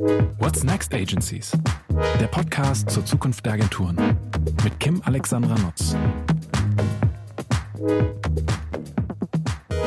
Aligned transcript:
What's 0.00 0.64
Next 0.64 0.94
Agencies? 0.94 1.52
Der 2.18 2.26
Podcast 2.26 2.88
zur 2.88 3.04
Zukunft 3.04 3.44
der 3.44 3.52
Agenturen 3.52 4.16
mit 4.64 4.80
Kim 4.80 5.02
Alexandra 5.04 5.54
Nutz. 5.58 5.94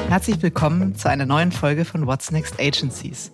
Herzlich 0.09 0.39
willkommen 0.43 0.93
zu 0.95 1.09
einer 1.09 1.25
neuen 1.25 1.51
Folge 1.51 1.83
von 1.83 2.05
What's 2.05 2.29
Next 2.29 2.59
Agencies. 2.59 3.31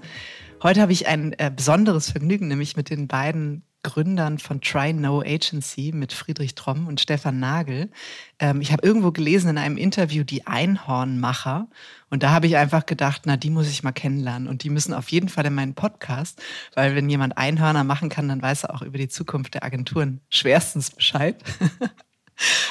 Heute 0.64 0.80
habe 0.80 0.94
ich 0.94 1.06
ein 1.08 1.34
äh, 1.34 1.52
besonderes 1.54 2.12
Vergnügen, 2.12 2.48
nämlich 2.48 2.78
mit 2.78 2.90
den 2.90 3.10
beiden 3.10 3.64
Gründern 3.84 4.40
von 4.40 4.62
Try 4.62 4.94
No 4.94 5.22
Agency 5.22 5.92
mit 5.94 6.12
Friedrich 6.12 6.56
Tromm 6.56 6.88
und 6.88 7.00
Stefan 7.00 7.40
Nagel. 7.40 7.90
Ähm, 8.40 8.62
ich 8.62 8.72
habe 8.72 8.86
irgendwo 8.86 9.12
gelesen 9.12 9.50
in 9.50 9.58
einem 9.58 9.78
Interview 9.78 10.24
die 10.24 10.46
Einhornmacher 10.48 11.68
und 12.10 12.24
da 12.24 12.32
habe 12.32 12.48
ich 12.48 12.58
einfach 12.58 12.86
gedacht, 12.86 13.22
na, 13.26 13.38
die 13.38 13.50
muss 13.50 13.70
ich 13.70 13.84
mal 13.84 13.92
kennenlernen 13.92 14.48
und 14.48 14.64
die 14.64 14.70
müssen 14.70 14.94
auf 14.94 15.10
jeden 15.10 15.30
Fall 15.30 15.46
in 15.46 15.56
meinen 15.56 15.76
Podcast, 15.76 16.42
weil 16.76 16.96
wenn 16.96 17.10
jemand 17.10 17.38
Einhörner 17.38 17.84
machen 17.84 18.10
kann, 18.10 18.28
dann 18.28 18.42
weiß 18.42 18.66
er 18.66 18.76
auch 18.76 18.82
über 18.82 18.98
die 18.98 19.08
Zukunft 19.08 19.54
der 19.54 19.64
Agenturen 19.64 20.22
schwerstens 20.30 20.92
Bescheid. 20.92 21.42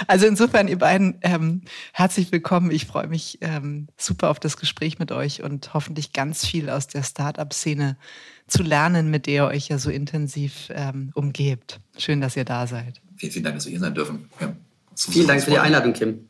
Also 0.06 0.26
insofern, 0.26 0.68
ihr 0.68 0.78
beiden, 0.78 1.18
ähm, 1.22 1.62
herzlich 1.92 2.32
willkommen. 2.32 2.70
Ich 2.70 2.86
freue 2.86 3.06
mich 3.06 3.38
ähm, 3.42 3.88
super 3.96 4.30
auf 4.30 4.40
das 4.40 4.56
Gespräch 4.56 4.98
mit 4.98 5.12
euch 5.12 5.42
und 5.42 5.74
hoffentlich 5.74 6.12
ganz 6.12 6.46
viel 6.46 6.70
aus 6.70 6.86
der 6.86 7.02
Startup-Szene 7.02 7.98
zu 8.48 8.62
lernen, 8.62 9.10
mit 9.10 9.26
der 9.26 9.34
ihr 9.34 9.44
euch 9.46 9.68
ja 9.68 9.78
so 9.78 9.90
intensiv 9.90 10.68
ähm, 10.70 11.10
umgebt. 11.14 11.80
Schön, 11.96 12.20
dass 12.20 12.36
ihr 12.36 12.44
da 12.44 12.66
seid. 12.66 13.00
Vielen, 13.16 13.32
vielen 13.32 13.44
Dank, 13.44 13.56
dass 13.56 13.66
wir 13.66 13.70
hier 13.70 13.80
sein 13.80 13.94
dürfen. 13.94 14.28
Ja, 14.40 14.56
vielen 14.96 15.26
Dank 15.26 15.42
für 15.42 15.50
die 15.50 15.58
Einladung, 15.58 15.92
Kim. 15.92 16.28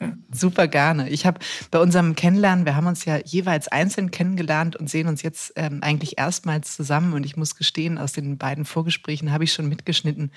Ja. 0.00 0.12
Super 0.32 0.68
gerne. 0.68 1.08
Ich 1.08 1.26
habe 1.26 1.40
bei 1.72 1.80
unserem 1.80 2.14
Kennenlernen, 2.14 2.64
wir 2.64 2.76
haben 2.76 2.86
uns 2.86 3.04
ja 3.04 3.18
jeweils 3.24 3.66
einzeln 3.66 4.12
kennengelernt 4.12 4.76
und 4.76 4.88
sehen 4.88 5.08
uns 5.08 5.22
jetzt 5.22 5.52
ähm, 5.56 5.80
eigentlich 5.82 6.18
erstmals 6.18 6.76
zusammen. 6.76 7.14
Und 7.14 7.26
ich 7.26 7.36
muss 7.36 7.56
gestehen, 7.56 7.98
aus 7.98 8.12
den 8.12 8.38
beiden 8.38 8.64
Vorgesprächen 8.64 9.32
habe 9.32 9.42
ich 9.42 9.52
schon 9.52 9.68
mitgeschnitten, 9.68 10.30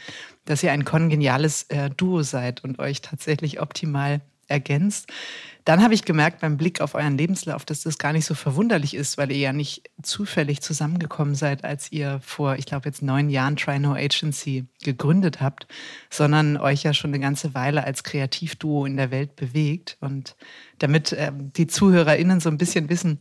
dass 0.45 0.63
ihr 0.63 0.71
ein 0.71 0.83
kongeniales 0.83 1.63
äh, 1.69 1.91
Duo 1.91 2.23
seid 2.23 2.63
und 2.63 2.79
euch 2.79 3.01
tatsächlich 3.01 3.61
optimal 3.61 4.21
ergänzt. 4.51 5.07
Dann 5.63 5.83
habe 5.83 5.93
ich 5.93 6.05
gemerkt 6.05 6.41
beim 6.41 6.57
Blick 6.57 6.81
auf 6.81 6.95
euren 6.95 7.17
Lebenslauf, 7.17 7.65
dass 7.65 7.81
das 7.81 7.99
gar 7.99 8.13
nicht 8.13 8.25
so 8.25 8.33
verwunderlich 8.33 8.95
ist, 8.95 9.17
weil 9.17 9.31
ihr 9.31 9.37
ja 9.37 9.53
nicht 9.53 9.89
zufällig 10.01 10.61
zusammengekommen 10.61 11.35
seid, 11.35 11.63
als 11.63 11.91
ihr 11.91 12.19
vor, 12.23 12.55
ich 12.55 12.65
glaube 12.65 12.89
jetzt 12.89 13.03
neun 13.03 13.29
Jahren 13.29 13.55
Try 13.55 13.77
No 13.77 13.93
Agency 13.93 14.65
gegründet 14.83 15.39
habt, 15.39 15.67
sondern 16.09 16.57
euch 16.57 16.83
ja 16.83 16.93
schon 16.93 17.11
eine 17.11 17.19
ganze 17.19 17.53
Weile 17.53 17.83
als 17.83 18.03
Kreativduo 18.03 18.85
in 18.85 18.97
der 18.97 19.11
Welt 19.11 19.35
bewegt. 19.35 19.97
Und 19.99 20.35
damit 20.79 21.15
ähm, 21.17 21.53
die 21.53 21.67
ZuhörerInnen 21.67 22.39
so 22.39 22.49
ein 22.49 22.57
bisschen 22.57 22.89
wissen, 22.89 23.19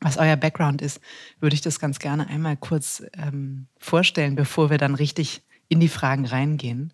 was 0.00 0.16
euer 0.16 0.36
Background 0.36 0.82
ist, 0.82 1.00
würde 1.38 1.54
ich 1.54 1.60
das 1.60 1.78
ganz 1.78 1.98
gerne 1.98 2.26
einmal 2.26 2.56
kurz 2.56 3.02
ähm, 3.16 3.66
vorstellen, 3.78 4.34
bevor 4.34 4.70
wir 4.70 4.78
dann 4.78 4.94
richtig 4.94 5.42
in 5.68 5.78
die 5.78 5.88
Fragen 5.88 6.26
reingehen. 6.26 6.92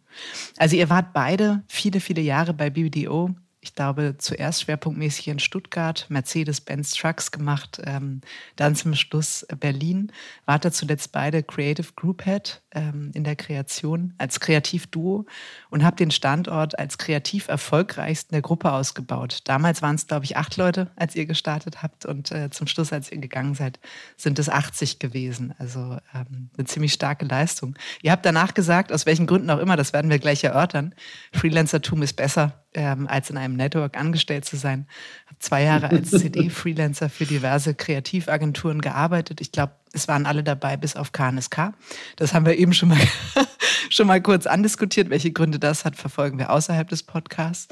Also 0.58 0.76
ihr 0.76 0.90
wart 0.90 1.14
beide 1.14 1.64
viele, 1.66 2.00
viele 2.00 2.20
Jahre 2.20 2.52
bei 2.52 2.68
BBDO 2.68 3.34
ich 3.66 3.74
glaube, 3.74 4.14
zuerst 4.16 4.62
schwerpunktmäßig 4.62 5.26
in 5.28 5.38
Stuttgart, 5.40 6.06
Mercedes-Benz 6.08 6.94
Trucks 6.94 7.32
gemacht, 7.32 7.80
ähm, 7.84 8.20
dann 8.54 8.76
zum 8.76 8.94
Schluss 8.94 9.44
Berlin. 9.58 10.12
Warte 10.44 10.70
zuletzt 10.70 11.10
beide 11.10 11.42
Creative 11.42 11.88
Group 11.96 12.24
Head 12.24 12.62
ähm, 12.76 13.10
in 13.14 13.24
der 13.24 13.34
Kreation 13.34 14.14
als 14.18 14.38
Kreativduo 14.38 15.24
und 15.70 15.82
habe 15.82 15.96
den 15.96 16.10
Standort 16.10 16.78
als 16.78 16.98
kreativ 16.98 17.48
erfolgreichsten 17.48 18.34
der 18.34 18.42
Gruppe 18.42 18.70
ausgebaut. 18.70 19.40
Damals 19.44 19.82
waren 19.82 19.96
es, 19.96 20.06
glaube 20.06 20.26
ich, 20.26 20.36
acht 20.36 20.56
Leute, 20.56 20.90
als 20.94 21.16
ihr 21.16 21.26
gestartet 21.26 21.82
habt 21.82 22.04
und 22.04 22.30
äh, 22.30 22.50
zum 22.50 22.66
Schluss, 22.66 22.92
als 22.92 23.10
ihr 23.10 23.18
gegangen 23.18 23.54
seid, 23.54 23.80
sind 24.16 24.38
es 24.38 24.48
80 24.48 24.98
gewesen. 24.98 25.54
Also 25.58 25.96
ähm, 26.14 26.50
eine 26.56 26.66
ziemlich 26.66 26.92
starke 26.92 27.24
Leistung. 27.24 27.74
Ihr 28.02 28.12
habt 28.12 28.26
danach 28.26 28.54
gesagt, 28.54 28.92
aus 28.92 29.06
welchen 29.06 29.26
Gründen 29.26 29.50
auch 29.50 29.58
immer, 29.58 29.76
das 29.76 29.92
werden 29.92 30.10
wir 30.10 30.18
gleich 30.18 30.44
erörtern, 30.44 30.94
Freelancertum 31.32 32.02
ist 32.02 32.14
besser 32.14 32.62
ähm, 32.74 33.08
als 33.08 33.30
in 33.30 33.38
einem 33.38 33.56
Network 33.56 33.96
angestellt 33.98 34.44
zu 34.44 34.56
sein. 34.56 34.86
Habe 35.26 35.38
zwei 35.38 35.62
Jahre 35.62 35.88
als 35.88 36.10
CD-Freelancer 36.10 37.08
für 37.08 37.24
diverse 37.24 37.74
Kreativagenturen 37.74 38.82
gearbeitet. 38.82 39.40
Ich 39.40 39.50
glaube, 39.50 39.72
es 39.96 40.08
waren 40.08 40.26
alle 40.26 40.44
dabei, 40.44 40.76
bis 40.76 40.94
auf 40.94 41.12
KNSK. 41.12 41.72
Das 42.16 42.34
haben 42.34 42.44
wir 42.44 42.58
eben 42.58 42.74
schon 42.74 42.90
mal, 42.90 42.98
schon 43.90 44.06
mal 44.06 44.20
kurz 44.20 44.46
andiskutiert. 44.46 45.08
Welche 45.08 45.32
Gründe 45.32 45.58
das 45.58 45.84
hat, 45.84 45.96
verfolgen 45.96 46.38
wir 46.38 46.50
außerhalb 46.50 46.86
des 46.86 47.02
Podcasts. 47.02 47.66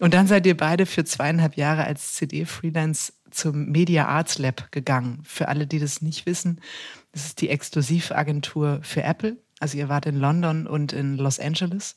Und 0.00 0.14
dann 0.14 0.26
seid 0.26 0.46
ihr 0.46 0.56
beide 0.56 0.86
für 0.86 1.04
zweieinhalb 1.04 1.56
Jahre 1.56 1.84
als 1.84 2.14
CD-Freelance 2.14 3.12
zum 3.30 3.66
Media 3.66 4.06
Arts 4.06 4.38
Lab 4.38 4.72
gegangen. 4.72 5.20
Für 5.24 5.48
alle, 5.48 5.66
die 5.66 5.78
das 5.78 6.00
nicht 6.00 6.24
wissen, 6.24 6.60
das 7.12 7.26
ist 7.26 7.40
die 7.42 7.50
Exklusivagentur 7.50 8.80
für 8.82 9.02
Apple. 9.02 9.36
Also 9.60 9.76
ihr 9.76 9.90
wart 9.90 10.06
in 10.06 10.18
London 10.18 10.66
und 10.66 10.94
in 10.94 11.18
Los 11.18 11.38
Angeles 11.38 11.96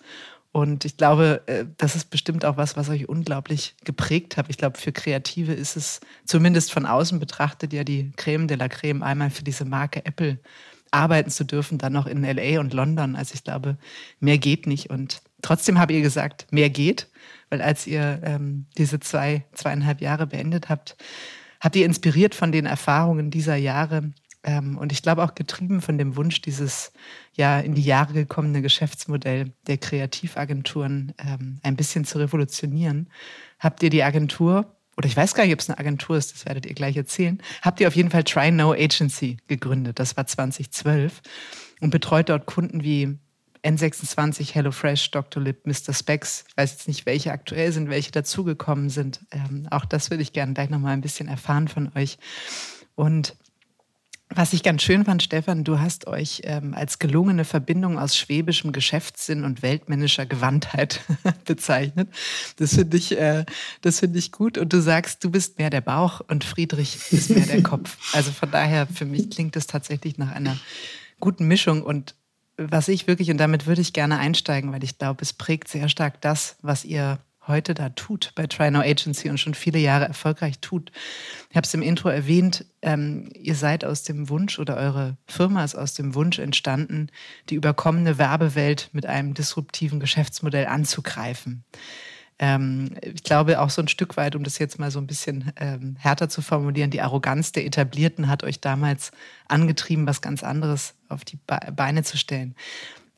und 0.53 0.83
ich 0.83 0.97
glaube, 0.97 1.41
äh, 1.45 1.65
das 1.77 1.95
ist 1.95 2.09
bestimmt 2.09 2.43
auch 2.43 2.57
was, 2.57 2.75
was 2.75 2.89
euch 2.89 3.07
unglaublich 3.07 3.75
geprägt 3.85 4.35
hat. 4.35 4.47
Ich 4.49 4.57
glaube, 4.57 4.77
für 4.77 4.91
Kreative 4.91 5.53
ist 5.53 5.77
es 5.77 6.01
zumindest 6.25 6.73
von 6.73 6.85
außen 6.85 7.19
betrachtet 7.19 7.71
ja 7.71 7.83
die 7.83 8.11
Creme 8.17 8.47
de 8.47 8.57
la 8.57 8.67
Creme, 8.67 9.01
einmal 9.01 9.29
für 9.29 9.43
diese 9.43 9.63
Marke 9.63 10.05
Apple 10.05 10.39
arbeiten 10.91 11.29
zu 11.29 11.45
dürfen, 11.45 11.77
dann 11.77 11.93
noch 11.93 12.05
in 12.05 12.23
LA 12.23 12.59
und 12.59 12.73
London. 12.73 13.15
Also 13.15 13.33
ich 13.33 13.45
glaube, 13.45 13.77
mehr 14.19 14.37
geht 14.37 14.67
nicht. 14.67 14.89
Und 14.89 15.21
trotzdem 15.41 15.79
habt 15.79 15.91
ihr 15.91 16.01
gesagt, 16.01 16.47
mehr 16.51 16.69
geht, 16.69 17.07
weil 17.49 17.61
als 17.61 17.87
ihr 17.87 18.19
ähm, 18.23 18.65
diese 18.77 18.99
zwei, 18.99 19.45
zweieinhalb 19.53 20.01
Jahre 20.01 20.27
beendet 20.27 20.67
habt, 20.67 20.97
habt 21.61 21.77
ihr 21.77 21.85
inspiriert 21.85 22.35
von 22.35 22.51
den 22.51 22.65
Erfahrungen 22.65 23.31
dieser 23.31 23.55
Jahre 23.55 24.11
ähm, 24.43 24.77
und 24.77 24.91
ich 24.91 25.03
glaube 25.03 25.23
auch 25.23 25.35
getrieben 25.35 25.81
von 25.81 25.97
dem 25.97 26.15
Wunsch, 26.15 26.41
dieses 26.41 26.91
ja 27.33 27.59
in 27.59 27.75
die 27.75 27.83
Jahre 27.83 28.13
gekommene 28.13 28.61
Geschäftsmodell 28.61 29.53
der 29.67 29.77
Kreativagenturen 29.77 31.13
ähm, 31.19 31.59
ein 31.63 31.75
bisschen 31.75 32.05
zu 32.05 32.17
revolutionieren, 32.17 33.09
habt 33.59 33.83
ihr 33.83 33.89
die 33.89 34.03
Agentur, 34.03 34.75
oder 34.97 35.07
ich 35.07 35.15
weiß 35.15 35.35
gar 35.35 35.43
nicht, 35.43 35.53
ob 35.53 35.59
es 35.59 35.69
eine 35.69 35.79
Agentur 35.79 36.17
ist, 36.17 36.33
das 36.33 36.45
werdet 36.45 36.65
ihr 36.65 36.73
gleich 36.73 36.97
erzählen, 36.97 37.41
habt 37.61 37.79
ihr 37.79 37.87
auf 37.87 37.95
jeden 37.95 38.09
Fall 38.09 38.23
Try 38.23 38.51
No 38.51 38.73
Agency 38.73 39.37
gegründet. 39.47 39.99
Das 39.99 40.17
war 40.17 40.25
2012 40.25 41.21
und 41.79 41.91
betreut 41.91 42.29
dort 42.29 42.45
Kunden 42.45 42.83
wie 42.83 43.17
N26, 43.63 44.53
HelloFresh, 44.53 45.11
Dr. 45.11 45.41
Lip, 45.43 45.67
Mr. 45.67 45.93
Specs. 45.93 46.45
Ich 46.47 46.57
weiß 46.57 46.71
jetzt 46.71 46.87
nicht, 46.87 47.05
welche 47.05 47.31
aktuell 47.31 47.71
sind, 47.71 47.89
welche 47.89 48.11
dazugekommen 48.11 48.89
sind. 48.89 49.19
Ähm, 49.31 49.67
auch 49.69 49.85
das 49.85 50.09
würde 50.09 50.23
ich 50.23 50.33
gerne 50.33 50.53
gleich 50.53 50.71
nochmal 50.71 50.93
ein 50.93 51.01
bisschen 51.01 51.27
erfahren 51.27 51.67
von 51.67 51.91
euch. 51.95 52.17
Und 52.95 53.35
was 54.33 54.53
ich 54.53 54.63
ganz 54.63 54.81
schön 54.81 55.05
fand, 55.05 55.23
Stefan, 55.23 55.63
du 55.63 55.79
hast 55.79 56.07
euch 56.07 56.41
ähm, 56.45 56.73
als 56.73 56.99
gelungene 56.99 57.45
Verbindung 57.45 57.99
aus 57.99 58.15
schwäbischem 58.15 58.71
Geschäftssinn 58.71 59.43
und 59.43 59.61
weltmännischer 59.61 60.25
Gewandtheit 60.25 61.01
bezeichnet. 61.45 62.09
Das 62.57 62.75
finde 62.75 62.97
ich, 62.97 63.17
äh, 63.17 63.45
das 63.81 64.01
ich 64.01 64.31
gut. 64.31 64.57
Und 64.57 64.73
du 64.73 64.81
sagst, 64.81 65.23
du 65.23 65.29
bist 65.29 65.57
mehr 65.57 65.69
der 65.69 65.81
Bauch 65.81 66.21
und 66.27 66.43
Friedrich 66.43 67.11
ist 67.11 67.29
mehr 67.29 67.45
der 67.45 67.63
Kopf. 67.63 67.97
Also 68.13 68.31
von 68.31 68.51
daher, 68.51 68.87
für 68.87 69.05
mich 69.05 69.29
klingt 69.29 69.55
es 69.55 69.67
tatsächlich 69.67 70.17
nach 70.17 70.31
einer 70.31 70.57
guten 71.19 71.47
Mischung. 71.47 71.81
Und 71.81 72.15
was 72.57 72.87
ich 72.87 73.07
wirklich, 73.07 73.31
und 73.31 73.37
damit 73.37 73.67
würde 73.67 73.81
ich 73.81 73.93
gerne 73.93 74.17
einsteigen, 74.17 74.71
weil 74.71 74.83
ich 74.83 74.97
glaube, 74.97 75.21
es 75.21 75.33
prägt 75.33 75.67
sehr 75.67 75.87
stark 75.87 76.19
das, 76.21 76.57
was 76.61 76.83
ihr 76.83 77.19
heute 77.47 77.73
da 77.73 77.89
tut 77.89 78.31
bei 78.35 78.47
Try 78.47 78.67
Agency 78.67 79.29
und 79.29 79.39
schon 79.39 79.53
viele 79.53 79.79
Jahre 79.79 80.05
erfolgreich 80.05 80.59
tut. 80.59 80.91
Ich 81.49 81.55
habe 81.55 81.65
es 81.65 81.73
im 81.73 81.81
Intro 81.81 82.09
erwähnt, 82.09 82.65
ähm, 82.81 83.29
ihr 83.35 83.55
seid 83.55 83.83
aus 83.83 84.03
dem 84.03 84.29
Wunsch 84.29 84.59
oder 84.59 84.77
eure 84.77 85.17
Firma 85.27 85.63
ist 85.63 85.75
aus 85.75 85.93
dem 85.93 86.15
Wunsch 86.15 86.39
entstanden, 86.39 87.07
die 87.49 87.55
überkommene 87.55 88.17
Werbewelt 88.17 88.89
mit 88.93 89.05
einem 89.05 89.33
disruptiven 89.33 89.99
Geschäftsmodell 89.99 90.67
anzugreifen. 90.67 91.63
Ähm, 92.41 92.95
ich 93.03 93.23
glaube 93.23 93.61
auch 93.61 93.69
so 93.69 93.81
ein 93.81 93.87
Stück 93.87 94.17
weit, 94.17 94.35
um 94.35 94.43
das 94.43 94.57
jetzt 94.57 94.79
mal 94.79 94.89
so 94.89 94.99
ein 94.99 95.05
bisschen 95.05 95.53
ähm, 95.57 95.95
härter 95.99 96.27
zu 96.27 96.41
formulieren, 96.41 96.89
die 96.89 97.01
Arroganz 97.01 97.51
der 97.51 97.65
Etablierten 97.65 98.27
hat 98.27 98.43
euch 98.43 98.59
damals 98.59 99.11
angetrieben, 99.47 100.07
was 100.07 100.21
ganz 100.21 100.43
anderes 100.43 100.95
auf 101.07 101.23
die 101.23 101.37
Beine 101.75 102.03
zu 102.03 102.17
stellen. 102.17 102.55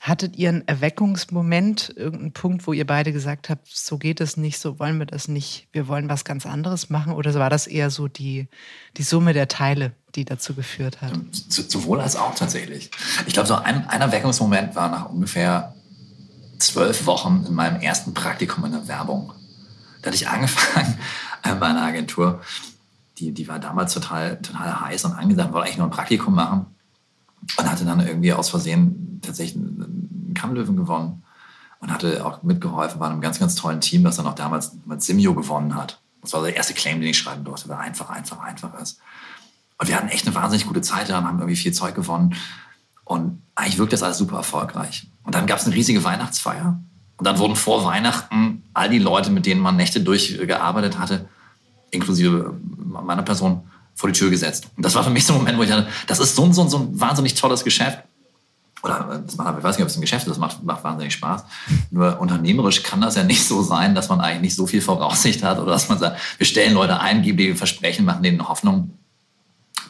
Hattet 0.04 0.36
ihr 0.36 0.50
einen 0.50 0.68
Erweckungsmoment, 0.68 1.94
irgendeinen 1.96 2.34
Punkt, 2.34 2.68
wo 2.68 2.74
ihr 2.74 2.86
beide 2.86 3.14
gesagt 3.14 3.50
habt, 3.50 3.70
so 3.70 3.98
geht 3.98 4.20
es 4.20 4.36
nicht, 4.36 4.60
so 4.60 4.78
wollen 4.78 5.00
wir 5.00 5.06
das 5.06 5.30
nicht, 5.30 5.70
wir 5.72 5.88
wollen 5.88 6.10
was 6.10 6.26
ganz 6.26 6.46
anderes 6.46 6.90
machen? 6.90 7.14
Oder 7.14 7.34
war 7.36 7.50
das 7.50 7.68
eher 7.68 7.90
so 7.90 8.10
die, 8.10 8.50
die 8.98 9.04
Summe 9.04 9.32
der 9.32 9.48
Teile, 9.48 9.94
die 10.16 10.26
dazu 10.26 10.56
geführt 10.56 11.02
hat? 11.02 11.14
Sowohl 11.48 12.02
als 12.02 12.18
auch 12.18 12.36
tatsächlich. 12.36 12.92
Ich 13.28 13.34
glaube, 13.34 13.48
so 13.48 13.56
ein, 13.56 13.88
ein 13.88 14.02
Erweckungsmoment 14.02 14.76
war 14.76 14.90
nach 14.90 15.10
ungefähr 15.10 15.74
zwölf 16.58 17.06
Wochen 17.06 17.46
in 17.48 17.54
meinem 17.54 17.80
ersten 17.80 18.14
Praktikum 18.14 18.66
in 18.66 18.74
der 18.74 18.90
Werbung. 18.90 19.32
Da 20.02 20.08
hatte 20.08 20.18
ich 20.18 20.28
angefangen 20.28 20.98
bei 21.44 21.66
einer 21.66 21.82
Agentur, 21.82 22.42
die, 23.20 23.32
die 23.32 23.48
war 23.48 23.58
damals 23.58 23.94
total, 23.94 24.42
total 24.42 24.82
heiß 24.82 25.06
und 25.06 25.14
angesagt, 25.14 25.54
wollte 25.54 25.68
eigentlich 25.68 25.78
nur 25.78 25.88
ein 25.88 25.92
Praktikum 25.92 26.36
machen 26.36 26.66
und 27.58 27.72
hatte 27.72 27.86
dann 27.86 28.00
irgendwie 28.00 28.34
aus 28.34 28.50
Versehen 28.50 29.20
tatsächlich 29.22 29.56
einen 29.58 30.34
Kannlöwen 30.34 30.76
gewonnen 30.76 31.24
und 31.80 31.92
hatte 31.92 32.26
auch 32.26 32.44
mitgeholfen 32.44 33.00
bei 33.00 33.08
einem 33.08 33.22
ganz, 33.22 33.40
ganz 33.40 33.56
tollen 33.56 33.82
Team, 33.82 34.04
das 34.04 34.18
dann 34.18 34.28
auch 34.28 34.36
damals 34.36 34.78
mit 34.86 35.02
Simio 35.02 35.34
gewonnen 35.34 35.76
hat. 35.76 36.02
Das 36.22 36.34
war 36.34 36.42
der 36.42 36.56
erste 36.56 36.74
Claim, 36.74 37.02
den 37.02 37.10
ich 37.10 37.18
schreiben 37.18 37.44
durfte, 37.44 37.68
weil 37.70 37.78
einfach, 37.78 38.10
einfach, 38.10 38.40
einfach 38.40 38.74
ist. 38.80 39.00
Und 39.78 39.90
wir 39.90 39.98
hatten 39.98 40.08
echt 40.08 40.26
eine 40.26 40.36
wahnsinnig 40.36 40.66
gute 40.66 40.82
Zeit 40.82 41.10
da 41.10 41.22
haben 41.22 41.40
irgendwie 41.40 41.58
viel 41.58 41.74
Zeug 41.74 41.96
gewonnen. 41.96 42.36
Und 43.04 43.42
eigentlich 43.56 43.78
wirkt 43.78 43.92
das 43.92 44.04
alles 44.04 44.18
super 44.18 44.38
erfolgreich. 44.38 45.08
Und 45.24 45.36
dann 45.36 45.46
gab 45.46 45.60
es 45.60 45.66
eine 45.66 45.76
riesige 45.76 46.04
Weihnachtsfeier. 46.04 46.80
Und 47.18 47.28
dann 47.28 47.38
wurden 47.38 47.56
vor 47.56 47.84
Weihnachten 47.84 48.64
all 48.74 48.90
die 48.90 49.00
Leute, 49.00 49.30
mit 49.30 49.46
denen 49.46 49.62
man 49.62 49.76
Nächte 49.76 50.02
durchgearbeitet 50.02 51.00
hatte, 51.00 51.28
inklusive 51.92 52.58
meiner 52.64 53.24
Person, 53.24 53.70
vor 53.96 54.10
die 54.10 54.18
Tür 54.18 54.30
gesetzt. 54.30 54.68
Und 54.76 54.86
das 54.86 54.96
war 54.96 55.04
für 55.04 55.10
mich 55.10 55.26
so 55.26 55.34
ein 55.34 55.40
Moment, 55.40 55.58
wo 55.58 55.64
ich 55.64 55.70
dachte, 55.70 55.88
das 56.08 56.20
ist 56.20 56.36
so 56.36 56.44
ein, 56.44 56.54
so 56.54 56.64
ein, 56.64 56.70
so 56.70 56.78
ein 56.80 57.00
wahnsinnig 57.00 57.36
tolles 57.36 57.64
Geschäft. 57.64 58.00
Oder 58.84 59.24
das 59.26 59.38
macht, 59.38 59.58
ich 59.58 59.64
weiß 59.64 59.78
nicht, 59.78 59.84
ob 59.84 59.90
es 59.90 59.96
ein 59.96 60.02
Geschäft 60.02 60.26
ist, 60.26 60.32
das 60.32 60.38
macht, 60.38 60.62
macht 60.64 60.84
wahnsinnig 60.84 61.14
Spaß. 61.14 61.46
Nur 61.90 62.20
unternehmerisch 62.20 62.84
kann 62.84 63.00
das 63.00 63.16
ja 63.16 63.24
nicht 63.24 63.48
so 63.48 63.62
sein, 63.62 63.96
dass 63.96 64.10
man 64.10 64.20
eigentlich 64.20 64.42
nicht 64.42 64.56
so 64.56 64.68
viel 64.68 64.82
Voraussicht 64.82 65.42
hat 65.42 65.60
oder 65.60 65.72
dass 65.72 65.88
man 65.88 66.00
sagt, 66.00 66.20
wir 66.38 66.46
stellen 66.46 66.74
Leute 66.74 67.00
ein, 67.00 67.22
geben 67.22 67.38
denen 67.38 67.56
Versprechen, 67.56 68.04
machen 68.04 68.24
denen 68.24 68.48
Hoffnung, 68.48 68.92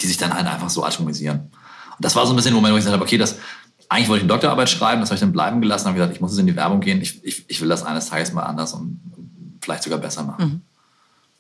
die 0.01 0.05
sich 0.05 0.17
dann 0.17 0.31
halt 0.31 0.45
einfach 0.45 0.69
so 0.69 0.85
atomisieren. 0.85 1.39
Und 1.39 2.05
das 2.05 2.15
war 2.15 2.27
so 2.27 2.33
ein 2.33 2.35
bisschen 2.35 2.51
der 2.51 2.61
Moment, 2.61 2.73
wo 2.73 2.77
ich 2.77 2.83
gesagt 2.83 2.93
habe, 2.93 3.03
okay, 3.03 3.17
das, 3.17 3.37
eigentlich 3.89 4.09
wollte 4.09 4.25
ich 4.25 4.29
eine 4.29 4.33
Doktorarbeit 4.33 4.69
schreiben, 4.69 5.01
das 5.01 5.09
habe 5.09 5.15
ich 5.15 5.21
dann 5.21 5.31
bleiben 5.31 5.59
gelassen, 5.59 5.87
habe 5.87 5.95
gesagt, 5.95 6.13
ich 6.13 6.21
muss 6.21 6.31
jetzt 6.31 6.39
in 6.39 6.47
die 6.47 6.55
Werbung 6.55 6.79
gehen, 6.79 7.01
ich, 7.01 7.23
ich, 7.23 7.45
ich 7.47 7.61
will 7.61 7.69
das 7.69 7.83
eines 7.83 8.09
Tages 8.09 8.31
mal 8.31 8.43
anders 8.43 8.73
und 8.73 8.99
vielleicht 9.61 9.83
sogar 9.83 9.97
besser 9.97 10.23
machen. 10.23 10.45
Mhm. 10.45 10.61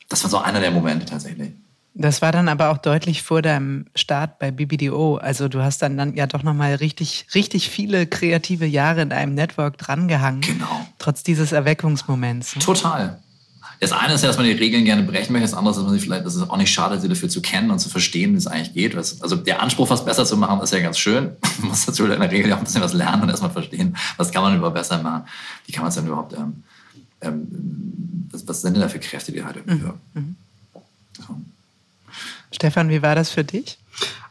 Das 0.09 0.23
war 0.23 0.31
so 0.31 0.39
einer 0.39 0.59
der 0.59 0.71
Momente 0.71 1.05
tatsächlich. 1.05 1.51
Das 1.95 2.23
war 2.23 2.31
dann 2.31 2.49
aber 2.49 2.71
auch 2.71 2.79
deutlich 2.79 3.21
vor 3.21 3.43
deinem 3.43 3.85
Start 3.95 4.39
bei 4.39 4.49
BBDO. 4.49 5.17
Also 5.17 5.47
du 5.47 5.61
hast 5.61 5.81
dann, 5.83 5.95
dann 5.95 6.15
ja 6.15 6.25
doch 6.25 6.41
nochmal 6.41 6.75
richtig, 6.75 7.27
richtig 7.35 7.69
viele 7.69 8.07
kreative 8.07 8.65
Jahre 8.65 9.01
in 9.01 9.11
einem 9.11 9.35
Network 9.35 9.77
drangehangen. 9.77 10.41
Genau. 10.41 10.87
Trotz 10.97 11.21
dieses 11.21 11.51
Erweckungsmoments. 11.51 12.55
Ne? 12.55 12.61
Total. 12.63 13.19
Das 13.79 13.91
eine 13.91 14.13
ist 14.13 14.21
ja, 14.21 14.29
dass 14.29 14.37
man 14.37 14.45
die 14.45 14.53
Regeln 14.53 14.85
gerne 14.85 15.03
brechen 15.03 15.33
möchte. 15.33 15.49
Das 15.49 15.53
andere 15.53 15.71
ist, 15.71 15.77
dass 15.77 15.83
man 15.83 15.93
sich 15.93 16.03
vielleicht, 16.03 16.25
dass 16.25 16.35
es 16.35 16.49
auch 16.49 16.57
nicht 16.57 16.71
schade, 16.71 16.99
sie 16.99 17.09
dafür 17.09 17.29
zu 17.29 17.41
kennen 17.41 17.69
und 17.69 17.79
zu 17.79 17.89
verstehen, 17.89 18.33
wie 18.33 18.37
es 18.37 18.47
eigentlich 18.47 18.73
geht. 18.73 18.95
Also 18.95 19.35
der 19.35 19.61
Anspruch, 19.61 19.89
was 19.89 20.05
besser 20.05 20.25
zu 20.25 20.37
machen, 20.37 20.61
ist 20.61 20.73
ja 20.73 20.79
ganz 20.79 20.97
schön. 20.97 21.31
Man 21.59 21.69
muss 21.69 21.85
natürlich 21.85 22.15
in 22.15 22.21
der 22.21 22.31
Regel 22.31 22.53
auch 22.53 22.57
ein 22.59 22.63
bisschen 22.63 22.81
was 22.81 22.93
lernen 22.93 23.23
und 23.23 23.29
erstmal 23.29 23.51
verstehen, 23.51 23.95
was 24.17 24.31
kann 24.31 24.41
man 24.41 24.55
überhaupt 24.55 24.75
besser 24.75 25.01
machen. 25.03 25.25
Wie 25.65 25.73
kann 25.73 25.83
man 25.83 25.89
es 25.89 25.95
denn 25.95 26.07
überhaupt, 26.07 26.33
ähm, 26.33 26.63
ähm, 27.21 28.27
was, 28.31 28.47
was, 28.47 28.61
sind 28.61 28.73
denn 28.73 28.81
da 28.81 28.89
für 28.89 28.99
Kräfte, 28.99 29.31
die 29.31 29.43
halt 29.43 29.57
irgendwie 29.57 29.85
mhm. 29.85 29.93
mhm. 30.13 30.35
so. 31.17 31.35
Stefan, 32.53 32.89
wie 32.89 33.01
war 33.01 33.15
das 33.15 33.29
für 33.31 33.43
dich? 33.43 33.77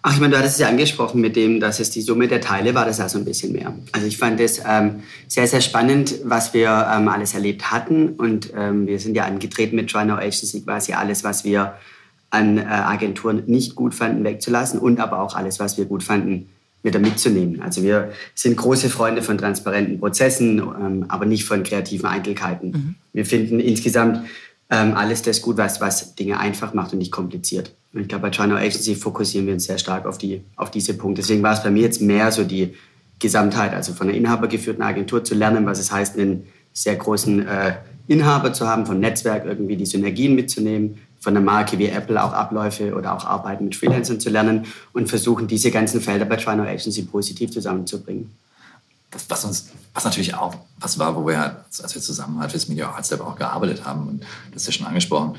Ach, 0.05 0.15
ich 0.15 0.21
meine, 0.21 0.33
du 0.33 0.39
hattest 0.39 0.55
es 0.55 0.61
ja 0.61 0.69
angesprochen 0.69 1.21
mit 1.21 1.37
dem, 1.37 1.61
dass 1.61 1.79
es 1.79 1.91
die 1.91 2.03
Summe 2.03 2.27
der 2.27 2.41
Teile 2.41 2.75
war, 2.75 2.85
das 2.85 2.99
also 2.99 3.19
ein 3.19 3.25
bisschen 3.25 3.53
mehr. 3.53 3.73
Also 3.93 4.07
ich 4.07 4.19
fand 4.19 4.41
es 4.41 4.61
ähm, 4.67 5.03
sehr, 5.29 5.47
sehr 5.47 5.61
spannend, 5.61 6.17
was 6.25 6.53
wir 6.55 6.91
ähm, 6.93 7.07
alles 7.07 7.35
erlebt 7.35 7.71
hatten. 7.71 8.09
Und 8.11 8.53
ähm, 8.57 8.89
wir 8.89 8.99
sind 8.99 9.15
ja 9.15 9.25
angetreten 9.25 9.77
mit 9.77 9.91
Try 9.91 10.11
Agency, 10.11 10.63
quasi 10.63 10.93
alles, 10.95 11.23
was 11.23 11.45
wir 11.45 11.75
an 12.31 12.59
äh, 12.59 12.63
Agenturen 12.63 13.45
nicht 13.47 13.77
gut 13.77 13.95
fanden, 13.95 14.25
wegzulassen 14.25 14.81
und 14.81 14.99
aber 14.99 15.21
auch 15.21 15.37
alles, 15.37 15.61
was 15.61 15.79
wir 15.79 15.85
gut 15.85 16.03
fanden, 16.03 16.49
wieder 16.83 16.99
mitzunehmen. 16.99 17.63
Also 17.63 17.83
wir 17.85 18.13
sind 18.35 18.57
große 18.57 18.91
Freunde 18.91 19.23
von 19.23 19.39
transparenten 19.39 20.01
Prozessen, 20.01 20.59
ähm, 20.59 21.05
aber 21.09 21.27
nicht 21.27 21.45
von 21.45 21.63
kreativen 21.63 22.07
Eitelkeiten. 22.07 22.71
Mhm. 22.71 22.95
Wir 23.13 23.25
finden 23.25 23.61
insgesamt 23.61 24.27
ähm, 24.73 24.95
alles 24.95 25.21
das 25.21 25.43
gut, 25.43 25.59
was, 25.59 25.83
was 25.83 26.15
Dinge 26.15 26.41
einfach 26.41 26.73
macht 26.73 26.95
und 26.95 26.99
nicht 26.99 27.13
kompliziert. 27.13 27.75
Und 27.93 28.01
ich 28.01 28.09
glaube, 28.09 28.23
bei 28.23 28.31
China 28.31 28.57
Agency 28.57 28.95
fokussieren 28.95 29.47
wir 29.47 29.53
uns 29.53 29.65
sehr 29.65 29.77
stark 29.77 30.07
auf, 30.07 30.17
die, 30.17 30.41
auf 30.57 30.71
diese 30.71 30.95
Punkte. 30.95 31.21
Deswegen 31.21 31.43
war 31.43 31.53
es 31.53 31.63
bei 31.63 31.71
mir 31.71 31.83
jetzt 31.83 32.01
mehr 32.01 32.33
so 32.33 32.43
die 32.43 32.75
Gesamtheit, 33.19 33.75
also 33.75 33.93
von 33.93 34.09
einer 34.09 34.17
inhabergeführten 34.17 34.83
Agentur 34.83 35.23
zu 35.25 35.35
lernen, 35.35 35.67
was 35.67 35.79
es 35.79 35.93
heißt, 35.93 36.19
einen 36.19 36.47
sehr 36.73 36.97
großen 36.97 37.47
äh, 37.47 37.75
Inhaber 38.09 38.55
zu 38.55 38.67
haben, 38.67 38.87
von 38.87 38.99
Netzwerk 38.99 39.45
irgendwie 39.45 39.77
die 39.77 39.85
Synergien 39.85 40.35
mitzunehmen, 40.35 40.99
von 41.21 41.37
einer 41.37 41.45
Marke 41.45 41.79
wie 41.79 41.87
Apple 41.87 42.23
auch 42.23 42.33
Abläufe 42.33 42.95
oder 42.95 43.15
auch 43.15 43.27
Arbeiten 43.27 43.65
mit 43.65 43.77
Freelancern 43.77 44.21
zu 44.21 44.31
lernen 44.31 44.65
und 44.95 45.09
versuchen, 45.09 45.49
diese 45.49 45.71
ganzen 45.71 46.01
Felder 46.01 46.25
bei 46.25 46.37
Trino 46.37 46.63
Agency 46.63 47.03
positiv 47.03 47.51
zusammenzubringen. 47.51 48.31
Das, 49.13 49.29
was 49.29 49.45
uns, 49.45 49.69
was 49.95 50.05
natürlich 50.05 50.35
auch 50.35 50.55
was 50.79 50.99
war, 50.99 51.15
wo 51.15 51.27
wir, 51.27 51.65
als 51.83 51.95
wir 51.95 52.03
zusammen 52.03 52.41
halt 52.41 52.51
fürs 52.51 52.69
Media 52.69 52.91
Arts 52.91 53.13
auch 53.13 53.37
gearbeitet 53.37 53.85
haben, 53.85 54.09
und 54.09 54.25
das 54.53 54.63
ist 54.63 54.67
ja 54.67 54.73
schon 54.73 54.87
angesprochen, 54.87 55.39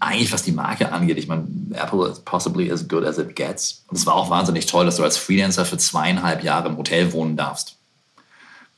eigentlich 0.00 0.32
was 0.32 0.42
die 0.42 0.52
Marke 0.52 0.92
angeht, 0.92 1.18
ich 1.18 1.28
meine, 1.28 1.46
Apple 1.72 2.08
is 2.08 2.20
possibly 2.20 2.70
as 2.70 2.86
good 2.86 3.04
as 3.04 3.18
it 3.18 3.34
gets. 3.34 3.84
Und 3.88 3.96
es 3.96 4.06
war 4.06 4.14
auch 4.14 4.30
wahnsinnig 4.30 4.66
toll, 4.66 4.86
dass 4.86 4.96
du 4.96 5.02
als 5.02 5.16
Freelancer 5.16 5.64
für 5.64 5.78
zweieinhalb 5.78 6.44
Jahre 6.44 6.68
im 6.68 6.76
Hotel 6.76 7.12
wohnen 7.12 7.36
darfst. 7.36 7.76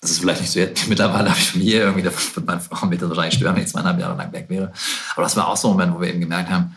Das 0.00 0.10
ist 0.10 0.20
vielleicht 0.20 0.40
nicht 0.40 0.52
so. 0.52 0.60
Mittlerweile 0.88 1.30
habe 1.30 1.38
ich 1.38 1.50
Familie, 1.50 1.80
irgendwie, 1.80 2.02
da 2.02 2.10
wird 2.12 2.46
meine 2.46 2.60
Frau 2.60 2.86
mich 2.86 3.00
das 3.00 3.08
wahrscheinlich 3.08 3.34
stören, 3.34 3.56
wenn 3.56 3.62
ich 3.62 3.68
zweieinhalb 3.68 3.98
Jahre 3.98 4.16
lang 4.16 4.32
weg 4.32 4.46
wäre. 4.48 4.72
Aber 5.14 5.22
das 5.22 5.36
war 5.36 5.48
auch 5.48 5.56
so 5.56 5.68
ein 5.68 5.72
Moment, 5.72 5.94
wo 5.94 6.00
wir 6.00 6.08
eben 6.08 6.20
gemerkt 6.20 6.50
haben, 6.50 6.76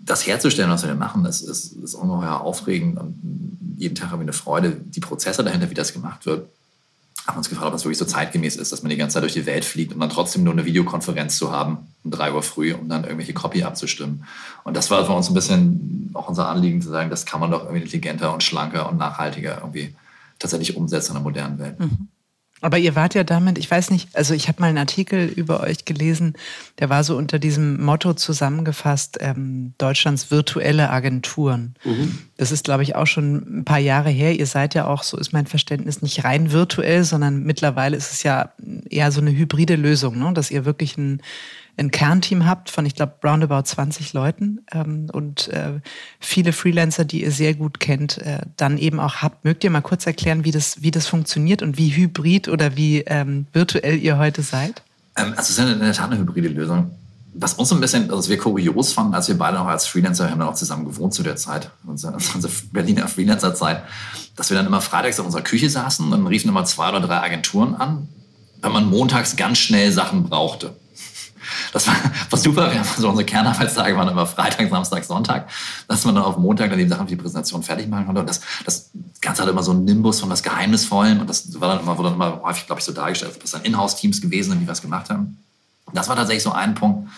das 0.00 0.26
herzustellen, 0.26 0.70
was 0.70 0.86
wir 0.86 0.94
machen, 0.94 1.22
das 1.22 1.42
ist, 1.42 1.72
ist 1.72 1.94
ungeheuer 1.94 2.40
aufregend 2.40 2.98
und 2.98 3.14
jeden 3.76 3.94
Tag 3.94 4.10
habe 4.10 4.22
ich 4.22 4.26
eine 4.26 4.32
Freude. 4.32 4.72
Die 4.72 5.00
Prozesse 5.00 5.44
dahinter, 5.44 5.70
wie 5.70 5.74
das 5.74 5.92
gemacht 5.92 6.26
wird, 6.26 6.48
haben 7.26 7.36
uns 7.36 7.48
gefragt, 7.48 7.66
ob 7.66 7.72
das 7.72 7.84
wirklich 7.84 7.98
so 7.98 8.04
zeitgemäß 8.04 8.56
ist, 8.56 8.72
dass 8.72 8.82
man 8.82 8.90
die 8.90 8.96
ganze 8.96 9.14
Zeit 9.14 9.22
durch 9.22 9.34
die 9.34 9.46
Welt 9.46 9.64
fliegt, 9.64 9.92
um 9.92 10.00
dann 10.00 10.10
trotzdem 10.10 10.44
nur 10.44 10.52
eine 10.52 10.64
Videokonferenz 10.64 11.36
zu 11.36 11.52
haben 11.52 11.88
um 12.04 12.10
drei 12.10 12.32
Uhr 12.32 12.42
früh, 12.42 12.72
um 12.72 12.88
dann 12.88 13.04
irgendwelche 13.04 13.34
Copy 13.34 13.62
abzustimmen. 13.62 14.24
Und 14.64 14.76
das 14.76 14.90
war 14.90 15.04
für 15.04 15.12
uns 15.12 15.28
ein 15.28 15.34
bisschen 15.34 16.10
auch 16.14 16.28
unser 16.28 16.48
Anliegen 16.48 16.80
zu 16.80 16.88
sagen, 16.88 17.10
das 17.10 17.26
kann 17.26 17.40
man 17.40 17.50
doch 17.50 17.64
irgendwie 17.64 17.82
intelligenter 17.82 18.32
und 18.32 18.42
schlanker 18.42 18.88
und 18.88 18.98
nachhaltiger 18.98 19.58
irgendwie 19.58 19.94
tatsächlich 20.38 20.76
umsetzen 20.76 21.12
in 21.12 21.14
der 21.14 21.22
modernen 21.22 21.58
Welt. 21.58 21.78
Mhm. 21.78 22.08
Aber 22.60 22.78
ihr 22.78 22.96
wart 22.96 23.14
ja 23.14 23.24
damit, 23.24 23.58
ich 23.58 23.70
weiß 23.70 23.90
nicht, 23.90 24.14
also 24.16 24.34
ich 24.34 24.48
habe 24.48 24.60
mal 24.60 24.68
einen 24.68 24.78
Artikel 24.78 25.26
über 25.26 25.60
euch 25.60 25.84
gelesen, 25.84 26.34
der 26.78 26.88
war 26.88 27.04
so 27.04 27.16
unter 27.16 27.38
diesem 27.38 27.82
Motto 27.82 28.14
zusammengefasst, 28.14 29.18
ähm, 29.20 29.74
Deutschlands 29.78 30.30
virtuelle 30.30 30.90
Agenturen. 30.90 31.74
Mhm. 31.84 32.18
Das 32.36 32.50
ist, 32.50 32.64
glaube 32.64 32.82
ich, 32.82 32.96
auch 32.96 33.06
schon 33.06 33.60
ein 33.60 33.64
paar 33.64 33.78
Jahre 33.78 34.10
her. 34.10 34.38
Ihr 34.38 34.46
seid 34.46 34.74
ja 34.74 34.86
auch, 34.86 35.02
so 35.02 35.16
ist 35.16 35.32
mein 35.32 35.46
Verständnis, 35.46 36.02
nicht 36.02 36.24
rein 36.24 36.52
virtuell, 36.52 37.04
sondern 37.04 37.44
mittlerweile 37.44 37.96
ist 37.96 38.12
es 38.12 38.22
ja 38.22 38.52
eher 38.90 39.12
so 39.12 39.20
eine 39.20 39.30
hybride 39.30 39.76
Lösung, 39.76 40.18
ne? 40.18 40.32
dass 40.32 40.50
ihr 40.50 40.64
wirklich 40.64 40.96
ein 40.98 41.22
ein 41.78 41.90
Kernteam 41.90 42.46
habt 42.46 42.70
von, 42.70 42.84
ich 42.84 42.94
glaube, 42.94 43.14
roundabout 43.24 43.62
20 43.62 44.12
Leuten 44.12 44.60
ähm, 44.72 45.08
und 45.12 45.48
äh, 45.48 45.80
viele 46.20 46.52
Freelancer, 46.52 47.04
die 47.04 47.22
ihr 47.22 47.30
sehr 47.30 47.54
gut 47.54 47.80
kennt, 47.80 48.18
äh, 48.18 48.40
dann 48.56 48.78
eben 48.78 49.00
auch 49.00 49.16
habt. 49.16 49.44
Mögt 49.44 49.64
ihr 49.64 49.70
mal 49.70 49.80
kurz 49.80 50.06
erklären, 50.06 50.44
wie 50.44 50.50
das, 50.50 50.82
wie 50.82 50.90
das 50.90 51.06
funktioniert 51.06 51.62
und 51.62 51.78
wie 51.78 51.90
hybrid 51.90 52.48
oder 52.48 52.76
wie 52.76 53.00
ähm, 53.06 53.46
virtuell 53.52 53.98
ihr 53.98 54.18
heute 54.18 54.42
seid? 54.42 54.82
Ähm, 55.16 55.34
also 55.36 55.42
es 55.42 55.50
ist 55.50 55.58
in 55.58 55.78
der 55.78 55.92
Tat 55.92 56.10
eine 56.10 56.18
hybride 56.18 56.48
Lösung. 56.48 56.90
Was 57.34 57.54
uns 57.54 57.72
ein 57.72 57.80
bisschen, 57.80 58.10
also 58.10 58.28
wir 58.28 58.38
kurios 58.38 58.92
fanden, 58.92 59.14
als 59.14 59.28
wir 59.28 59.38
beide 59.38 59.58
noch 59.58 59.66
als 59.66 59.86
Freelancer, 59.86 60.28
haben 60.30 60.40
dann 60.40 60.48
auch 60.48 60.54
zusammen 60.54 60.84
gewohnt 60.84 61.14
zu 61.14 61.22
der 61.22 61.36
Zeit, 61.36 61.70
unsere, 61.86 62.16
unsere 62.34 62.52
Berliner 62.72 63.06
Freelancer-Zeit, 63.06 63.82
dass 64.34 64.50
wir 64.50 64.56
dann 64.56 64.66
immer 64.66 64.80
freitags 64.80 65.18
in 65.18 65.24
unserer 65.24 65.42
Küche 65.42 65.70
saßen 65.70 66.04
und 66.04 66.10
dann 66.10 66.26
riefen 66.26 66.48
immer 66.48 66.64
zwei 66.64 66.88
oder 66.88 67.00
drei 67.00 67.20
Agenturen 67.20 67.76
an, 67.76 68.08
weil 68.60 68.72
man 68.72 68.86
montags 68.90 69.36
ganz 69.36 69.58
schnell 69.58 69.92
Sachen 69.92 70.24
brauchte. 70.24 70.74
Das 71.72 71.86
war, 71.86 71.94
war 72.30 72.38
super. 72.38 72.70
Wir 72.70 72.78
haben 72.78 72.88
so 72.96 73.08
unsere 73.08 73.24
Kernarbeitstage 73.24 73.96
waren 73.96 74.08
immer 74.08 74.26
Freitag, 74.26 74.70
Samstag, 74.70 75.04
Sonntag, 75.04 75.48
dass 75.86 76.04
man 76.04 76.14
dann 76.14 76.24
auf 76.24 76.38
Montag 76.38 76.70
dann 76.70 76.78
die 76.78 76.88
Sachen 76.88 77.06
für 77.06 77.16
die 77.16 77.22
Präsentation 77.22 77.62
fertig 77.62 77.88
machen 77.88 78.06
konnte. 78.06 78.20
Und 78.20 78.28
das, 78.28 78.40
das 78.64 78.90
Ganze 79.20 79.42
hatte 79.42 79.50
immer 79.50 79.62
so 79.62 79.72
einen 79.72 79.84
Nimbus 79.84 80.20
von 80.20 80.30
was 80.30 80.42
Geheimnisvollen. 80.42 81.20
Und 81.20 81.28
das 81.28 81.60
war 81.60 81.68
dann 81.68 81.80
immer, 81.80 81.96
wurde 81.98 82.10
dann 82.10 82.16
immer 82.16 82.42
häufig, 82.42 82.66
glaube 82.66 82.80
ich, 82.80 82.84
so 82.84 82.92
dargestellt, 82.92 83.32
ob 83.34 83.40
das 83.40 83.52
dann 83.52 83.62
Inhouse-Teams 83.62 84.20
gewesen 84.20 84.50
sind, 84.50 84.60
die 84.60 84.68
was 84.68 84.82
gemacht 84.82 85.10
haben. 85.10 85.38
Das 85.92 86.08
war 86.08 86.16
tatsächlich 86.16 86.42
so 86.42 86.52
ein 86.52 86.74
Punkt, 86.74 87.08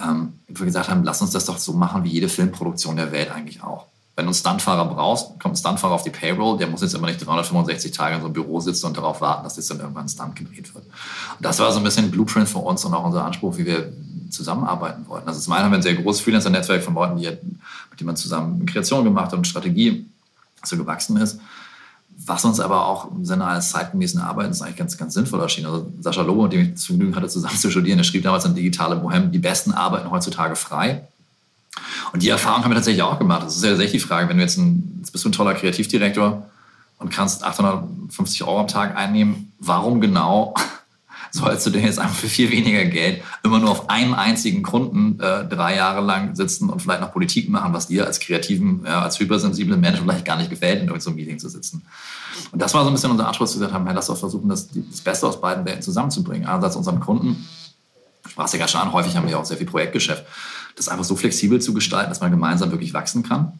ähm, 0.00 0.34
wo 0.48 0.60
wir 0.60 0.66
gesagt 0.66 0.88
haben, 0.88 1.04
lass 1.04 1.20
uns 1.20 1.32
das 1.32 1.46
doch 1.46 1.58
so 1.58 1.72
machen 1.72 2.04
wie 2.04 2.10
jede 2.10 2.28
Filmproduktion 2.28 2.96
der 2.96 3.12
Welt 3.12 3.30
eigentlich 3.30 3.62
auch. 3.62 3.86
Wenn 4.22 4.26
du 4.26 4.30
einen 4.30 4.34
Stuntfahrer 4.34 4.84
brauchst, 4.84 5.40
kommt 5.40 5.54
ein 5.54 5.56
Stuntfahrer 5.56 5.94
auf 5.94 6.04
die 6.04 6.10
Payroll, 6.10 6.56
der 6.56 6.68
muss 6.68 6.80
jetzt 6.80 6.94
immer 6.94 7.08
nicht 7.08 7.26
365 7.26 7.90
Tage 7.90 8.14
in 8.14 8.20
so 8.20 8.26
einem 8.26 8.32
Büro 8.32 8.60
sitzen 8.60 8.86
und 8.86 8.96
darauf 8.96 9.20
warten, 9.20 9.42
dass 9.42 9.56
jetzt 9.56 9.68
dann 9.68 9.80
irgendwann 9.80 10.04
ein 10.04 10.08
Stunt 10.08 10.36
gedreht 10.36 10.72
wird. 10.76 10.84
Und 10.84 11.44
das 11.44 11.58
war 11.58 11.72
so 11.72 11.78
ein 11.78 11.84
bisschen 11.84 12.04
ein 12.04 12.10
Blueprint 12.12 12.48
für 12.48 12.58
uns 12.58 12.84
und 12.84 12.94
auch 12.94 13.04
unser 13.04 13.24
Anspruch, 13.24 13.56
wie 13.56 13.66
wir 13.66 13.92
zusammenarbeiten 14.30 15.08
wollten. 15.08 15.26
Also 15.26 15.40
zum 15.40 15.52
einen 15.54 15.64
haben 15.64 15.72
wir 15.72 15.78
ein 15.78 15.82
sehr 15.82 15.96
großes 15.96 16.22
Freelancer-Netzwerk 16.22 16.84
von 16.84 16.94
Leuten, 16.94 17.16
die, 17.16 17.26
mit 17.26 17.98
denen 17.98 18.06
man 18.06 18.16
zusammen 18.16 18.64
Kreation 18.64 19.02
gemacht 19.02 19.32
hat 19.32 19.34
und 19.34 19.46
Strategie 19.46 20.06
so 20.64 20.76
gewachsen 20.76 21.16
ist. 21.16 21.40
Was 22.24 22.44
uns 22.44 22.60
aber 22.60 22.86
auch 22.86 23.10
im 23.10 23.24
Sinne 23.24 23.44
eines 23.44 23.70
zeitgemäßen 23.70 24.20
Arbeitens 24.20 24.62
eigentlich 24.62 24.76
ganz, 24.76 24.96
ganz 24.96 25.14
sinnvoll 25.14 25.40
erschien. 25.40 25.66
Also 25.66 25.90
Sascha 26.00 26.22
Lobo, 26.22 26.44
mit 26.44 26.52
dem 26.52 26.60
ich 26.60 26.74
das 26.74 26.84
Vergnügen 26.84 27.16
hatte, 27.16 27.26
zusammen 27.26 27.56
zu 27.56 27.72
studieren, 27.72 27.96
der 27.96 28.04
schrieb 28.04 28.22
damals 28.22 28.44
an 28.44 28.54
Digitale 28.54 28.94
Bohem, 28.94 29.32
die 29.32 29.40
Besten 29.40 29.72
arbeiten 29.72 30.08
heutzutage 30.12 30.54
frei. 30.54 31.08
Und 32.12 32.22
die 32.22 32.28
Erfahrung 32.28 32.64
haben 32.64 32.70
wir 32.70 32.76
tatsächlich 32.76 33.02
auch 33.02 33.18
gemacht. 33.18 33.44
Das 33.44 33.56
ist 33.56 33.64
ja 33.64 33.70
tatsächlich 33.70 34.02
die 34.02 34.06
Frage, 34.06 34.28
wenn 34.28 34.36
du 34.36 34.42
jetzt 34.42 34.58
ein, 34.58 34.96
jetzt 34.98 35.12
bist 35.12 35.24
du 35.24 35.28
ein 35.28 35.32
toller 35.32 35.54
Kreativdirektor 35.54 36.46
und 36.98 37.10
kannst 37.10 37.44
850 37.44 38.44
Euro 38.44 38.60
am 38.60 38.68
Tag 38.68 38.96
einnehmen, 38.96 39.52
warum 39.58 40.00
genau 40.00 40.54
sollst 41.32 41.66
du 41.66 41.70
denn 41.70 41.84
jetzt 41.84 41.98
einfach 41.98 42.14
für 42.14 42.28
viel 42.28 42.50
weniger 42.50 42.84
Geld 42.84 43.22
immer 43.42 43.58
nur 43.58 43.70
auf 43.70 43.88
einem 43.88 44.12
einzigen 44.12 44.62
Kunden 44.62 45.18
äh, 45.18 45.46
drei 45.48 45.76
Jahre 45.76 46.04
lang 46.04 46.36
sitzen 46.36 46.68
und 46.68 46.82
vielleicht 46.82 47.00
noch 47.00 47.12
Politik 47.12 47.48
machen, 47.48 47.72
was 47.72 47.88
dir 47.88 48.06
als 48.06 48.20
kreativen, 48.20 48.82
ja, 48.84 49.00
als 49.00 49.18
hypersensiblen 49.18 49.80
Menschen 49.80 50.04
vielleicht 50.04 50.26
gar 50.26 50.36
nicht 50.36 50.50
gefällt, 50.50 50.82
in 50.82 50.88
irgendeinem 50.88 51.16
Meeting 51.16 51.38
zu 51.38 51.48
sitzen. 51.48 51.82
Und 52.50 52.60
das 52.60 52.74
war 52.74 52.82
so 52.82 52.90
ein 52.90 52.94
bisschen 52.94 53.10
unser 53.10 53.26
Anschluss, 53.26 53.52
dass 53.52 53.60
wir 53.60 53.66
gesagt 53.66 53.86
haben, 53.86 53.94
lass 53.94 54.06
doch 54.06 54.16
versuchen, 54.16 54.48
das, 54.48 54.68
das 54.68 55.00
Beste 55.00 55.26
aus 55.26 55.40
beiden 55.40 55.64
Welten 55.64 55.82
zusammenzubringen. 55.82 56.46
Einerseits 56.46 56.76
unseren 56.76 57.00
Kunden, 57.00 57.48
sprachst 58.28 58.54
ja 58.54 58.58
gerade 58.58 58.72
schon 58.72 58.80
an, 58.80 58.92
häufig 58.92 59.16
haben 59.16 59.26
wir 59.26 59.38
auch 59.38 59.44
sehr 59.44 59.56
viel 59.56 59.66
Projektgeschäft. 59.66 60.24
Das 60.76 60.88
einfach 60.88 61.04
so 61.04 61.16
flexibel 61.16 61.60
zu 61.60 61.74
gestalten, 61.74 62.10
dass 62.10 62.20
man 62.20 62.30
gemeinsam 62.30 62.70
wirklich 62.70 62.94
wachsen 62.94 63.22
kann. 63.22 63.52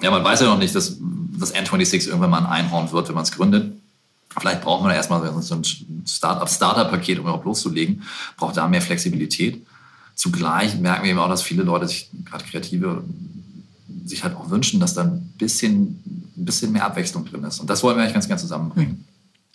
Ja, 0.00 0.10
man 0.10 0.24
weiß 0.24 0.40
ja 0.40 0.46
noch 0.46 0.58
nicht, 0.58 0.74
dass 0.74 0.96
das 1.38 1.54
N26 1.54 2.08
irgendwann 2.08 2.30
mal 2.30 2.38
ein 2.38 2.46
Einhorn 2.46 2.90
wird, 2.92 3.08
wenn 3.08 3.14
man 3.14 3.24
es 3.24 3.32
gründet. 3.32 3.72
Vielleicht 4.38 4.62
braucht 4.62 4.82
man 4.82 4.92
erstmal 4.92 5.20
so 5.42 5.54
ein 5.54 5.64
Startup-Startup-Paket, 6.06 7.18
um 7.18 7.24
überhaupt 7.24 7.44
loszulegen, 7.44 8.02
braucht 8.36 8.56
da 8.56 8.68
mehr 8.68 8.82
Flexibilität. 8.82 9.66
Zugleich 10.14 10.78
merken 10.78 11.04
wir 11.04 11.10
eben 11.10 11.18
auch, 11.18 11.28
dass 11.28 11.42
viele 11.42 11.62
Leute 11.62 11.88
sich, 11.88 12.10
gerade 12.24 12.44
Kreative, 12.44 13.04
sich 14.04 14.24
halt 14.24 14.36
auch 14.36 14.50
wünschen, 14.50 14.80
dass 14.80 14.94
da 14.94 15.02
ein 15.02 15.32
bisschen, 15.38 16.02
ein 16.36 16.44
bisschen 16.44 16.72
mehr 16.72 16.84
Abwechslung 16.84 17.24
drin 17.24 17.44
ist. 17.44 17.60
Und 17.60 17.70
das 17.70 17.82
wollen 17.82 17.96
wir 17.96 18.02
eigentlich 18.02 18.14
ganz 18.14 18.26
gerne 18.26 18.40
zusammenbringen. 18.40 19.04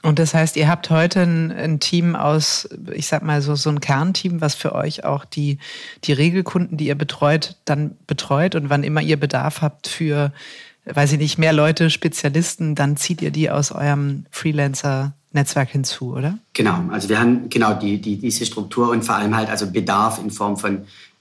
Und 0.04 0.20
das 0.20 0.34
heißt, 0.34 0.58
ihr 0.58 0.68
habt 0.68 0.90
heute 0.90 1.22
ein, 1.22 1.50
ein, 1.52 1.80
Team 1.80 2.18
aus, 2.18 2.68
ich 2.94 3.08
sag 3.08 3.24
mal 3.24 3.42
so, 3.42 3.56
so 3.56 3.70
ein 3.70 3.80
Kernteam, 3.80 4.42
was 4.42 4.54
für 4.54 4.76
euch 4.76 5.06
auch 5.06 5.24
die, 5.24 5.60
die 6.04 6.12
Regelkunden, 6.12 6.78
die 6.78 6.88
ihr 6.88 6.96
betreut, 6.96 7.56
dann 7.64 7.96
betreut. 8.06 8.56
Und 8.56 8.70
wann 8.70 8.84
immer 8.84 9.02
ihr 9.02 9.18
Bedarf 9.18 9.62
habt 9.62 9.88
für, 9.88 10.34
weiß 10.84 11.14
ich 11.14 11.20
nicht, 11.20 11.38
mehr 11.38 11.54
Leute, 11.54 11.90
Spezialisten, 11.90 12.76
dann 12.76 12.98
zieht 12.98 13.22
ihr 13.22 13.32
die 13.32 13.50
aus 13.50 13.72
eurem 13.72 14.26
Freelancer-Netzwerk 14.30 15.70
hinzu, 15.70 16.14
oder? 16.14 16.38
Genau. 16.52 16.82
Also 16.92 17.08
wir 17.08 17.22
haben 17.22 17.50
genau 17.50 17.74
die, 17.74 18.02
die, 18.02 18.18
diese 18.18 18.46
Struktur 18.46 18.90
und 18.90 19.06
vor 19.06 19.16
allem 19.16 19.34
halt 19.38 19.50
also 19.50 19.72
Bedarf 19.72 20.20
in 20.20 20.32
Form 20.32 20.58
von 20.58 20.80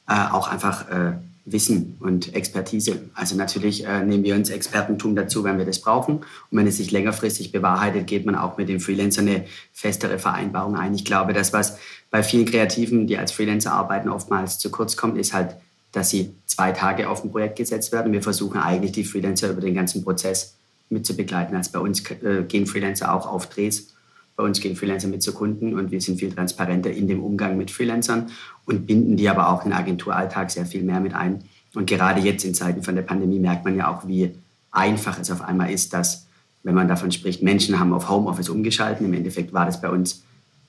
äh, 0.09 0.15
auch 0.33 0.49
einfach 0.49 0.91
äh, 0.91 1.13
Wissen 1.45 1.97
und 1.99 2.35
Expertise. 2.35 3.01
Also 3.15 3.37
natürlich 3.37 3.85
äh, 3.85 4.05
nehmen 4.05 4.23
wir 4.23 4.37
uns 4.37 4.51
Expertentum 4.51 5.17
dazu, 5.17 5.43
wenn 5.43 5.59
wir 5.59 5.65
das 5.65 5.81
brauchen. 5.81 6.19
Und 6.19 6.59
wenn 6.59 6.67
es 6.67 6.77
sich 6.77 6.93
längerfristig 6.93 7.51
bewahrheitet, 7.51 8.07
geht 8.07 8.25
man 8.27 8.37
auch 8.37 8.59
mit 8.59 8.69
den 8.69 8.79
Freelancern 8.79 9.27
eine 9.27 9.45
festere 9.73 10.19
Vereinbarung 10.19 10.77
ein. 10.77 10.95
Ich 10.95 11.05
glaube, 11.05 11.33
das, 11.33 11.53
was 11.53 11.79
bei 12.11 12.23
vielen 12.23 12.47
Kreativen, 12.47 13.07
die 13.07 13.19
als 13.19 13.33
Freelancer 13.33 13.73
arbeiten, 13.73 14.09
oftmals 14.09 14.59
zu 14.59 14.71
kurz 14.71 14.97
kommt, 14.97 15.19
ist 15.19 15.33
halt, 15.33 15.57
dass 15.91 16.11
sie 16.11 16.33
zwei 16.47 16.73
Tage 16.73 17.09
auf 17.09 17.25
ein 17.25 17.33
Projekt 17.33 17.57
gesetzt 17.57 17.91
werden. 17.93 18.13
Wir 18.13 18.23
versuchen 18.23 18.59
eigentlich, 18.61 18.93
die 18.93 19.05
Freelancer 19.05 19.51
über 19.51 19.61
den 19.61 19.75
ganzen 19.75 20.05
Prozess 20.05 20.55
mit 20.91 21.05
zu 21.05 21.17
begleiten. 21.17 21.57
Also 21.57 21.73
bei 21.73 21.81
uns 21.81 22.09
äh, 22.11 22.45
gehen 22.47 22.67
Freelancer 22.67 23.13
auch 23.13 23.27
auf 23.27 23.49
Drehs 23.49 23.92
bei 24.37 24.45
uns 24.45 24.61
gehen 24.61 24.77
Freelancer 24.77 25.09
mit 25.09 25.23
zu 25.23 25.33
Kunden 25.33 25.75
und 25.75 25.91
wir 25.91 26.01
sind 26.01 26.19
viel 26.19 26.33
transparenter 26.33 26.91
in 26.91 27.07
dem 27.07 27.23
Umgang 27.23 27.57
mit 27.57 27.71
Freelancern 27.71 28.31
und 28.65 28.87
binden 28.87 29.17
die 29.17 29.29
aber 29.29 29.49
auch 29.49 29.65
in 29.65 29.71
den 29.71 29.79
Agenturalltag 29.79 30.51
sehr 30.51 30.67
viel 30.67 30.83
mehr 30.83 31.01
mit 31.01 31.15
ein. 31.15 31.45
Und 31.75 31.87
gerade 31.87 32.21
jetzt 32.21 32.45
in 32.45 32.55
Zeiten 32.55 32.83
von 32.83 32.95
der 32.95 33.03
Pandemie 33.03 33.39
merkt 33.39 33.65
man 33.65 33.77
ja 33.77 33.89
auch, 33.89 34.07
wie 34.07 34.35
einfach 34.71 35.19
es 35.19 35.31
auf 35.31 35.43
einmal 35.43 35.71
ist, 35.71 35.93
dass, 35.93 36.27
wenn 36.63 36.75
man 36.75 36.89
davon 36.89 37.13
spricht, 37.13 37.43
Menschen 37.43 37.79
haben 37.79 37.93
auf 37.93 38.09
Homeoffice 38.09 38.49
umgeschalten. 38.49 39.07
Im 39.07 39.15
Endeffekt 39.15 39.53
war 39.53 39.67
das 39.67 39.81
bei 39.81 39.89
uns 39.89 40.23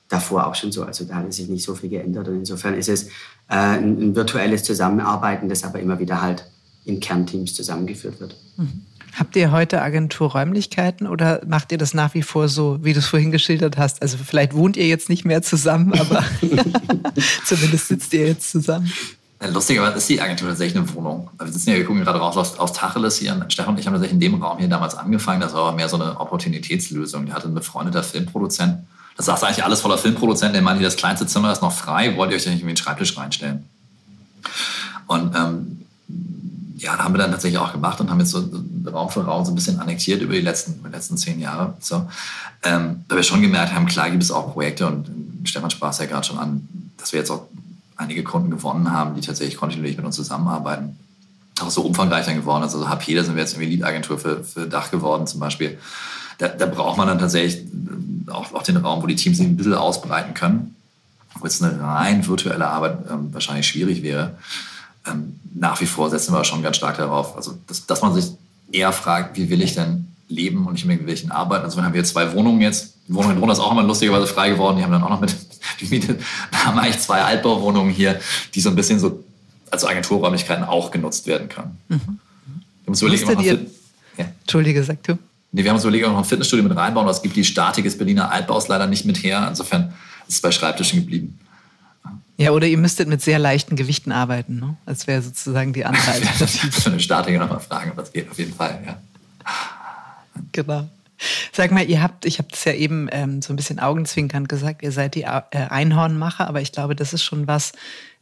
davor 0.10 0.48
auch 0.48 0.56
schon 0.56 0.72
so. 0.72 0.84
Also 0.84 1.06
da 1.06 1.16
hat 1.16 1.34
sich 1.34 1.50
nicht 1.50 1.64
so 1.64 1.76
viel 1.76 1.90
geändert. 1.90 2.28
Und 2.28 2.36
insofern 2.36 2.76
ist 2.76 2.90
es 2.90 3.08
äh, 3.50 3.78
ein, 3.78 4.16
virtuelles 4.16 4.64
Zusammenarbeiten, 4.64 5.50
das 5.50 5.64
aber 5.64 5.80
immer 5.80 6.00
wieder 6.00 6.22
halt 6.22 6.46
in 6.86 7.00
Kernteams 7.00 7.54
zusammengeführt 7.54 8.20
wird. 8.20 8.36
Mhm. 8.58 8.86
Habt 9.18 9.36
ihr 9.36 9.52
heute 9.52 9.82
Agenturräumlichkeiten 9.82 11.08
oder 11.08 11.42
macht 11.46 11.72
ihr 11.72 11.78
das 11.78 11.94
nach 11.94 12.16
wie 12.16 12.24
vor 12.24 12.48
so, 12.48 12.80
wie 12.82 12.94
du 12.94 13.00
es 13.00 13.06
vorhin 13.06 13.32
geschildert 13.32 13.78
hast? 13.78 14.02
Also 14.02 14.18
vielleicht 14.18 14.56
wohnt 14.56 14.76
ihr 14.76 14.88
jetzt 14.88 15.08
nicht 15.08 15.24
mehr 15.24 15.44
zusammen, 15.44 15.94
aber 16.00 16.24
zumindest 17.46 17.90
sitzt 17.90 18.14
ihr 18.14 18.28
jetzt 18.28 18.50
zusammen. 18.50 18.92
Ja, 19.42 19.50
lustigerweise 19.50 19.98
ist 19.98 20.10
die 20.10 20.20
Agentur 20.20 20.50
tatsächlich 20.50 20.78
eine 20.78 20.94
Wohnung. 20.96 21.30
Wir 21.38 21.52
sitzen 21.52 21.70
ja, 21.70 21.76
wir 21.76 21.86
gucken 21.86 22.04
gerade 22.04 22.18
raus 22.18 22.38
auf, 22.38 22.60
auf 22.60 22.72
Tacheles 22.72 23.18
hier. 23.18 23.46
Stefan 23.50 23.74
und 23.74 23.80
ich 23.80 23.86
haben 23.86 23.94
tatsächlich 23.94 24.14
in 24.14 24.20
dem 24.20 24.42
Raum 24.42 24.58
hier 24.58 24.70
damals 24.70 24.96
angefangen. 24.96 25.42
Das 25.42 25.54
war 25.54 25.68
aber 25.68 25.74
mehr 25.74 25.90
so 25.90 25.98
eine 25.98 26.20
Opportunitätslösung. 26.20 27.26
Der 27.28 27.36
hatte 27.36 27.46
einen 27.46 27.56
befreundeten 27.56 28.02
Filmproduzent. 28.04 28.80
Das 29.16 29.28
saß 29.28 29.44
eigentlich 29.44 29.64
alles 29.64 29.82
voller 29.82 29.98
Filmproduzenten. 29.98 30.54
Der 30.54 30.64
meinte, 30.64 30.82
das 30.82 30.96
kleinste 30.96 31.28
Zimmer 31.28 31.52
ist 31.52 31.62
noch 31.62 31.74
frei. 31.74 32.18
Wollt 32.18 32.32
ihr 32.32 32.38
euch 32.38 32.46
da 32.46 32.50
nicht 32.50 32.60
irgendwie 32.60 32.72
einen 32.72 32.78
Schreibtisch 32.78 33.16
reinstellen? 33.16 33.68
Und 35.08 35.36
ähm, 35.36 35.83
ja, 36.84 36.98
haben 36.98 37.14
wir 37.14 37.20
dann 37.20 37.32
tatsächlich 37.32 37.60
auch 37.60 37.72
gemacht 37.72 38.00
und 38.02 38.10
haben 38.10 38.20
jetzt 38.20 38.32
so 38.32 38.44
Raum 38.92 39.10
für 39.10 39.24
Raum 39.26 39.46
so 39.46 39.52
ein 39.52 39.56
bisschen 39.56 39.80
annektiert 39.80 40.22
über 40.22 40.34
die 40.34 40.42
letzten, 40.42 40.84
die 40.84 40.90
letzten 40.90 41.18
zehn 41.18 41.40
Jahre. 41.40 41.76
So. 41.80 42.08
Ähm, 42.64 43.06
da 43.08 43.16
wir 43.16 43.24
schon 43.24 43.42
gemerkt 43.42 43.74
haben, 43.74 43.86
klar 43.86 44.10
gibt 44.10 44.22
es 44.22 44.32
auch 44.32 44.52
Projekte 44.52 44.86
und 44.88 45.10
Stefan 45.46 45.72
sprach 45.72 45.92
es 45.92 46.00
ja 46.00 46.06
gerade 46.06 46.28
schon 46.28 46.38
an, 46.38 46.68
dass 46.98 47.14
wir 47.14 47.20
jetzt 47.20 47.32
auch 47.32 47.48
einige 47.96 48.24
Kunden 48.24 48.52
gewonnen 48.52 48.92
haben, 48.92 49.16
die 49.16 49.22
tatsächlich 49.22 49.58
kontinuierlich 49.58 49.98
mit 49.98 50.06
uns 50.06 50.16
zusammenarbeiten. 50.16 50.98
Auch 51.62 51.70
so 51.70 51.84
umfangreich 51.84 52.26
dann 52.26 52.36
geworden 52.36 52.64
ist. 52.64 52.74
Also 52.74 52.90
HP, 52.90 53.16
da 53.16 53.24
sind 53.24 53.36
wir 53.36 53.42
jetzt 53.42 53.54
irgendwie 53.54 53.76
Lead-Agentur 53.76 54.20
für, 54.20 54.44
für 54.44 54.68
Dach 54.68 54.92
geworden 54.92 55.26
zum 55.26 55.40
Beispiel. 55.40 55.78
Da, 56.40 56.50
da 56.50 56.66
braucht 56.66 56.98
man 56.98 57.08
dann 57.08 57.20
tatsächlich 57.20 57.66
auch, 58.28 58.54
auch 58.54 58.64
den 58.64 58.78
Raum, 58.78 59.02
wo 59.02 59.08
die 59.08 59.16
Teams 59.16 59.38
sich 59.38 59.48
ein 59.48 59.56
bisschen 59.56 59.76
ausbreiten 59.76 60.34
können. 60.34 60.76
Wo 61.40 61.46
jetzt 61.46 61.64
eine 61.64 61.80
rein 61.82 62.28
virtuelle 62.28 62.68
Arbeit 62.68 62.98
ähm, 63.10 63.34
wahrscheinlich 63.34 63.68
schwierig 63.68 64.04
wäre 64.04 64.36
ähm, 65.08 65.40
nach 65.54 65.80
wie 65.82 65.86
vor 65.86 66.10
setzen 66.10 66.34
wir 66.34 66.44
schon 66.44 66.62
ganz 66.64 66.78
stark 66.78 66.98
darauf, 66.98 67.36
also 67.36 67.58
dass, 67.68 67.86
dass 67.86 68.02
man 68.02 68.14
sich 68.14 68.32
eher 68.72 68.92
fragt, 68.92 69.38
wie 69.38 69.50
will 69.50 69.62
ich 69.62 69.76
denn 69.76 70.08
leben 70.28 70.66
und 70.66 70.74
nicht 70.74 70.84
unbedingt 70.84 71.08
welchen 71.08 71.32
arbeiten. 71.32 71.66
Also 71.66 71.82
haben 71.82 71.94
wir 71.94 72.04
zwei 72.04 72.34
Wohnungen 72.34 72.62
jetzt. 72.62 72.96
Die 73.08 73.14
Wohnung 73.14 73.32
in 73.32 73.38
Drona 73.38 73.54
ist 73.54 73.60
auch 73.60 73.72
immer 73.72 73.84
lustigerweise 73.84 74.28
frei 74.28 74.50
geworden. 74.50 74.78
Die 74.78 74.84
haben 74.84 74.92
dann 74.92 75.04
auch 75.04 75.10
noch 75.10 75.22
mit 75.22 75.36
gemietet. 75.80 76.22
Da 76.52 76.66
haben 76.66 76.80
eigentlich 76.80 77.00
zwei 77.00 77.22
Altbauwohnungen 77.22 77.94
hier, 77.94 78.20
die 78.56 78.62
so 78.62 78.70
ein 78.70 78.76
bisschen 78.76 79.00
so 79.00 79.24
als 79.70 79.86
Agenturräumlichkeiten 79.86 80.64
auch 80.64 80.92
genutzt 80.92 81.28
werden 81.28 81.50
können. 81.50 81.78
Mhm. 81.90 82.20
Wir 82.86 82.94
haben 82.94 83.00
überlegen, 83.00 83.42
ihr... 83.42 83.66
ja. 84.18 84.26
Entschuldige, 84.42 84.84
sag 84.84 85.04
du. 85.04 85.18
Nee, 85.52 85.64
wir 85.64 85.70
haben 85.70 85.76
uns 85.76 85.84
überlegt, 85.84 86.06
ob 86.06 86.12
wir 86.12 86.14
noch 86.14 86.24
ein 86.24 86.30
Fitnessstudio 86.30 86.64
mit 86.64 86.76
reinbauen, 86.76 87.06
aber 87.06 87.12
es 87.12 87.22
gibt 87.22 87.36
die 87.36 87.44
Statik 87.44 87.84
des 87.84 87.98
Berliner 87.98 88.32
Altbaus 88.32 88.68
leider 88.68 88.88
nicht 88.88 89.06
mit 89.06 89.22
her. 89.24 89.46
Insofern 89.48 89.94
ist 90.28 90.36
es 90.36 90.42
bei 90.42 90.52
Schreibtischen 90.52 91.00
geblieben. 91.00 91.40
Ja, 92.38 92.52
oder 92.52 92.68
ihr 92.68 92.78
müsstet 92.78 93.08
mit 93.08 93.22
sehr 93.22 93.38
leichten 93.38 93.76
Gewichten 93.76 94.12
arbeiten. 94.12 94.60
Ne? 94.60 94.78
Das 94.86 95.06
wäre 95.06 95.22
sozusagen 95.22 95.74
die 95.74 95.86
andere 95.86 96.12
Alternative. 96.12 97.00
Statiker 97.00 97.40
nochmal 97.40 97.60
fragen, 97.60 97.92
das 97.96 98.12
geht 98.12 98.30
auf 98.30 98.40
jeden 98.40 98.54
Fall, 98.54 98.82
ja. 98.86 98.98
Genau. 100.52 100.90
Sag 101.52 101.72
mal, 101.72 101.88
ihr 101.88 102.02
habt, 102.02 102.26
ich 102.26 102.40
habe 102.40 102.50
das 102.50 102.66
ja 102.66 102.74
eben 102.74 103.08
ähm, 103.12 103.42
so 103.42 103.54
ein 103.54 103.56
bisschen 103.56 103.80
augenzwinkernd 103.80 104.50
gesagt, 104.50 104.82
ihr 104.82 104.92
seid 104.92 105.16
die 105.16 105.24
äh, 105.24 105.42
Einhornmacher, 105.52 106.48
aber 106.48 106.62
ich 106.62 106.72
glaube, 106.72 106.96
das 106.96 107.14
ist 107.14 107.24
schon 107.24 107.48
was, 107.48 107.72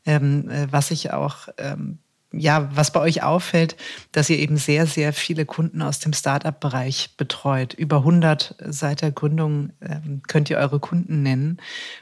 ähm, 0.06 0.50
äh, 0.50 0.68
was 0.70 0.92
ich 0.92 1.12
auch 1.12 1.48
ähm, 1.58 2.00
ja, 2.34 2.70
was 2.74 2.92
bei 2.92 3.00
euch 3.02 3.24
auffällt, 3.24 3.76
dass 4.12 4.30
ihr 4.30 4.40
eben 4.40 4.58
sehr, 4.58 4.88
sehr 4.88 5.12
viele 5.12 5.46
Kunden 5.46 5.82
aus 5.82 6.00
dem 6.00 6.14
Startup-Bereich 6.14 7.12
betreut. 7.18 7.74
Über 7.74 7.98
100 7.98 8.56
seit 8.68 9.02
der 9.02 9.12
Gründung 9.12 9.72
ähm, 9.82 10.22
könnt 10.28 10.50
ihr 10.50 10.58
eure 10.58 10.80
Kunden 10.80 11.24
nennen. 11.24 11.58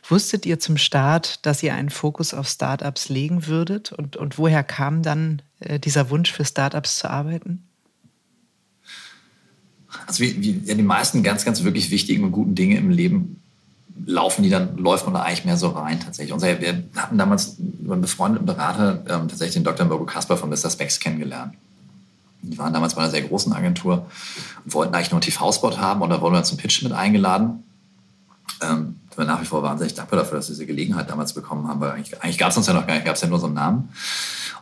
Wusstet 0.07 0.45
ihr 0.45 0.59
zum 0.59 0.77
Start, 0.77 1.45
dass 1.45 1.63
ihr 1.63 1.73
einen 1.73 1.89
Fokus 1.89 2.33
auf 2.33 2.47
Startups 2.47 3.09
legen 3.09 3.47
würdet? 3.47 3.91
Und, 3.91 4.17
und 4.17 4.37
woher 4.37 4.63
kam 4.63 5.01
dann 5.01 5.41
äh, 5.59 5.79
dieser 5.79 6.09
Wunsch, 6.09 6.31
für 6.31 6.45
Startups 6.45 6.97
zu 6.97 7.09
arbeiten? 7.09 7.63
Also 10.05 10.23
wie, 10.23 10.41
wie 10.41 10.61
ja, 10.65 10.75
die 10.75 10.83
meisten 10.83 11.23
ganz, 11.23 11.43
ganz 11.43 11.63
wirklich 11.63 11.89
wichtigen 11.89 12.23
und 12.23 12.31
guten 12.31 12.53
Dinge 12.53 12.77
im 12.77 12.91
Leben 12.91 13.41
laufen 14.05 14.43
die 14.43 14.49
dann, 14.49 14.77
läuft 14.77 15.05
man 15.05 15.13
da 15.13 15.21
eigentlich 15.21 15.45
mehr 15.45 15.57
so 15.57 15.69
rein 15.69 15.99
tatsächlich. 15.99 16.33
Und 16.33 16.41
wir 16.41 16.83
hatten 16.95 17.17
damals 17.17 17.57
über 17.57 17.93
einen 17.93 18.01
befreundeten 18.01 18.45
Berater 18.45 19.03
ähm, 19.07 19.27
tatsächlich 19.27 19.53
den 19.53 19.63
Dr. 19.63 19.85
Mirko 19.85 20.05
Kasper 20.05 20.37
von 20.37 20.49
Mr. 20.49 20.69
Specs 20.69 20.99
kennengelernt. 20.99 21.53
Die 22.41 22.57
waren 22.57 22.73
damals 22.73 22.95
bei 22.95 23.01
einer 23.01 23.11
sehr 23.11 23.21
großen 23.23 23.51
Agentur 23.51 24.07
und 24.63 24.73
wollten 24.73 24.95
eigentlich 24.95 25.11
nur 25.11 25.17
einen 25.17 25.29
TV-Spot 25.29 25.77
haben 25.77 26.01
und 26.01 26.09
da 26.09 26.21
wurden 26.21 26.35
wir 26.35 26.43
zum 26.43 26.57
Pitch 26.57 26.83
mit 26.83 26.93
eingeladen. 26.93 27.63
Ähm, 28.61 28.95
wir 29.19 29.25
nach 29.25 29.41
wie 29.41 29.45
vor 29.45 29.61
wahnsinnig 29.61 29.93
dankbar 29.93 30.19
dafür, 30.19 30.37
dass 30.37 30.47
wir 30.47 30.53
diese 30.53 30.65
Gelegenheit 30.65 31.09
damals 31.09 31.33
bekommen 31.33 31.67
haben, 31.67 31.79
weil 31.79 31.91
eigentlich, 31.91 32.21
eigentlich 32.23 32.37
gab 32.37 32.51
es 32.51 32.57
uns 32.57 32.67
ja 32.67 32.73
noch 32.73 32.87
gar 32.87 32.95
nicht, 32.95 33.05
gab 33.05 33.15
es 33.15 33.21
ja 33.21 33.27
nur 33.27 33.39
so 33.39 33.45
einen 33.45 33.55
Namen. 33.55 33.89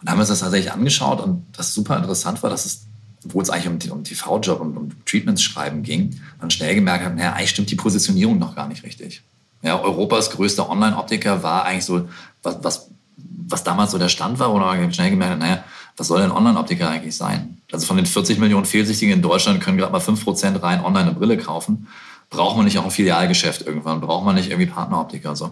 Und 0.01 0.09
haben 0.09 0.17
wir 0.17 0.21
uns 0.21 0.29
das 0.29 0.39
tatsächlich 0.39 0.71
angeschaut 0.71 1.21
und 1.21 1.45
das 1.55 1.73
super 1.73 1.95
interessant 1.95 2.43
war, 2.43 2.49
dass 2.49 2.65
es 2.65 2.86
obwohl 3.27 3.43
es 3.43 3.49
eigentlich 3.49 3.91
um, 3.91 3.97
um 3.97 4.03
TV-Job 4.03 4.61
und 4.61 4.77
um 4.77 4.91
Treatments 5.05 5.43
schreiben 5.43 5.83
ging, 5.83 6.19
man 6.39 6.49
schnell 6.49 6.75
gemerkt 6.75 7.03
hat, 7.03 7.15
naja, 7.15 7.33
eigentlich 7.33 7.49
stimmt 7.49 7.69
die 7.69 7.75
Positionierung 7.75 8.39
noch 8.39 8.55
gar 8.55 8.69
nicht 8.69 8.83
richtig. 8.83 9.21
Ja, 9.61 9.79
Europas 9.81 10.31
größter 10.31 10.69
Online-Optiker 10.69 11.43
war 11.43 11.65
eigentlich 11.65 11.85
so, 11.85 12.07
was, 12.41 12.57
was, 12.61 12.89
was 13.17 13.63
damals 13.63 13.91
so 13.91 13.97
der 13.97 14.07
Stand 14.07 14.39
war, 14.39 14.53
wo 14.53 14.57
man 14.57 14.93
schnell 14.93 15.09
gemerkt 15.09 15.33
hat, 15.33 15.39
naja, 15.39 15.63
was 15.97 16.07
soll 16.07 16.21
denn 16.21 16.31
Online-Optiker 16.31 16.89
eigentlich 16.89 17.17
sein? 17.17 17.57
Also 17.71 17.85
von 17.85 17.97
den 17.97 18.05
40 18.05 18.39
Millionen 18.39 18.65
Fehlsichtigen 18.65 19.13
in 19.13 19.21
Deutschland 19.21 19.59
können 19.59 19.77
gerade 19.77 19.91
mal 19.91 19.99
5% 19.99 20.61
rein 20.61 20.85
online 20.85 21.09
eine 21.09 21.15
Brille 21.15 21.37
kaufen. 21.37 21.87
Braucht 22.29 22.55
man 22.55 22.65
nicht 22.65 22.77
auch 22.77 22.85
ein 22.85 22.91
Filialgeschäft 22.91 23.63
irgendwann? 23.63 23.99
Braucht 23.99 24.23
man 24.23 24.35
nicht 24.35 24.49
irgendwie 24.49 24.69
Partneroptiker? 24.69 25.35
So. 25.35 25.51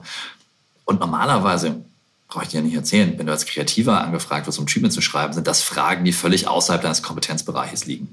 Und 0.86 1.02
normalerweise 1.02 1.84
brauche 2.28 2.44
ich 2.44 2.50
dir 2.50 2.58
ja 2.58 2.64
nicht 2.64 2.76
erzählen, 2.76 3.14
wenn 3.18 3.28
du 3.28 3.32
als 3.32 3.46
Kreativer 3.46 4.04
angefragt 4.04 4.48
wirst, 4.48 4.60
um 4.60 4.66
Treatment 4.66 4.94
zu 4.94 5.02
schreiben, 5.02 5.34
sind 5.34 5.48
das 5.48 5.62
Fragen, 5.62 6.04
die 6.06 6.12
völlig 6.12 6.48
außerhalb 6.48 6.82
deines 6.82 7.04
Kompetenzbereiches 7.04 7.86
liegen. 7.86 8.08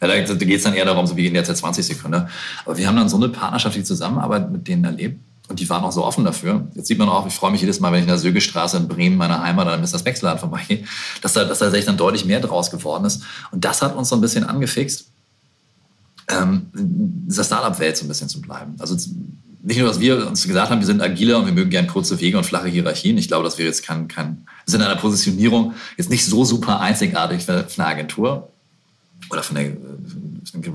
Ja, 0.00 0.08
da 0.08 0.20
geht 0.20 0.56
es 0.58 0.62
dann 0.62 0.74
eher 0.74 0.84
darum, 0.84 1.06
so 1.06 1.16
wie 1.16 1.26
in 1.26 1.34
der 1.34 1.44
20 1.44 1.84
Sekunde. 1.84 2.28
Aber 2.64 2.76
wir 2.76 2.86
haben 2.86 2.96
dann 2.96 3.08
so 3.08 3.16
eine 3.16 3.28
partnerschaftliche 3.28 3.86
Zusammenarbeit 3.86 4.50
mit 4.50 4.68
denen 4.68 4.84
erlebt 4.84 5.18
und 5.48 5.60
die 5.60 5.68
waren 5.70 5.84
auch 5.84 5.92
so 5.92 6.04
offen 6.04 6.24
dafür. 6.24 6.66
Jetzt 6.74 6.88
sieht 6.88 6.98
man 6.98 7.08
auch, 7.08 7.26
ich 7.26 7.34
freue 7.34 7.52
mich 7.52 7.60
jedes 7.60 7.80
Mal, 7.80 7.92
wenn 7.92 8.00
ich 8.00 8.04
in 8.04 8.08
der 8.08 8.18
Sögestraße 8.18 8.76
in 8.76 8.88
Bremen, 8.88 9.16
meiner 9.16 9.42
Heimat, 9.42 9.66
oder 9.66 9.78
Mr. 9.78 10.04
Wechselladen 10.04 10.40
vorbeigehe, 10.40 10.84
dass 11.22 11.32
da, 11.32 11.44
dass 11.44 11.60
da 11.60 11.66
tatsächlich 11.66 11.86
dann 11.86 11.96
deutlich 11.96 12.24
mehr 12.24 12.40
draus 12.40 12.70
geworden 12.70 13.04
ist. 13.04 13.22
Und 13.52 13.64
das 13.64 13.80
hat 13.80 13.96
uns 13.96 14.08
so 14.08 14.16
ein 14.16 14.20
bisschen 14.20 14.44
angefixt, 14.44 15.06
ähm, 16.28 16.66
in 16.74 17.26
dieser 17.28 17.44
Startup-Welt 17.44 17.96
so 17.96 18.04
ein 18.04 18.08
bisschen 18.08 18.28
zu 18.28 18.40
bleiben. 18.40 18.74
Also 18.78 18.96
nicht 19.62 19.78
nur, 19.78 19.88
dass 19.88 20.00
wir 20.00 20.26
uns 20.26 20.46
gesagt 20.46 20.70
haben, 20.70 20.80
wir 20.80 20.86
sind 20.86 21.02
agiler 21.02 21.38
und 21.38 21.46
wir 21.46 21.52
mögen 21.52 21.70
gern 21.70 21.86
kurze 21.86 22.20
Wege 22.20 22.38
und 22.38 22.44
flache 22.44 22.68
Hierarchien. 22.68 23.18
Ich 23.18 23.28
glaube, 23.28 23.44
dass 23.44 23.58
wir 23.58 23.64
jetzt 23.64 23.84
kein, 23.84 24.08
kein, 24.08 24.46
sind 24.64 24.80
in 24.80 24.86
einer 24.86 25.00
Positionierung 25.00 25.74
jetzt 25.96 26.10
nicht 26.10 26.24
so 26.24 26.44
super 26.44 26.80
einzigartig 26.80 27.44
für, 27.44 27.66
eine 27.76 27.86
Agentur 27.86 28.48
oder 29.30 29.42
von 29.42 29.56
der 29.56 29.72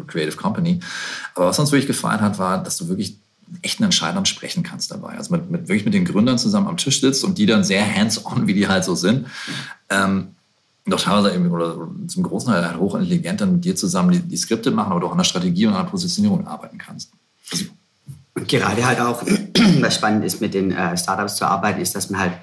Creative 0.08 0.36
Company. 0.36 0.80
Aber 1.36 1.48
was 1.48 1.60
uns 1.60 1.72
wirklich 1.72 1.88
gefallen 1.88 2.22
hat, 2.22 2.38
war, 2.38 2.64
dass 2.64 2.78
du 2.78 2.90
wirklich 2.90 3.16
echten 3.62 3.84
Entscheidern 3.84 4.26
sprechen 4.26 4.64
kannst 4.64 4.92
dabei. 4.92 5.18
Also 5.18 5.34
mit, 5.34 5.50
mit, 5.52 5.62
wirklich 5.68 5.86
mit 5.86 5.94
den 5.94 6.06
Gründern 6.06 6.38
zusammen 6.38 6.68
am 6.68 6.78
Tisch 6.78 7.02
sitzt 7.02 7.24
und 7.24 7.38
die 7.38 7.46
dann 7.46 7.64
sehr 7.64 7.84
hands-on, 7.96 8.48
wie 8.48 8.54
die 8.54 8.68
halt 8.68 8.84
so 8.84 8.96
sind, 8.96 9.28
ähm, 9.90 10.30
doch 10.86 11.02
teilweise 11.02 11.36
eben, 11.36 11.50
oder 11.52 11.88
zum 12.08 12.24
großen 12.24 12.52
Teil 12.52 12.66
halt 12.66 12.80
hochintelligent 12.80 13.42
dann 13.42 13.54
mit 13.54 13.66
dir 13.66 13.76
zusammen 13.76 14.12
die, 14.12 14.20
die, 14.20 14.38
Skripte 14.38 14.72
machen, 14.72 14.92
aber 14.92 15.02
du 15.02 15.08
auch 15.08 15.12
an 15.12 15.18
der 15.18 15.26
Strategie 15.26 15.68
und 15.68 15.74
an 15.74 15.86
der 15.86 15.92
Positionierung 15.92 16.48
arbeiten 16.48 16.78
kannst. 16.78 17.12
Also, 17.52 17.66
gerade 18.48 18.86
halt 18.86 19.00
auch, 19.00 19.24
was 19.80 19.96
spannend 19.96 20.26
ist, 20.26 20.42
mit 20.42 20.54
den 20.54 20.72
äh, 20.72 20.98
Startups 20.98 21.36
zu 21.36 21.46
arbeiten, 21.46 21.82
ist, 21.82 21.96
dass 21.96 22.10
man 22.10 22.20
halt 22.22 22.34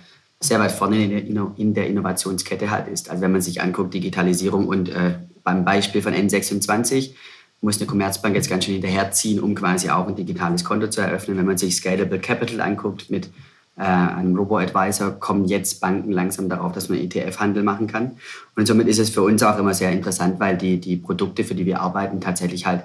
sehr 0.41 0.61
weit 0.61 0.73
vorne 0.73 1.05
in 1.05 1.35
der, 1.35 1.53
in 1.57 1.75
der 1.75 1.89
Innovationskette 1.89 2.71
halt 2.71 2.89
ist. 2.89 3.11
Also 3.11 3.23
wenn 3.23 3.33
man 3.33 3.41
sich 3.41 3.61
anguckt, 3.61 3.95
Digitalisierung 3.95 4.69
und 4.69 4.89
äh, 4.89 5.15
beim 5.43 5.65
Beispiel 5.65 6.03
von 6.03 6.15
N26 6.15 7.15
muss 7.61 7.79
eine 7.79 7.87
Commerzbank 7.87 8.37
jetzt 8.37 8.49
ganz 8.49 8.65
schön 8.65 8.75
hinterherziehen, 8.75 9.41
um 9.41 9.55
quasi 9.55 9.91
auch 9.91 10.07
ein 10.07 10.15
digitales 10.15 10.65
Konto 10.65 10.89
zu 10.89 11.01
eröffnen. 11.01 11.37
Wenn 11.37 11.47
man 11.47 11.59
sich 11.59 11.75
Scalable 11.75 12.21
Capital 12.21 12.61
anguckt 12.61 13.11
mit 13.11 13.31
äh, 13.77 13.83
einem 13.83 14.37
Robo-Advisor, 14.37 15.13
kommen 15.19 15.47
jetzt 15.47 15.81
Banken 15.81 16.13
langsam 16.13 16.49
darauf, 16.49 16.73
dass 16.73 16.89
man 16.89 16.99
ETF-Handel 16.99 17.65
machen 17.65 17.89
kann. 17.89 18.13
Und 18.55 18.67
somit 18.67 18.87
ist 18.87 19.01
es 19.01 19.11
für 19.11 19.23
uns 19.23 19.43
auch 19.43 19.59
immer 19.59 19.75
sehr 19.75 19.91
interessant, 19.91 20.39
weil 20.39 20.57
die, 20.57 20.81
die 20.81 20.97
Produkte, 20.97 21.43
für 21.43 21.57
die 21.57 21.67
wir 21.67 21.81
arbeiten, 21.81 22.21
tatsächlich 22.21 22.67
halt 22.67 22.85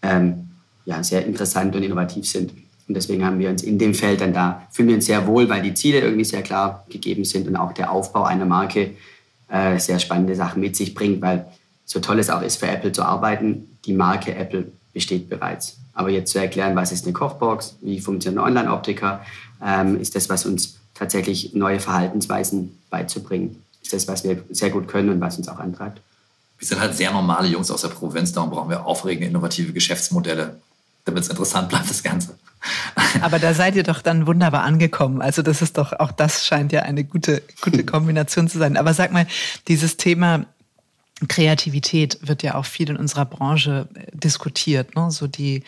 ähm, 0.00 0.45
ja, 0.86 1.02
sehr 1.02 1.26
interessant 1.26 1.76
und 1.76 1.82
innovativ 1.82 2.26
sind. 2.26 2.52
Und 2.88 2.94
deswegen 2.94 3.24
haben 3.24 3.38
wir 3.38 3.50
uns 3.50 3.62
in 3.62 3.78
dem 3.78 3.94
Feld 3.94 4.20
dann 4.20 4.32
da, 4.32 4.66
fühlen 4.70 4.88
wir 4.88 4.94
uns 4.94 5.06
sehr 5.06 5.26
wohl, 5.26 5.48
weil 5.48 5.60
die 5.60 5.74
Ziele 5.74 6.00
irgendwie 6.00 6.24
sehr 6.24 6.42
klar 6.42 6.86
gegeben 6.88 7.24
sind 7.24 7.48
und 7.48 7.56
auch 7.56 7.72
der 7.72 7.90
Aufbau 7.90 8.22
einer 8.22 8.46
Marke 8.46 8.92
äh, 9.48 9.78
sehr 9.78 9.98
spannende 9.98 10.36
Sachen 10.36 10.60
mit 10.60 10.76
sich 10.76 10.94
bringt, 10.94 11.20
weil 11.20 11.46
so 11.84 12.00
toll 12.00 12.18
es 12.20 12.30
auch 12.30 12.42
ist, 12.42 12.56
für 12.56 12.68
Apple 12.68 12.92
zu 12.92 13.02
arbeiten, 13.02 13.78
die 13.84 13.92
Marke 13.92 14.34
Apple 14.34 14.70
besteht 14.92 15.28
bereits. 15.28 15.76
Aber 15.92 16.10
jetzt 16.10 16.32
zu 16.32 16.38
erklären, 16.38 16.76
was 16.76 16.92
ist 16.92 17.04
eine 17.04 17.12
Kochbox, 17.12 17.76
wie 17.80 18.00
funktioniert 18.00 18.42
ein 18.42 18.48
Online-Optiker, 18.48 19.24
ähm, 19.64 20.00
ist 20.00 20.14
das, 20.14 20.28
was 20.28 20.46
uns 20.46 20.76
tatsächlich 20.94 21.54
neue 21.54 21.80
Verhaltensweisen 21.80 22.78
beizubringen. 22.90 23.62
Ist 23.82 23.92
das, 23.92 24.08
was 24.08 24.24
wir 24.24 24.42
sehr 24.50 24.70
gut 24.70 24.88
können 24.88 25.10
und 25.10 25.20
was 25.20 25.38
uns 25.38 25.48
auch 25.48 25.58
antreibt. 25.58 26.00
Wir 26.58 26.66
sind 26.66 26.80
halt 26.80 26.94
sehr 26.94 27.12
normale 27.12 27.48
Jungs 27.48 27.70
aus 27.70 27.82
der 27.82 27.88
Provinz, 27.88 28.32
darum 28.32 28.50
brauchen 28.50 28.70
wir 28.70 28.86
aufregende, 28.86 29.28
innovative 29.28 29.72
Geschäftsmodelle, 29.72 30.56
damit 31.06 31.22
es 31.22 31.30
interessant 31.30 31.68
bleibt, 31.70 31.88
das 31.88 32.02
Ganze. 32.02 32.36
Aber 33.20 33.38
da 33.38 33.54
seid 33.54 33.76
ihr 33.76 33.82
doch 33.82 34.02
dann 34.02 34.26
wunderbar 34.26 34.64
angekommen. 34.64 35.22
Also 35.22 35.42
das 35.42 35.62
ist 35.62 35.78
doch, 35.78 35.92
auch 35.92 36.12
das 36.12 36.44
scheint 36.44 36.72
ja 36.72 36.82
eine 36.82 37.04
gute, 37.04 37.42
gute 37.62 37.84
Kombination 37.86 38.48
zu 38.48 38.58
sein. 38.58 38.76
Aber 38.76 38.92
sag 38.92 39.12
mal, 39.12 39.26
dieses 39.68 39.96
Thema 39.96 40.46
Kreativität 41.28 42.18
wird 42.22 42.42
ja 42.42 42.56
auch 42.56 42.66
viel 42.66 42.90
in 42.90 42.96
unserer 42.96 43.24
Branche 43.24 43.88
äh, 43.94 44.16
diskutiert. 44.16 44.96
Ne? 44.96 45.10
So 45.10 45.26
die, 45.26 45.62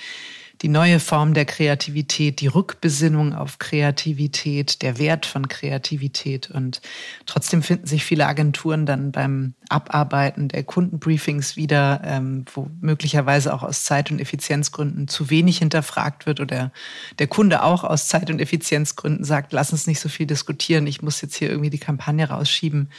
die 0.60 0.68
neue 0.68 0.98
Form 0.98 1.34
der 1.34 1.44
Kreativität, 1.44 2.40
die 2.40 2.48
Rückbesinnung 2.48 3.32
auf 3.32 3.58
Kreativität, 3.58 4.82
der 4.82 4.98
Wert 4.98 5.24
von 5.24 5.48
Kreativität. 5.48 6.50
Und 6.50 6.80
trotzdem 7.26 7.62
finden 7.62 7.86
sich 7.86 8.04
viele 8.04 8.26
Agenturen 8.26 8.84
dann 8.86 9.12
beim 9.12 9.54
Abarbeiten 9.68 10.48
der 10.48 10.64
Kundenbriefings 10.64 11.56
wieder, 11.56 12.00
ähm, 12.04 12.44
wo 12.52 12.70
möglicherweise 12.80 13.52
auch 13.52 13.62
aus 13.62 13.84
Zeit- 13.84 14.10
und 14.10 14.20
Effizienzgründen 14.20 15.08
zu 15.08 15.30
wenig 15.30 15.58
hinterfragt 15.58 16.26
wird 16.26 16.40
oder 16.40 16.72
der 17.18 17.26
Kunde 17.26 17.62
auch 17.62 17.84
aus 17.84 18.08
Zeit- 18.08 18.30
und 18.30 18.40
Effizienzgründen 18.40 19.24
sagt, 19.24 19.52
lass 19.52 19.72
uns 19.72 19.86
nicht 19.86 20.00
so 20.00 20.08
viel 20.08 20.26
diskutieren, 20.26 20.86
ich 20.86 21.02
muss 21.02 21.20
jetzt 21.20 21.36
hier 21.36 21.50
irgendwie 21.50 21.70
die 21.70 21.78
Kampagne 21.78 22.28
rausschieben. 22.28 22.90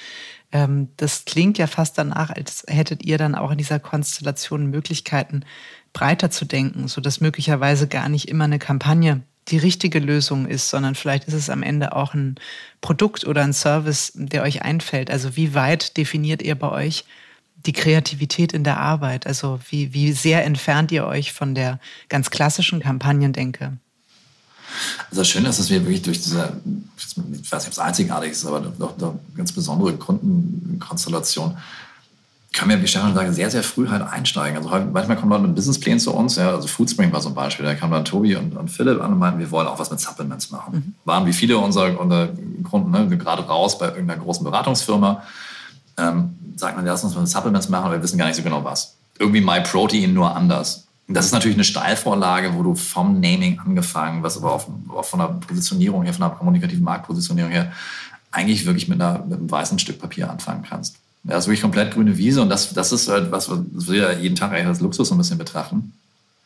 Ähm, 0.52 0.90
das 0.98 1.26
klingt 1.26 1.58
ja 1.58 1.68
fast 1.68 1.98
danach, 1.98 2.30
als 2.30 2.64
hättet 2.68 3.06
ihr 3.06 3.18
dann 3.18 3.36
auch 3.36 3.52
in 3.52 3.58
dieser 3.58 3.80
Konstellation 3.80 4.68
Möglichkeiten, 4.68 5.46
breiter 5.94 6.30
zu 6.30 6.46
denken, 6.46 6.88
sodass 6.88 7.22
möglicherweise 7.22 7.88
gar 7.88 8.10
nicht 8.10 8.30
immer 8.30 8.46
eine 8.46 8.60
Kampagne 8.60 9.24
die 9.52 9.58
richtige 9.58 10.00
Lösung 10.00 10.48
ist, 10.48 10.70
sondern 10.70 10.96
vielleicht 10.96 11.28
ist 11.28 11.34
es 11.34 11.50
am 11.50 11.64
Ende 11.64 11.96
auch 11.96 12.14
ein 12.14 12.36
Produkt 12.82 13.26
oder 13.26 13.44
ein 13.44 13.54
Service, 13.54 14.12
der 14.16 14.44
euch 14.44 14.62
einfällt. 14.62 15.12
Also 15.12 15.36
wie 15.36 15.54
weit 15.54 15.98
definiert 15.98 16.42
ihr 16.42 16.56
bei 16.56 16.70
euch 16.70 17.06
die 17.66 17.74
Kreativität 17.74 18.54
in 18.54 18.64
der 18.64 18.80
Arbeit? 18.80 19.28
Also 19.28 19.60
wie, 19.70 19.94
wie 19.94 20.12
sehr 20.12 20.46
entfernt 20.46 20.92
ihr 20.92 21.06
euch 21.06 21.34
von 21.34 21.56
der 21.56 21.80
ganz 22.08 22.30
klassischen 22.30 22.80
Kampagnendenke? 22.80 23.78
Also 25.10 25.22
das 25.22 25.28
Schöne 25.28 25.50
ist, 25.50 25.60
dass 25.60 25.70
wir 25.70 25.82
wirklich 25.82 26.04
durch 26.04 26.22
diese, 26.22 26.62
ich 26.96 27.52
weiß 27.52 27.64
nicht, 27.64 27.68
ob 27.68 27.72
es 27.72 27.80
einzigartig 27.80 28.32
ist, 28.32 28.46
aber 28.46 28.62
doch, 28.62 28.98
doch 28.98 29.16
ganz 29.36 29.52
besondere 29.52 29.98
Kundenkonstellation 29.98 31.58
können 32.54 32.72
wir, 32.72 32.82
wie 32.82 32.88
Stefan 32.88 33.14
sagt, 33.14 33.34
sehr, 33.36 33.52
sehr 33.52 33.64
früh 33.64 33.88
halt 33.88 34.02
einsteigen. 34.02 34.58
Also 34.58 34.70
manchmal 34.70 35.18
kommen 35.18 35.32
Leute 35.32 35.44
mit 35.44 35.56
Businessplänen 35.56 36.00
zu 36.00 36.14
uns, 36.14 36.36
ja, 36.36 36.50
also 36.50 36.68
Foodspring 36.68 37.12
war 37.12 37.22
so 37.22 37.30
ein 37.30 37.36
Beispiel, 37.36 37.66
da 37.66 37.76
kamen 37.76 37.92
dann 37.92 38.06
Tobi 38.06 38.36
und, 38.36 38.58
und 38.58 38.70
Philipp 38.70 39.02
an 39.02 39.14
und 39.14 39.20
meinten, 39.20 39.40
wir 39.40 39.52
wollen 39.52 39.68
auch 39.68 39.78
was 39.78 39.92
mit 39.92 40.00
Supplements 40.00 40.50
machen. 40.50 40.74
Mhm. 40.74 40.94
Waren 41.06 41.26
wie 41.28 41.34
viele 41.34 41.58
unserer, 41.60 42.00
unserer 42.00 42.30
Kunden 42.70 42.92
ne, 42.92 43.08
gerade 43.18 43.44
raus 43.44 43.78
bei 43.78 43.88
irgendeiner 43.88 44.22
großen 44.22 44.44
Beratungsfirma, 44.44 45.24
ähm, 45.98 46.36
sagt 46.56 46.76
man, 46.76 46.86
lass 46.86 47.04
uns 47.04 47.16
mal 47.16 47.26
Supplements 47.28 47.70
machen, 47.70 47.86
aber 47.86 47.96
wir 47.96 48.04
wissen 48.04 48.18
gar 48.18 48.26
nicht 48.26 48.38
so 48.38 48.44
genau 48.44 48.64
was. 48.64 48.96
Irgendwie 49.20 49.42
MyProtein 49.42 50.14
nur 50.14 50.36
anders. 50.36 50.88
Das 51.12 51.26
ist 51.26 51.32
natürlich 51.32 51.58
eine 51.58 51.64
Steilvorlage, 51.64 52.54
wo 52.54 52.62
du 52.62 52.76
vom 52.76 53.20
Naming 53.20 53.60
angefangen, 53.60 54.22
was 54.22 54.38
aber 54.38 54.54
auch, 54.54 54.68
auch 54.90 55.06
von 55.06 55.20
der 55.20 55.28
Positionierung 55.28 56.04
her, 56.04 56.14
von 56.14 56.22
der 56.22 56.38
kommunikativen 56.38 56.84
Marktpositionierung 56.84 57.52
her, 57.52 57.72
eigentlich 58.32 58.66
wirklich 58.68 58.88
mit, 58.88 59.02
einer, 59.02 59.26
mit 59.26 59.40
einem 59.40 59.50
weißen 59.50 59.80
Stück 59.80 60.00
Papier 60.00 60.30
anfangen 60.30 60.64
kannst. 60.68 60.98
Das 61.24 61.44
ist 61.44 61.48
wirklich 61.48 61.62
komplett 61.62 61.94
grüne 61.94 62.18
Wiese 62.18 62.42
und 62.42 62.50
das, 62.50 62.74
das 62.74 62.92
ist 62.92 63.08
halt 63.10 63.32
was, 63.32 63.50
wir 63.50 64.20
jeden 64.20 64.36
Tag 64.36 64.52
eigentlich 64.52 64.68
als 64.68 64.80
Luxus 64.80 65.10
so 65.10 65.16
ein 65.16 65.18
bisschen 65.18 65.38
betrachten. 65.38 65.94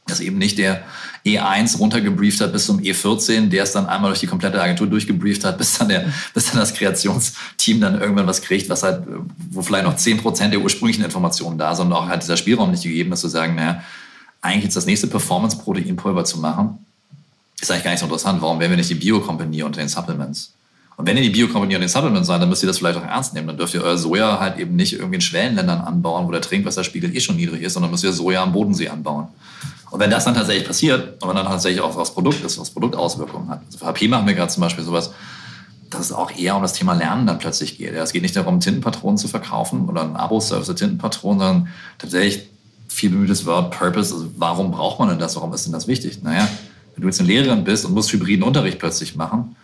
Dass 0.08 0.20
eben 0.20 0.38
nicht 0.38 0.58
der 0.58 0.84
E1 1.26 1.78
runtergebrieft 1.78 2.42
hat 2.42 2.52
bis 2.52 2.66
zum 2.66 2.80
E14, 2.80 3.50
der 3.50 3.64
es 3.64 3.72
dann 3.72 3.86
einmal 3.86 4.10
durch 4.10 4.20
die 4.20 4.28
komplette 4.28 4.62
Agentur 4.62 4.88
durchgebrieft 4.88 5.46
hat, 5.46 5.58
bis 5.60 5.78
dann, 5.78 5.90
der, 5.90 6.06
bis 6.34 6.48
dann 6.48 6.60
das 6.60 6.74
Kreationsteam 6.74 7.80
dann 7.80 8.02
irgendwann 8.02 8.28
was 8.28 8.42
kriegt, 8.42 8.70
was 8.70 8.84
halt, 8.84 9.04
wo 9.52 9.62
vielleicht 9.62 9.86
noch 9.86 9.96
10% 9.96 10.50
der 10.50 10.60
ursprünglichen 10.60 11.06
Informationen 11.06 11.58
da 11.58 11.76
sind 11.76 11.88
und 11.88 11.94
auch 11.94 12.08
halt 12.08 12.24
dieser 12.24 12.38
Spielraum 12.38 12.72
nicht 12.72 12.84
gegeben 12.84 13.14
ist, 13.14 13.22
zu 13.22 13.30
sagen, 13.30 13.56
naja, 13.56 13.84
eigentlich 14.42 14.66
jetzt 14.66 14.76
das 14.76 14.86
nächste 14.86 15.08
Performance-Proteinpulver 15.08 16.26
zu 16.26 16.40
machen, 16.40 16.86
ist 17.62 17.72
eigentlich 17.72 17.84
gar 17.86 17.92
nicht 17.92 18.02
so 18.02 18.06
interessant. 18.06 18.42
Warum 18.42 18.60
wären 18.60 18.72
wir 18.72 18.78
nicht 18.78 18.90
die 18.90 18.96
Bio-Company 18.96 19.64
unter 19.64 19.80
den 19.80 19.88
Supplements? 19.88 20.52
Und 20.96 21.08
wenn 21.08 21.18
ihr 21.18 21.24
die 21.24 21.30
Bio-Company 21.30 21.76
und 21.76 21.82
den 21.82 21.90
Supplements 21.90 22.28
seid, 22.28 22.42
dann 22.42 22.50
müsst 22.50 22.64
ihr 22.64 22.68
das 22.68 22.78
vielleicht 22.78 23.00
auch 23.00 23.04
ernst 23.04 23.34
nehmen. 23.34 23.48
Dann 23.48 23.58
dürft 23.58 23.74
ihr 23.74 23.84
euer 23.84 23.98
Soja 23.98 24.40
halt 24.40 24.58
eben 24.60 24.76
nicht 24.76 24.94
irgendwie 24.94 25.16
in 25.16 25.22
Schwellenländern 25.22 25.82
anbauen, 25.82 26.28
wo 26.28 26.32
der 26.32 26.42
Trinkwasserspiegel 26.42 27.16
eh 27.16 27.20
schon 27.20 27.36
niedrig 27.36 27.64
ist, 27.64 27.74
sondern 27.74 27.92
müsst 27.92 28.04
ihr 28.04 28.14
Soja 28.14 28.44
am 28.44 28.52
Bodensee 28.52 28.90
anbauen. 28.90 29.28
Und 29.90 30.00
wenn 30.00 30.10
das 30.10 30.26
dann 30.26 30.34
tatsächlich 30.36 30.68
passiert 30.68 31.22
und 31.22 31.30
wenn 31.30 31.36
dann 31.36 31.46
tatsächlich 31.46 31.82
auch 31.82 31.96
aufs 31.96 32.14
Produkt 32.14 32.44
ist, 32.44 32.58
aufs 32.58 32.72
Produkt 32.72 32.96
Auswirkungen 32.96 33.50
hat. 33.50 33.62
Also 33.66 33.80
für 33.80 33.86
HP 33.86 34.08
machen 34.08 34.28
wir 34.28 34.34
gerade 34.34 34.52
zum 34.52 34.62
Beispiel 34.62 34.84
sowas, 34.84 35.12
dass 35.90 36.02
es 36.02 36.12
auch 36.12 36.32
eher 36.36 36.56
um 36.56 36.62
das 36.62 36.74
Thema 36.74 36.94
Lernen 36.94 37.28
dann 37.28 37.38
plötzlich 37.38 37.78
geht. 37.78 37.94
es 37.94 38.12
geht 38.12 38.24
nicht 38.24 38.36
darum, 38.36 38.60
Tintenpatronen 38.60 39.18
zu 39.18 39.28
verkaufen 39.28 39.88
oder 39.88 40.02
ein 40.02 40.16
Abo-Service 40.16 40.74
Tintenpatronen, 40.76 41.40
sondern 41.40 41.68
tatsächlich 42.00 42.50
viel 42.88 43.10
bemühtes 43.10 43.46
Wort 43.46 43.78
Purpose. 43.78 44.14
Also 44.14 44.32
warum 44.38 44.72
braucht 44.72 45.00
man 45.00 45.10
denn 45.10 45.20
das? 45.20 45.36
Warum 45.36 45.54
ist 45.54 45.66
denn 45.66 45.74
das 45.74 45.88
wichtig? 45.88 46.24
Naja, 46.24 46.48
wenn 46.96 47.02
du 47.02 47.08
jetzt 47.08 47.20
eine 47.20 47.28
Lehrerin 47.28 47.64
bist 47.64 47.86
und 47.86 47.94
musst 47.94 48.12
hybriden 48.12 48.44
Unterricht 48.44 48.80
plötzlich 48.80 49.16
machen, 49.16 49.56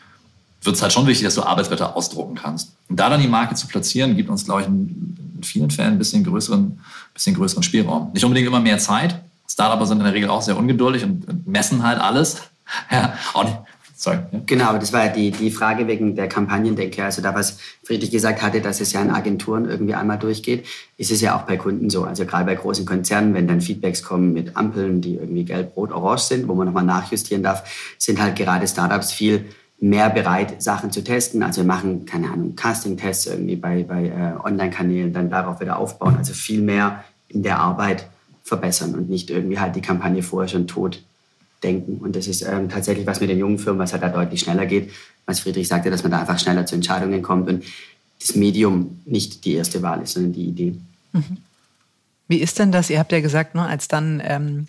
wird 0.62 0.76
es 0.76 0.82
halt 0.82 0.92
schon 0.92 1.08
wichtig, 1.08 1.26
dass 1.26 1.36
du 1.36 1.44
Arbeitsblätter 1.44 1.96
ausdrucken 1.96 2.36
kannst. 2.36 2.74
Und 2.90 3.00
da 3.00 3.10
dann 3.10 3.22
die 3.22 3.28
Marke 3.28 3.56
zu 3.56 3.68
platzieren, 3.68 4.16
gibt 4.16 4.30
uns, 4.30 4.46
glaube 4.46 4.62
ich, 4.62 4.68
in 4.68 5.42
vielen 5.42 5.72
Fällen 5.72 5.94
ein 5.94 5.98
bisschen 5.98 6.24
größeren, 6.24 6.80
bisschen 7.14 7.36
größeren 7.36 7.64
Spielraum. 7.64 8.12
Nicht 8.14 8.24
unbedingt 8.24 8.48
immer 8.48 8.60
mehr 8.60 8.78
Zeit. 8.78 9.22
Startups 9.48 9.88
sind 9.88 10.00
in 10.00 10.04
der 10.04 10.14
Regel 10.14 10.30
auch 10.30 10.42
sehr 10.42 10.58
ungeduldig 10.58 11.04
und 11.04 11.48
messen 11.48 11.84
halt 11.84 12.00
alles. 12.00 12.38
Ja, 12.92 13.16
auch 13.34 13.46
nicht, 13.46 13.58
Sorry. 14.02 14.20
Ja. 14.32 14.40
Genau, 14.46 14.78
das 14.78 14.94
war 14.94 15.10
die, 15.10 15.30
die 15.30 15.52
Frage 15.52 15.86
wegen 15.88 16.16
der 16.16 16.30
Kampagnendecke. 16.30 17.04
Also 17.04 17.22
da, 17.22 17.36
was 17.36 17.58
Friedrich 17.84 18.12
gesagt 18.12 18.42
hatte, 18.42 18.62
dass 18.62 18.80
es 18.80 18.94
ja 18.94 19.02
in 19.02 19.10
Agenturen 19.10 19.66
irgendwie 19.66 19.94
einmal 19.94 20.18
durchgeht, 20.18 20.66
ist 20.96 21.12
es 21.12 21.20
ja 21.20 21.36
auch 21.36 21.42
bei 21.42 21.58
Kunden 21.58 21.90
so. 21.90 22.06
Also 22.06 22.26
gerade 22.26 22.46
bei 22.46 22.56
großen 22.56 22.86
Konzernen, 22.86 23.34
wenn 23.34 23.46
dann 23.46 23.60
Feedbacks 23.60 24.02
kommen 24.02 24.32
mit 24.32 24.56
Ampeln, 24.56 25.02
die 25.02 25.16
irgendwie 25.16 25.44
gelb, 25.44 25.76
rot, 25.76 25.92
orange 25.92 26.22
sind, 26.22 26.48
wo 26.48 26.56
man 26.56 26.68
nochmal 26.68 26.86
nachjustieren 26.86 27.44
darf, 27.44 27.70
sind 27.98 28.22
halt 28.22 28.38
gerade 28.38 28.66
Startups 28.70 29.12
viel 29.12 29.50
mehr 29.82 30.10
bereit, 30.10 30.62
Sachen 30.62 30.92
zu 30.92 31.04
testen. 31.04 31.42
Also 31.42 31.62
wir 31.62 31.68
machen, 31.68 32.06
keine 32.06 32.30
Ahnung, 32.32 32.56
Casting-Tests 32.56 33.28
irgendwie 33.28 33.56
bei, 33.56 33.84
bei 33.84 34.08
äh, 34.08 34.46
Online-Kanälen, 34.46 35.14
dann 35.14 35.30
darauf 35.30 35.62
wieder 35.62 35.78
aufbauen. 35.78 36.18
Also 36.18 36.34
viel 36.34 36.62
mehr 36.62 37.04
in 37.30 37.44
der 37.44 37.60
Arbeit 37.60 38.08
verbessern 38.44 38.96
und 38.96 39.10
nicht 39.10 39.30
irgendwie 39.30 39.60
halt 39.60 39.76
die 39.76 39.82
Kampagne 39.82 40.24
vorher 40.24 40.50
schon 40.50 40.68
tot 40.68 41.02
denken. 41.64 41.98
Und 41.98 42.16
das 42.16 42.28
ist 42.28 42.42
ähm, 42.42 42.70
tatsächlich 42.70 43.06
was 43.06 43.22
mit 43.22 43.30
den 43.30 43.38
jungen 43.38 43.60
Firmen, 43.60 43.80
was 43.80 43.94
halt 43.94 44.04
da 44.04 44.10
deutlich 44.10 44.42
schneller 44.42 44.66
geht. 44.66 44.92
Was 45.26 45.42
Friedrich 45.42 45.68
sagte, 45.68 45.90
dass 45.90 46.04
man 46.04 46.12
da 46.12 46.20
einfach 46.20 46.40
schneller 46.40 46.66
zu 46.66 46.76
Entscheidungen 46.76 47.22
kommt 47.22 47.48
und 47.48 47.64
das 48.20 48.36
Medium 48.36 49.02
nicht 49.06 49.46
die 49.46 49.54
erste 49.54 49.82
Wahl 49.82 50.02
ist, 50.02 50.14
sondern 50.14 50.34
die 50.34 50.46
Idee. 50.46 50.76
Mhm. 51.14 51.38
Wie 52.28 52.40
ist 52.40 52.60
denn 52.60 52.72
das? 52.72 52.90
Ihr 52.90 53.00
habt 53.00 53.12
ja 53.12 53.22
gesagt, 53.22 53.56
ne, 53.56 53.66
als 53.66 53.88
dann 53.88 54.22
ähm, 54.24 54.68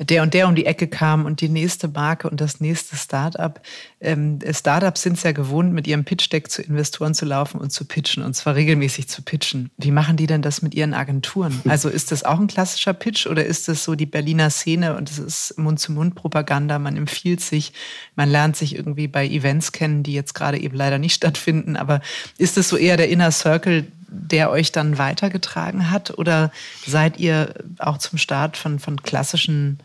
der 0.00 0.22
und 0.22 0.32
der 0.32 0.48
um 0.48 0.54
die 0.54 0.64
Ecke 0.64 0.88
kam 0.88 1.26
und 1.26 1.40
die 1.42 1.48
nächste 1.48 1.88
Marke 1.88 2.28
und 2.28 2.40
das 2.40 2.60
nächste 2.60 2.96
Startup. 2.96 3.60
Ähm, 4.00 4.38
Startups 4.50 5.02
sind 5.02 5.18
es 5.18 5.22
ja 5.22 5.32
gewohnt, 5.32 5.72
mit 5.74 5.86
ihrem 5.86 6.04
Pitch-Deck 6.04 6.50
zu 6.50 6.62
Investoren 6.62 7.14
zu 7.14 7.26
laufen 7.26 7.60
und 7.60 7.70
zu 7.70 7.84
pitchen 7.84 8.22
und 8.22 8.34
zwar 8.34 8.54
regelmäßig 8.54 9.08
zu 9.08 9.22
pitchen. 9.22 9.70
Wie 9.76 9.90
machen 9.90 10.16
die 10.16 10.26
denn 10.26 10.40
das 10.40 10.62
mit 10.62 10.74
ihren 10.74 10.94
Agenturen? 10.94 11.60
Also 11.70 11.88
ist 11.88 12.10
das 12.10 12.24
auch 12.24 12.40
ein 12.40 12.48
klassischer 12.48 12.92
Pitch 12.92 13.26
oder 13.26 13.44
ist 13.44 13.68
das 13.68 13.84
so 13.84 13.94
die 13.94 14.06
Berliner 14.06 14.50
Szene 14.50 14.96
und 14.96 15.08
es 15.08 15.18
ist 15.18 15.56
Mund-zu-Mund-Propaganda? 15.56 16.80
Man 16.80 16.96
empfiehlt 16.96 17.40
sich, 17.40 17.72
man 18.16 18.28
lernt 18.28 18.56
sich 18.56 18.74
irgendwie 18.74 19.06
bei 19.06 19.26
Events 19.26 19.70
kennen, 19.70 20.02
die 20.02 20.12
jetzt 20.12 20.34
gerade 20.34 20.58
eben 20.58 20.76
leider 20.76 20.98
nicht 20.98 21.14
stattfinden. 21.14 21.76
Aber 21.76 22.00
ist 22.38 22.56
das 22.56 22.68
so 22.68 22.76
eher 22.76 22.96
der 22.96 23.08
Inner 23.08 23.30
Circle, 23.30 23.86
der 24.10 24.50
euch 24.50 24.72
dann 24.72 24.98
weitergetragen 24.98 25.90
hat? 25.90 26.18
Oder 26.18 26.50
seid 26.86 27.18
ihr 27.18 27.54
auch 27.78 27.98
zum 27.98 28.18
Start 28.18 28.56
von, 28.56 28.78
von 28.78 29.02
klassischen 29.02 29.78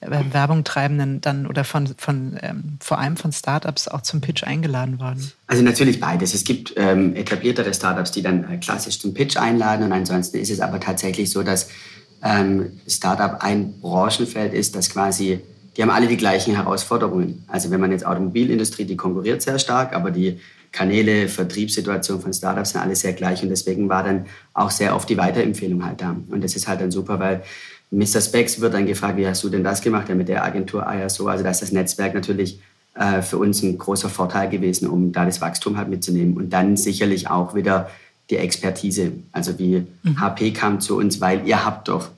äh, 0.00 0.20
Werbung 0.32 0.64
treibenden 0.64 1.20
dann 1.20 1.46
oder 1.46 1.64
von, 1.64 1.88
von 1.98 2.38
ähm, 2.42 2.78
vor 2.80 2.98
allem 2.98 3.16
von 3.16 3.32
Startups 3.32 3.88
auch 3.88 4.02
zum 4.02 4.20
Pitch 4.20 4.44
eingeladen 4.44 5.00
worden? 5.00 5.32
Also 5.46 5.62
natürlich 5.62 6.00
beides. 6.00 6.34
Es 6.34 6.44
gibt 6.44 6.74
ähm, 6.76 7.16
etabliertere 7.16 7.72
Startups, 7.74 8.12
die 8.12 8.22
dann 8.22 8.50
äh, 8.50 8.58
klassisch 8.58 9.00
zum 9.00 9.14
Pitch 9.14 9.36
einladen 9.36 9.84
und 9.84 9.92
ansonsten 9.92 10.38
ist 10.38 10.50
es 10.50 10.60
aber 10.60 10.80
tatsächlich 10.80 11.30
so, 11.30 11.42
dass 11.42 11.68
ähm, 12.22 12.80
Startup 12.86 13.42
ein 13.42 13.80
Branchenfeld 13.80 14.54
ist, 14.54 14.76
das 14.76 14.90
quasi, 14.90 15.40
die 15.76 15.82
haben 15.82 15.90
alle 15.90 16.06
die 16.06 16.16
gleichen 16.16 16.54
Herausforderungen. 16.54 17.44
Also 17.48 17.70
wenn 17.70 17.80
man 17.80 17.90
jetzt 17.90 18.06
Automobilindustrie, 18.06 18.84
die 18.84 18.96
konkurriert 18.96 19.42
sehr 19.42 19.58
stark, 19.58 19.92
aber 19.92 20.12
die 20.12 20.38
Kanäle, 20.72 21.28
Vertriebssituation 21.28 22.20
von 22.20 22.32
Startups 22.32 22.70
sind 22.70 22.80
alle 22.80 22.96
sehr 22.96 23.12
gleich 23.12 23.42
und 23.42 23.50
deswegen 23.50 23.88
war 23.88 24.02
dann 24.02 24.26
auch 24.54 24.70
sehr 24.70 24.96
oft 24.96 25.08
die 25.08 25.18
Weiterempfehlung 25.18 25.84
halt 25.84 26.00
da. 26.00 26.16
Und 26.30 26.42
das 26.42 26.56
ist 26.56 26.66
halt 26.66 26.80
dann 26.80 26.90
super, 26.90 27.20
weil 27.20 27.42
Mr. 27.90 28.22
Specs 28.22 28.60
wird 28.60 28.72
dann 28.72 28.86
gefragt, 28.86 29.18
wie 29.18 29.26
hast 29.26 29.44
du 29.44 29.50
denn 29.50 29.62
das 29.62 29.82
gemacht? 29.82 30.08
Ja, 30.08 30.14
mit 30.14 30.28
der 30.28 30.42
Agentur 30.42 30.86
ah 30.86 30.98
ja 30.98 31.10
so. 31.10 31.28
Also 31.28 31.44
da 31.44 31.50
ist 31.50 31.60
das 31.60 31.72
Netzwerk 31.72 32.14
natürlich 32.14 32.58
äh, 32.94 33.20
für 33.20 33.36
uns 33.36 33.62
ein 33.62 33.76
großer 33.76 34.08
Vorteil 34.08 34.48
gewesen, 34.48 34.88
um 34.88 35.12
da 35.12 35.26
das 35.26 35.42
Wachstum 35.42 35.76
halt 35.76 35.90
mitzunehmen. 35.90 36.34
Und 36.36 36.50
dann 36.50 36.78
sicherlich 36.78 37.28
auch 37.28 37.54
wieder 37.54 37.90
die 38.30 38.38
Expertise. 38.38 39.12
Also 39.30 39.58
wie 39.58 39.86
mhm. 40.02 40.20
HP 40.20 40.52
kam 40.52 40.80
zu 40.80 40.96
uns, 40.96 41.20
weil 41.20 41.46
ihr 41.46 41.66
habt 41.66 41.88
doch 41.88 42.08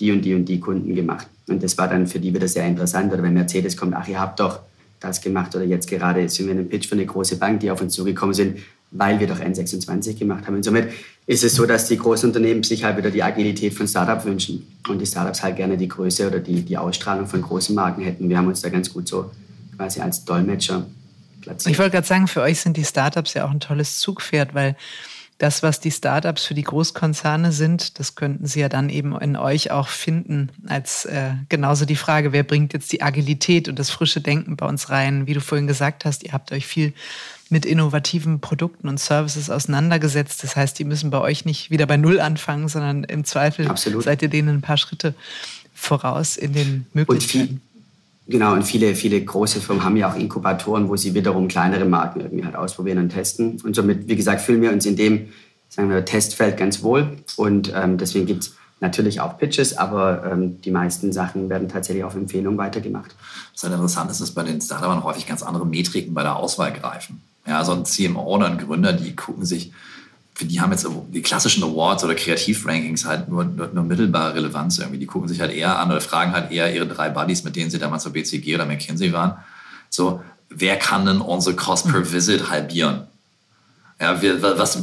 die 0.00 0.10
und 0.10 0.22
die 0.22 0.34
und 0.34 0.46
die 0.46 0.58
Kunden 0.58 0.96
gemacht. 0.96 1.28
Und 1.46 1.62
das 1.62 1.78
war 1.78 1.86
dann 1.86 2.08
für 2.08 2.18
die 2.18 2.34
wieder 2.34 2.48
sehr 2.48 2.66
interessant. 2.66 3.12
Oder 3.12 3.22
wenn 3.22 3.34
Mercedes 3.34 3.76
kommt, 3.76 3.94
ach, 3.94 4.08
ihr 4.08 4.18
habt 4.18 4.40
doch 4.40 4.58
das 5.02 5.20
gemacht 5.20 5.54
oder 5.54 5.64
jetzt 5.64 5.88
gerade 5.88 6.28
sind 6.28 6.46
wir 6.46 6.52
in 6.52 6.60
einem 6.60 6.68
Pitch 6.68 6.88
für 6.88 6.94
eine 6.94 7.06
große 7.06 7.36
Bank, 7.36 7.60
die 7.60 7.70
auf 7.70 7.80
uns 7.80 7.94
zugekommen 7.94 8.34
sind, 8.34 8.58
weil 8.90 9.18
wir 9.18 9.26
doch 9.26 9.40
N26 9.40 10.18
gemacht 10.18 10.46
haben. 10.46 10.56
Und 10.56 10.64
somit 10.64 10.90
ist 11.26 11.44
es 11.44 11.54
so, 11.54 11.66
dass 11.66 11.88
die 11.88 11.96
großen 11.96 12.28
Unternehmen 12.28 12.62
sich 12.62 12.84
halt 12.84 12.96
wieder 12.96 13.10
die 13.10 13.22
Agilität 13.22 13.74
von 13.74 13.88
Startup 13.88 14.24
wünschen 14.24 14.66
und 14.88 14.98
die 14.98 15.06
Startups 15.06 15.42
halt 15.42 15.56
gerne 15.56 15.76
die 15.76 15.88
Größe 15.88 16.26
oder 16.26 16.40
die, 16.40 16.62
die 16.62 16.76
Ausstrahlung 16.76 17.26
von 17.26 17.42
großen 17.42 17.74
Marken 17.74 18.02
hätten. 18.02 18.28
Wir 18.28 18.38
haben 18.38 18.48
uns 18.48 18.60
da 18.60 18.68
ganz 18.68 18.92
gut 18.92 19.08
so 19.08 19.30
quasi 19.76 20.00
als 20.00 20.24
Dolmetscher 20.24 20.86
platziert. 21.40 21.72
Ich 21.72 21.78
wollte 21.78 21.92
gerade 21.92 22.06
sagen, 22.06 22.28
für 22.28 22.42
euch 22.42 22.60
sind 22.60 22.76
die 22.76 22.84
Startups 22.84 23.34
ja 23.34 23.46
auch 23.46 23.50
ein 23.50 23.60
tolles 23.60 23.98
Zugpferd, 23.98 24.54
weil 24.54 24.76
das, 25.42 25.64
was 25.64 25.80
die 25.80 25.90
Startups 25.90 26.44
für 26.44 26.54
die 26.54 26.62
Großkonzerne 26.62 27.50
sind, 27.50 27.98
das 27.98 28.14
könnten 28.14 28.46
sie 28.46 28.60
ja 28.60 28.68
dann 28.68 28.88
eben 28.88 29.18
in 29.18 29.36
euch 29.36 29.72
auch 29.72 29.88
finden. 29.88 30.50
Als 30.68 31.04
äh, 31.04 31.32
genauso 31.48 31.84
die 31.84 31.96
Frage, 31.96 32.30
wer 32.30 32.44
bringt 32.44 32.74
jetzt 32.74 32.92
die 32.92 33.02
Agilität 33.02 33.68
und 33.68 33.76
das 33.76 33.90
frische 33.90 34.20
Denken 34.20 34.54
bei 34.56 34.66
uns 34.66 34.88
rein? 34.90 35.26
Wie 35.26 35.34
du 35.34 35.40
vorhin 35.40 35.66
gesagt 35.66 36.04
hast, 36.04 36.22
ihr 36.22 36.32
habt 36.32 36.52
euch 36.52 36.64
viel 36.64 36.92
mit 37.50 37.66
innovativen 37.66 38.38
Produkten 38.38 38.88
und 38.88 39.00
Services 39.00 39.50
auseinandergesetzt. 39.50 40.44
Das 40.44 40.54
heißt, 40.54 40.78
die 40.78 40.84
müssen 40.84 41.10
bei 41.10 41.20
euch 41.20 41.44
nicht 41.44 41.72
wieder 41.72 41.86
bei 41.86 41.96
Null 41.96 42.20
anfangen, 42.20 42.68
sondern 42.68 43.02
im 43.02 43.24
Zweifel 43.24 43.66
Absolut. 43.66 44.04
seid 44.04 44.22
ihr 44.22 44.28
denen 44.28 44.58
ein 44.58 44.62
paar 44.62 44.78
Schritte 44.78 45.12
voraus 45.74 46.36
in 46.36 46.52
den 46.52 46.86
Möglichkeiten. 46.92 47.60
Genau, 48.32 48.54
und 48.54 48.62
viele, 48.62 48.94
viele 48.94 49.22
große 49.22 49.60
Firmen 49.60 49.84
haben 49.84 49.94
ja 49.98 50.10
auch 50.10 50.16
Inkubatoren, 50.16 50.88
wo 50.88 50.96
sie 50.96 51.12
wiederum 51.12 51.48
kleinere 51.48 51.84
Marken 51.84 52.22
irgendwie 52.22 52.46
halt 52.46 52.56
ausprobieren 52.56 52.96
und 52.96 53.10
testen. 53.10 53.60
Und 53.62 53.76
somit, 53.76 54.08
wie 54.08 54.16
gesagt, 54.16 54.40
fühlen 54.40 54.62
wir 54.62 54.72
uns 54.72 54.86
in 54.86 54.96
dem 54.96 55.28
sagen 55.68 55.90
wir, 55.90 56.02
Testfeld 56.02 56.56
ganz 56.56 56.82
wohl. 56.82 57.18
Und 57.36 57.70
ähm, 57.76 57.98
deswegen 57.98 58.24
gibt 58.24 58.44
es 58.44 58.54
natürlich 58.80 59.20
auch 59.20 59.36
Pitches, 59.36 59.76
aber 59.76 60.24
ähm, 60.32 60.62
die 60.62 60.70
meisten 60.70 61.12
Sachen 61.12 61.50
werden 61.50 61.68
tatsächlich 61.68 62.04
auf 62.04 62.14
Empfehlung 62.14 62.56
weitergemacht. 62.56 63.14
Was 63.52 63.64
halt 63.64 63.74
interessant 63.74 64.10
ist, 64.10 64.22
dass 64.22 64.30
bei 64.30 64.44
den 64.44 64.62
Startupern 64.62 65.04
häufig 65.04 65.26
ganz 65.26 65.42
andere 65.42 65.66
Metriken 65.66 66.14
bei 66.14 66.22
der 66.22 66.36
Auswahl 66.36 66.72
greifen. 66.72 67.20
Ja, 67.46 67.62
so 67.66 67.72
ein 67.72 67.84
CMO 67.84 68.22
oder 68.34 68.46
ein 68.46 68.56
Gründer, 68.56 68.94
die 68.94 69.14
gucken 69.14 69.44
sich 69.44 69.72
die 70.40 70.60
haben 70.60 70.72
jetzt 70.72 70.86
die 71.12 71.22
klassischen 71.22 71.62
Awards 71.62 72.04
oder 72.04 72.14
Kreativrankings 72.14 73.04
halt 73.04 73.28
nur, 73.28 73.44
nur, 73.44 73.68
nur, 73.68 73.84
mittelbare 73.84 74.34
Relevanz 74.34 74.78
irgendwie. 74.78 74.98
Die 74.98 75.06
gucken 75.06 75.28
sich 75.28 75.40
halt 75.40 75.52
eher 75.52 75.78
an 75.78 75.90
oder 75.90 76.00
fragen 76.00 76.32
halt 76.32 76.50
eher 76.50 76.74
ihre 76.74 76.86
drei 76.86 77.10
Buddies, 77.10 77.44
mit 77.44 77.54
denen 77.54 77.70
sie 77.70 77.78
damals 77.78 78.04
bei 78.04 78.10
BCG 78.10 78.54
oder 78.54 78.64
McKinsey 78.64 79.12
waren. 79.12 79.36
So, 79.90 80.22
wer 80.48 80.76
kann 80.76 81.06
denn 81.06 81.20
unsere 81.20 81.54
Cost 81.54 81.88
per 81.88 82.00
mhm. 82.00 82.12
Visit 82.12 82.50
halbieren? 82.50 83.02
Ja, 84.00 84.20
wer, 84.20 84.42
was, 84.42 84.82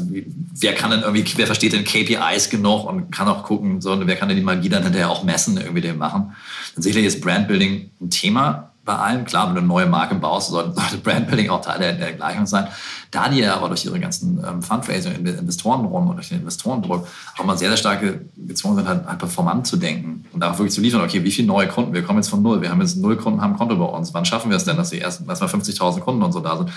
wer 0.60 0.74
kann 0.76 0.92
denn 0.92 1.02
irgendwie, 1.02 1.26
wer 1.36 1.48
versteht 1.48 1.74
denn 1.74 1.84
KPIs 1.84 2.50
genug 2.50 2.86
und 2.86 3.12
kann 3.12 3.28
auch 3.28 3.44
gucken, 3.44 3.82
so, 3.82 4.00
wer 4.08 4.16
kann 4.16 4.30
denn 4.30 4.38
die 4.38 4.44
Magie 4.44 4.70
dann 4.70 4.84
hinterher 4.84 5.10
auch 5.10 5.24
messen, 5.24 5.58
irgendwie 5.58 5.82
dem 5.82 5.98
machen? 5.98 6.36
Dann 6.76 6.84
sicherlich 6.84 7.08
ist 7.08 7.22
Brandbuilding 7.22 7.90
ein 8.00 8.10
Thema, 8.10 8.69
bei 8.90 8.96
allem. 8.96 9.24
Klar, 9.24 9.48
wenn 9.48 9.54
du 9.54 9.60
eine 9.60 9.68
neue 9.68 9.86
Marke 9.86 10.16
baust, 10.16 10.50
sollte, 10.50 10.72
sollte 10.76 10.98
Brandbuilding 10.98 11.52
auch 11.52 11.62
Teil 11.62 11.78
der, 11.78 11.94
der, 11.94 12.14
Gleichung 12.14 12.48
sein. 12.48 12.68
Da 13.12 13.30
die 13.30 13.38
ja 13.38 13.56
aber 13.56 13.68
durch 13.68 13.86
ihre 13.86 14.00
ganzen 14.00 14.44
ähm, 14.44 14.64
Fundraising, 14.64 15.14
Investorenrunden 15.14 16.10
und 16.10 16.16
durch 16.16 16.30
den 16.30 16.40
Investorendruck 16.40 17.08
auch 17.38 17.46
mal 17.46 17.56
sehr, 17.56 17.70
sehr 17.70 17.78
stark 17.78 18.02
gezwungen 18.36 18.78
sind, 18.78 18.88
halt, 18.88 19.06
halt 19.06 19.20
performant 19.20 19.68
zu 19.68 19.78
denken 19.78 20.26
und 20.34 20.40
da 20.40 20.58
wirklich 20.58 20.74
zu 20.74 20.82
liefern, 20.82 21.02
okay, 21.02 21.24
wie 21.24 21.30
viele 21.30 21.48
neue 21.48 21.68
Kunden? 21.68 21.94
Wir 21.94 22.02
kommen 22.02 22.18
jetzt 22.18 22.30
von 22.30 22.42
null. 22.42 22.62
Wir 22.62 22.72
haben 22.72 22.82
jetzt 22.82 22.98
null 22.98 23.16
Kunden, 23.16 23.42
haben 23.42 23.54
ein 23.54 23.58
Konto 23.60 23.76
bei 23.76 23.86
uns. 23.86 24.12
Wann 24.16 24.26
schaffen 24.26 24.50
wir 24.50 24.58
es 24.58 24.64
denn, 24.64 24.76
dass 24.76 24.90
die 24.90 25.00
ersten 25.00 25.30
erstmal 25.30 25.50
50.000 25.50 26.00
Kunden 26.00 26.24
und 26.24 26.32
so 26.32 26.40
da 26.40 26.58
sind? 26.58 26.72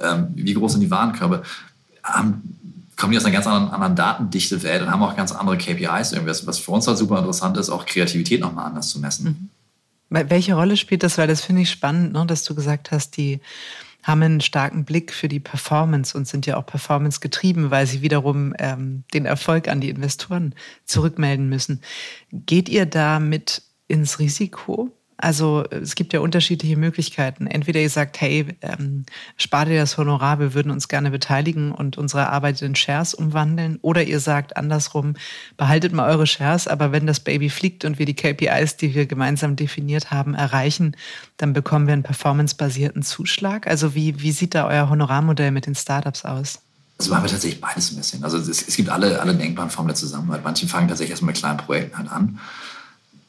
Ähm, 0.00 0.28
wie 0.34 0.54
groß 0.54 0.72
sind 0.72 0.80
die 0.80 0.90
Warenkörbe? 0.90 1.42
Ähm, 2.18 2.42
kommen 2.96 3.12
die 3.12 3.18
aus 3.18 3.26
einer 3.26 3.34
ganz 3.34 3.46
anderen, 3.46 3.74
anderen 3.74 3.94
Datendichte 3.94 4.62
Welt 4.62 4.80
und 4.80 4.90
haben 4.90 5.02
auch 5.02 5.14
ganz 5.14 5.32
andere 5.32 5.58
KPIs. 5.58 6.12
Irgendwas, 6.12 6.46
was 6.46 6.58
für 6.58 6.70
uns 6.70 6.86
halt 6.86 6.96
super 6.96 7.18
interessant 7.18 7.58
ist, 7.58 7.68
auch 7.68 7.84
Kreativität 7.84 8.40
nochmal 8.40 8.64
anders 8.64 8.88
zu 8.88 9.00
messen. 9.00 9.24
Mhm. 9.26 9.57
Welche 10.10 10.54
Rolle 10.54 10.76
spielt 10.76 11.02
das? 11.02 11.18
Weil 11.18 11.28
das 11.28 11.44
finde 11.44 11.62
ich 11.62 11.70
spannend, 11.70 12.12
ne, 12.12 12.24
dass 12.26 12.44
du 12.44 12.54
gesagt 12.54 12.90
hast, 12.92 13.16
die 13.16 13.40
haben 14.02 14.22
einen 14.22 14.40
starken 14.40 14.84
Blick 14.84 15.12
für 15.12 15.28
die 15.28 15.40
Performance 15.40 16.16
und 16.16 16.26
sind 16.26 16.46
ja 16.46 16.56
auch 16.56 16.64
Performance 16.64 17.20
getrieben, 17.20 17.70
weil 17.70 17.86
sie 17.86 18.00
wiederum 18.00 18.54
ähm, 18.58 19.04
den 19.12 19.26
Erfolg 19.26 19.68
an 19.68 19.80
die 19.80 19.90
Investoren 19.90 20.54
zurückmelden 20.84 21.48
müssen. 21.48 21.82
Geht 22.32 22.68
ihr 22.68 22.86
da 22.86 23.20
mit 23.20 23.62
ins 23.86 24.18
Risiko? 24.18 24.90
Also 25.20 25.64
es 25.70 25.96
gibt 25.96 26.12
ja 26.12 26.20
unterschiedliche 26.20 26.76
Möglichkeiten. 26.76 27.48
Entweder 27.48 27.80
ihr 27.80 27.90
sagt, 27.90 28.20
hey, 28.20 28.56
ähm, 28.62 29.04
spart 29.36 29.68
ihr 29.68 29.80
das 29.80 29.98
Honorar, 29.98 30.38
wir 30.38 30.54
würden 30.54 30.70
uns 30.70 30.86
gerne 30.86 31.10
beteiligen 31.10 31.72
und 31.72 31.98
unsere 31.98 32.28
Arbeit 32.28 32.62
in 32.62 32.76
Shares 32.76 33.14
umwandeln. 33.14 33.80
Oder 33.82 34.04
ihr 34.04 34.20
sagt 34.20 34.56
andersrum, 34.56 35.14
behaltet 35.56 35.92
mal 35.92 36.08
eure 36.08 36.28
Shares, 36.28 36.68
aber 36.68 36.92
wenn 36.92 37.08
das 37.08 37.18
Baby 37.18 37.50
fliegt 37.50 37.84
und 37.84 37.98
wir 37.98 38.06
die 38.06 38.14
KPIs, 38.14 38.76
die 38.76 38.94
wir 38.94 39.06
gemeinsam 39.06 39.56
definiert 39.56 40.12
haben, 40.12 40.34
erreichen, 40.34 40.96
dann 41.36 41.52
bekommen 41.52 41.88
wir 41.88 41.94
einen 41.94 42.04
performancebasierten 42.04 43.02
Zuschlag. 43.02 43.66
Also 43.66 43.96
wie, 43.96 44.22
wie 44.22 44.30
sieht 44.30 44.54
da 44.54 44.68
euer 44.68 44.88
Honorarmodell 44.88 45.50
mit 45.50 45.66
den 45.66 45.74
Startups 45.74 46.24
aus? 46.24 46.60
Also 46.96 47.10
machen 47.10 47.24
wir 47.24 47.30
tatsächlich 47.30 47.60
beides 47.60 47.90
ein 47.90 47.96
bisschen. 47.96 48.22
Also 48.22 48.38
es, 48.38 48.48
es 48.48 48.76
gibt 48.76 48.88
alle, 48.88 49.20
alle 49.20 49.34
denkbaren 49.34 49.70
Formen 49.70 49.88
der 49.88 49.96
Zusammenarbeit. 49.96 50.44
Manche 50.44 50.68
fangen 50.68 50.86
tatsächlich 50.86 51.10
erstmal 51.10 51.32
mit 51.32 51.38
kleinen 51.38 51.58
Projekten 51.58 51.98
halt 51.98 52.08
an 52.08 52.38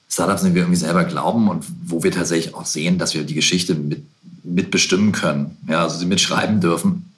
Startups, 0.10 0.43
die 0.43 0.54
wir 0.54 0.63
irgendwie 0.63 0.80
selber 0.80 1.04
glauben 1.04 1.48
und 1.48 1.65
wo 1.86 2.04
wir 2.04 2.12
tatsächlich 2.12 2.56
auch 2.56 2.65
sehen, 2.65 2.98
dass 2.98 3.13
wir 3.13 3.24
die 3.24 3.36
Geschichte 3.36 3.76
mit, 3.76 4.04
mitbestimmen 4.43 5.12
können, 5.12 5.58
ja, 5.67 5.84
also 5.84 5.98
sie 5.98 6.06
mitschreiben 6.06 6.60
dürfen, 6.60 7.12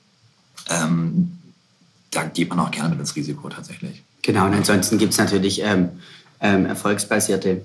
ähm, 0.70 1.32
da 2.12 2.24
geht 2.24 2.50
man 2.50 2.60
auch 2.60 2.72
gerne 2.72 2.90
mit 2.90 3.00
ins 3.00 3.16
Risiko 3.16 3.50
tatsächlich. 3.50 4.04
Genau, 4.22 4.46
und 4.46 4.54
ansonsten 4.54 4.98
gibt 4.98 5.14
es 5.14 5.18
natürlich 5.18 5.62
ähm, 5.64 5.90
ähm, 6.42 6.66
erfolgsbasierte 6.66 7.64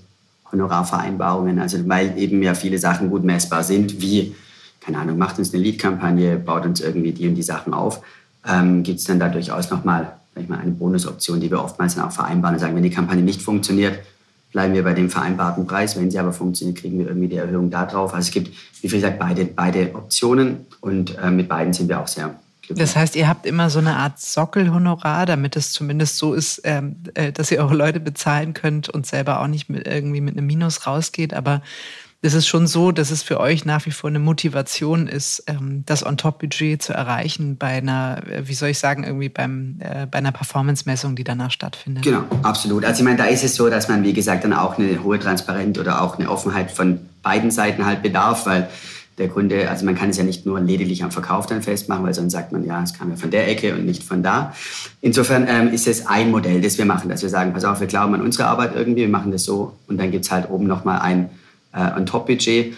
Honorarvereinbarungen, 0.52 1.58
also 1.58 1.86
weil 1.88 2.16
eben 2.16 2.42
ja 2.42 2.54
viele 2.54 2.78
Sachen 2.78 3.10
gut 3.10 3.24
messbar 3.24 3.64
sind, 3.64 4.00
wie, 4.00 4.34
keine 4.80 4.98
Ahnung, 4.98 5.18
macht 5.18 5.38
uns 5.38 5.52
eine 5.52 5.62
Lead-Kampagne, 5.62 6.36
baut 6.36 6.64
uns 6.64 6.80
irgendwie 6.80 7.12
die 7.12 7.26
und 7.26 7.34
die 7.34 7.42
Sachen 7.42 7.74
auf, 7.74 8.00
ähm, 8.46 8.84
gibt 8.84 9.00
es 9.00 9.04
dann 9.04 9.18
da 9.18 9.28
durchaus 9.28 9.70
nochmal 9.70 10.12
mal, 10.48 10.58
eine 10.58 10.72
Bonusoption, 10.72 11.40
die 11.40 11.50
wir 11.50 11.62
oftmals 11.62 11.94
dann 11.94 12.04
auch 12.04 12.12
vereinbaren 12.12 12.56
und 12.56 12.60
sagen, 12.60 12.76
wenn 12.76 12.82
die 12.82 12.90
Kampagne 12.90 13.22
nicht 13.22 13.42
funktioniert, 13.42 13.98
bleiben 14.52 14.74
wir 14.74 14.82
bei 14.82 14.94
dem 14.94 15.11
vereinbarten 15.11 15.66
Preis. 15.66 15.96
Wenn 15.98 16.11
sie 16.11 16.18
aber 16.18 16.32
funktioniert, 16.32 16.78
kriegen 16.78 16.98
wir 16.98 17.09
irgendwie 17.09 17.28
die 17.28 17.37
Erhöhung 17.37 17.70
da 17.70 17.87
drauf. 17.87 18.14
Also 18.14 18.28
es 18.28 18.32
gibt, 18.32 18.56
wie 18.80 18.88
gesagt, 18.88 19.18
beide, 19.18 19.44
beide 19.44 19.94
Optionen 19.94 20.66
und 20.80 21.16
äh, 21.18 21.30
mit 21.30 21.48
beiden 21.48 21.72
sind 21.72 21.88
wir 21.88 22.00
auch 22.00 22.09
sehr 22.09 22.38
glücklich. 22.62 22.78
Das 22.78 22.96
heißt, 22.96 23.16
ihr 23.16 23.28
habt 23.28 23.46
immer 23.46 23.70
so 23.70 23.78
eine 23.78 23.96
Art 23.96 24.20
Sockelhonorar, 24.20 25.26
damit 25.26 25.56
es 25.56 25.72
zumindest 25.72 26.18
so 26.18 26.35
ist, 26.35 26.61
ähm, 26.64 26.96
äh, 27.14 27.32
dass 27.32 27.50
ihr 27.50 27.59
eure 27.59 27.74
Leute 27.74 28.00
bezahlen 28.00 28.54
könnt 28.54 28.88
und 28.88 29.06
selber 29.06 29.40
auch 29.40 29.46
nicht 29.46 29.68
mit, 29.68 29.87
irgendwie 29.87 30.20
mit 30.20 30.37
einem 30.37 30.46
Minus 30.46 30.87
rausgeht. 30.87 31.35
Aber 31.35 31.62
es 32.22 32.35
ist 32.35 32.46
schon 32.46 32.66
so, 32.66 32.92
dass 32.92 33.11
es 33.11 33.22
für 33.22 33.38
euch 33.40 33.64
nach 33.64 33.87
wie 33.87 33.90
vor 33.90 34.09
eine 34.09 34.18
Motivation 34.18 35.07
ist, 35.07 35.44
ähm, 35.46 35.85
das 35.87 36.05
On-Top-Budget 36.05 36.83
zu 36.83 36.92
erreichen 36.92 37.57
bei 37.57 37.68
einer, 37.68 38.22
äh, 38.29 38.48
wie 38.48 38.55
soll 38.55 38.70
ich 38.70 38.79
sagen, 38.79 39.05
irgendwie 39.05 39.29
beim, 39.29 39.76
äh, 39.81 40.07
bei 40.07 40.18
einer 40.18 40.33
Performance-Messung, 40.33 41.14
die 41.14 41.24
danach 41.24 41.50
stattfindet. 41.50 42.05
Genau, 42.05 42.24
absolut. 42.42 42.85
Also 42.85 43.00
ich 43.00 43.05
meine, 43.05 43.18
da 43.18 43.26
ist 43.26 43.44
es 43.44 43.55
so, 43.55 43.68
dass 43.68 43.88
man, 43.88 44.02
wie 44.02 44.12
gesagt, 44.12 44.44
dann 44.44 44.52
auch 44.52 44.79
eine 44.79 45.02
hohe 45.02 45.18
Transparenz 45.18 45.79
oder 45.79 46.02
auch 46.02 46.18
eine 46.18 46.31
Offenheit 46.31 46.70
von 46.70 47.00
beiden 47.22 47.50
Seiten 47.50 47.85
halt 47.87 48.02
bedarf, 48.02 48.46
weil 48.46 48.68
der 49.18 49.29
Kunde, 49.29 49.70
also 49.70 49.85
man 49.85 49.94
kann 49.94 50.11
es 50.11 50.18
ja 50.18 50.24
nicht 50.24 50.44
nur 50.44 50.61
lediglich 50.61 51.02
am 51.02 51.11
Verkauf 51.11 51.46
dann 51.46 51.62
festmachen, 51.62 52.05
weil 52.05 52.12
sonst 52.12 52.33
sagt 52.33 52.52
man, 52.52 52.64
ja, 52.64 52.83
es 52.83 52.92
kam 52.92 53.11
ja 53.11 53.16
von 53.16 53.31
der 53.31 53.48
Ecke 53.48 53.74
und 53.74 53.87
nicht 53.87 54.02
von 54.02 54.22
da. 54.22 54.55
Insofern 55.00 55.46
ähm, 55.48 55.72
ist 55.72 55.87
es 55.87 56.07
ein 56.07 56.31
Modell, 56.31 56.61
das 56.61 56.76
wir 56.76 56.85
machen, 56.85 57.09
dass 57.09 57.22
wir 57.22 57.31
sagen, 57.31 57.52
pass 57.55 57.64
auf, 57.64 57.81
wir 57.81 57.87
glauben 57.87 58.14
an 58.14 58.20
unsere 58.20 58.46
Arbeit 58.46 58.74
irgendwie, 58.74 59.02
wir 59.02 59.09
machen 59.09 59.33
das 59.33 59.44
so 59.44 59.74
und 59.87 59.98
dann 59.98 60.11
gibt 60.11 60.26
es 60.26 60.31
halt 60.31 60.50
oben 60.50 60.66
nochmal 60.66 61.00
ein 61.00 61.31
äh, 61.72 61.92
On-Top-Budget 61.96 62.74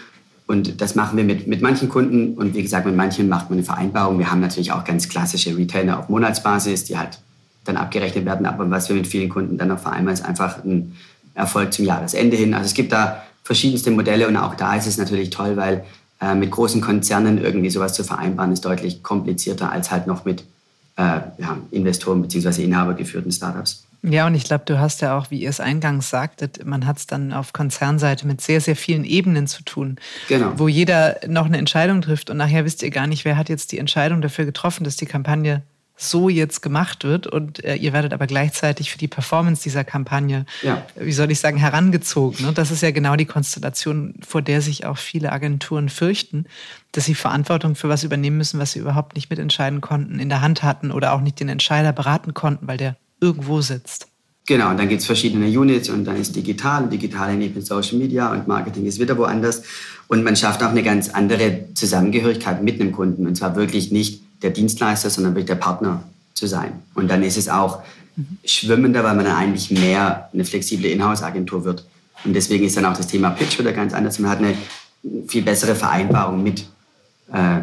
und 0.47 0.81
das 0.81 0.95
machen 0.95 1.17
wir 1.17 1.23
mit, 1.23 1.47
mit 1.47 1.61
manchen 1.61 1.89
Kunden 1.89 2.35
und 2.35 2.55
wie 2.55 2.63
gesagt, 2.63 2.85
mit 2.85 2.95
manchen 2.95 3.29
macht 3.29 3.49
man 3.49 3.59
eine 3.59 3.65
Vereinbarung. 3.65 4.17
Wir 4.17 4.31
haben 4.31 4.41
natürlich 4.41 4.71
auch 4.71 4.83
ganz 4.83 5.07
klassische 5.07 5.55
Retainer 5.55 5.99
auf 5.99 6.09
Monatsbasis, 6.09 6.85
die 6.85 6.97
halt 6.97 7.19
dann 7.65 7.77
abgerechnet 7.77 8.25
werden, 8.25 8.45
aber 8.45 8.69
was 8.71 8.89
wir 8.89 8.95
mit 8.95 9.07
vielen 9.07 9.29
Kunden 9.29 9.57
dann 9.57 9.67
noch 9.67 9.79
vereinbaren, 9.79 10.17
ist 10.17 10.25
einfach 10.25 10.63
ein 10.63 10.95
Erfolg 11.35 11.73
zum 11.73 11.85
Jahresende 11.85 12.35
hin. 12.35 12.53
Also 12.53 12.65
es 12.65 12.73
gibt 12.73 12.91
da 12.91 13.23
verschiedenste 13.43 13.91
Modelle 13.91 14.27
und 14.27 14.37
auch 14.37 14.55
da 14.55 14.75
ist 14.75 14.87
es 14.87 14.97
natürlich 14.97 15.29
toll, 15.29 15.55
weil 15.55 15.85
äh, 16.21 16.35
mit 16.35 16.51
großen 16.51 16.81
Konzernen 16.81 17.37
irgendwie 17.37 17.69
sowas 17.69 17.93
zu 17.93 18.03
vereinbaren, 18.03 18.51
ist 18.51 18.65
deutlich 18.65 19.03
komplizierter 19.03 19.71
als 19.71 19.91
halt 19.91 20.07
noch 20.07 20.25
mit 20.25 20.43
ja, 20.99 21.57
Investoren 21.71 22.21
bzw. 22.21 22.63
inhabergeführten 22.63 23.31
Startups. 23.31 23.85
Ja, 24.01 24.27
und 24.27 24.35
ich 24.35 24.45
glaube, 24.45 24.63
du 24.65 24.79
hast 24.79 25.01
ja 25.01 25.17
auch, 25.17 25.29
wie 25.29 25.41
ihr 25.41 25.49
es 25.49 25.59
eingangs 25.59 26.09
sagtet, 26.09 26.65
man 26.65 26.85
hat 26.85 26.97
es 26.99 27.07
dann 27.07 27.33
auf 27.33 27.51
Konzernseite 27.51 28.25
mit 28.25 28.39
sehr, 28.39 28.61
sehr 28.61 28.77
vielen 28.77 29.03
Ebenen 29.03 29.45
zu 29.45 29.61
tun, 29.63 29.97
genau. 30.29 30.53
wo 30.55 30.69
jeder 30.69 31.17
noch 31.27 31.47
eine 31.47 31.57
Entscheidung 31.57 32.01
trifft 32.01 32.29
und 32.29 32.37
nachher 32.37 32.63
wisst 32.63 32.81
ihr 32.81 32.91
gar 32.91 33.07
nicht, 33.07 33.25
wer 33.25 33.35
hat 33.35 33.49
jetzt 33.49 33.73
die 33.73 33.77
Entscheidung 33.77 34.21
dafür 34.21 34.45
getroffen, 34.45 34.85
dass 34.85 34.95
die 34.95 35.05
Kampagne 35.05 35.63
so 36.01 36.29
jetzt 36.29 36.61
gemacht 36.61 37.03
wird 37.03 37.27
und 37.27 37.63
äh, 37.63 37.75
ihr 37.75 37.91
werdet 37.91 38.13
aber 38.13 38.25
gleichzeitig 38.25 38.89
für 38.89 38.97
die 38.97 39.09
Performance 39.09 39.61
dieser 39.61 39.83
Kampagne, 39.83 40.45
ja. 40.61 40.85
wie 40.95 41.11
soll 41.11 41.29
ich 41.29 41.39
sagen, 41.39 41.57
herangezogen. 41.57 42.45
Ne? 42.45 42.53
Das 42.53 42.71
ist 42.71 42.81
ja 42.81 42.91
genau 42.91 43.17
die 43.17 43.25
Konstellation, 43.25 44.15
vor 44.25 44.41
der 44.41 44.61
sich 44.61 44.85
auch 44.85 44.97
viele 44.97 45.31
Agenturen 45.33 45.89
fürchten, 45.89 46.45
dass 46.93 47.05
sie 47.05 47.15
Verantwortung 47.15 47.75
für 47.75 47.89
was 47.89 48.05
übernehmen 48.05 48.37
müssen, 48.37 48.59
was 48.59 48.71
sie 48.71 48.79
überhaupt 48.79 49.15
nicht 49.15 49.29
mitentscheiden 49.29 49.81
konnten, 49.81 50.19
in 50.19 50.29
der 50.29 50.41
Hand 50.41 50.63
hatten 50.63 50.91
oder 50.91 51.13
auch 51.13 51.21
nicht 51.21 51.39
den 51.39 51.49
Entscheider 51.49 51.91
beraten 51.91 52.33
konnten, 52.33 52.67
weil 52.67 52.77
der 52.77 52.95
irgendwo 53.19 53.59
sitzt. 53.59 54.07
Genau, 54.47 54.69
und 54.69 54.79
dann 54.79 54.89
gibt 54.89 55.01
es 55.01 55.05
verschiedene 55.05 55.47
Units 55.47 55.89
und 55.89 56.05
dann 56.05 56.15
ist 56.15 56.35
digital, 56.35 56.89
digital 56.89 57.35
mit 57.35 57.63
Social 57.65 57.97
Media 57.99 58.31
und 58.31 58.47
Marketing 58.47 58.85
ist 58.85 58.99
wieder 58.99 59.15
woanders. 59.17 59.63
Und 60.07 60.23
man 60.23 60.35
schafft 60.35 60.63
auch 60.63 60.71
eine 60.71 60.81
ganz 60.81 61.09
andere 61.09 61.65
Zusammengehörigkeit 61.75 62.63
mit 62.63 62.81
einem 62.81 62.91
Kunden. 62.91 63.27
Und 63.27 63.35
zwar 63.35 63.55
wirklich 63.55 63.91
nicht 63.91 64.23
der 64.41 64.51
Dienstleister, 64.51 65.09
sondern 65.09 65.33
wirklich 65.33 65.47
der 65.47 65.55
Partner 65.55 66.03
zu 66.33 66.47
sein. 66.47 66.81
Und 66.95 67.09
dann 67.09 67.23
ist 67.23 67.37
es 67.37 67.49
auch 67.49 67.81
schwimmender, 68.45 69.03
weil 69.03 69.15
man 69.15 69.25
dann 69.25 69.35
eigentlich 69.35 69.71
mehr 69.71 70.29
eine 70.33 70.45
flexible 70.45 70.89
Inhouse-Agentur 70.89 71.63
wird. 71.63 71.85
Und 72.25 72.33
deswegen 72.33 72.65
ist 72.65 72.75
dann 72.75 72.85
auch 72.85 72.97
das 72.97 73.07
Thema 73.07 73.29
Pitch 73.29 73.59
wieder 73.59 73.71
ganz 73.71 73.93
anders. 73.93 74.19
Man 74.19 74.29
hat 74.29 74.39
eine 74.39 74.55
viel 75.27 75.43
bessere 75.43 75.75
Vereinbarung 75.75 76.43
mit 76.43 76.65
äh, 77.31 77.61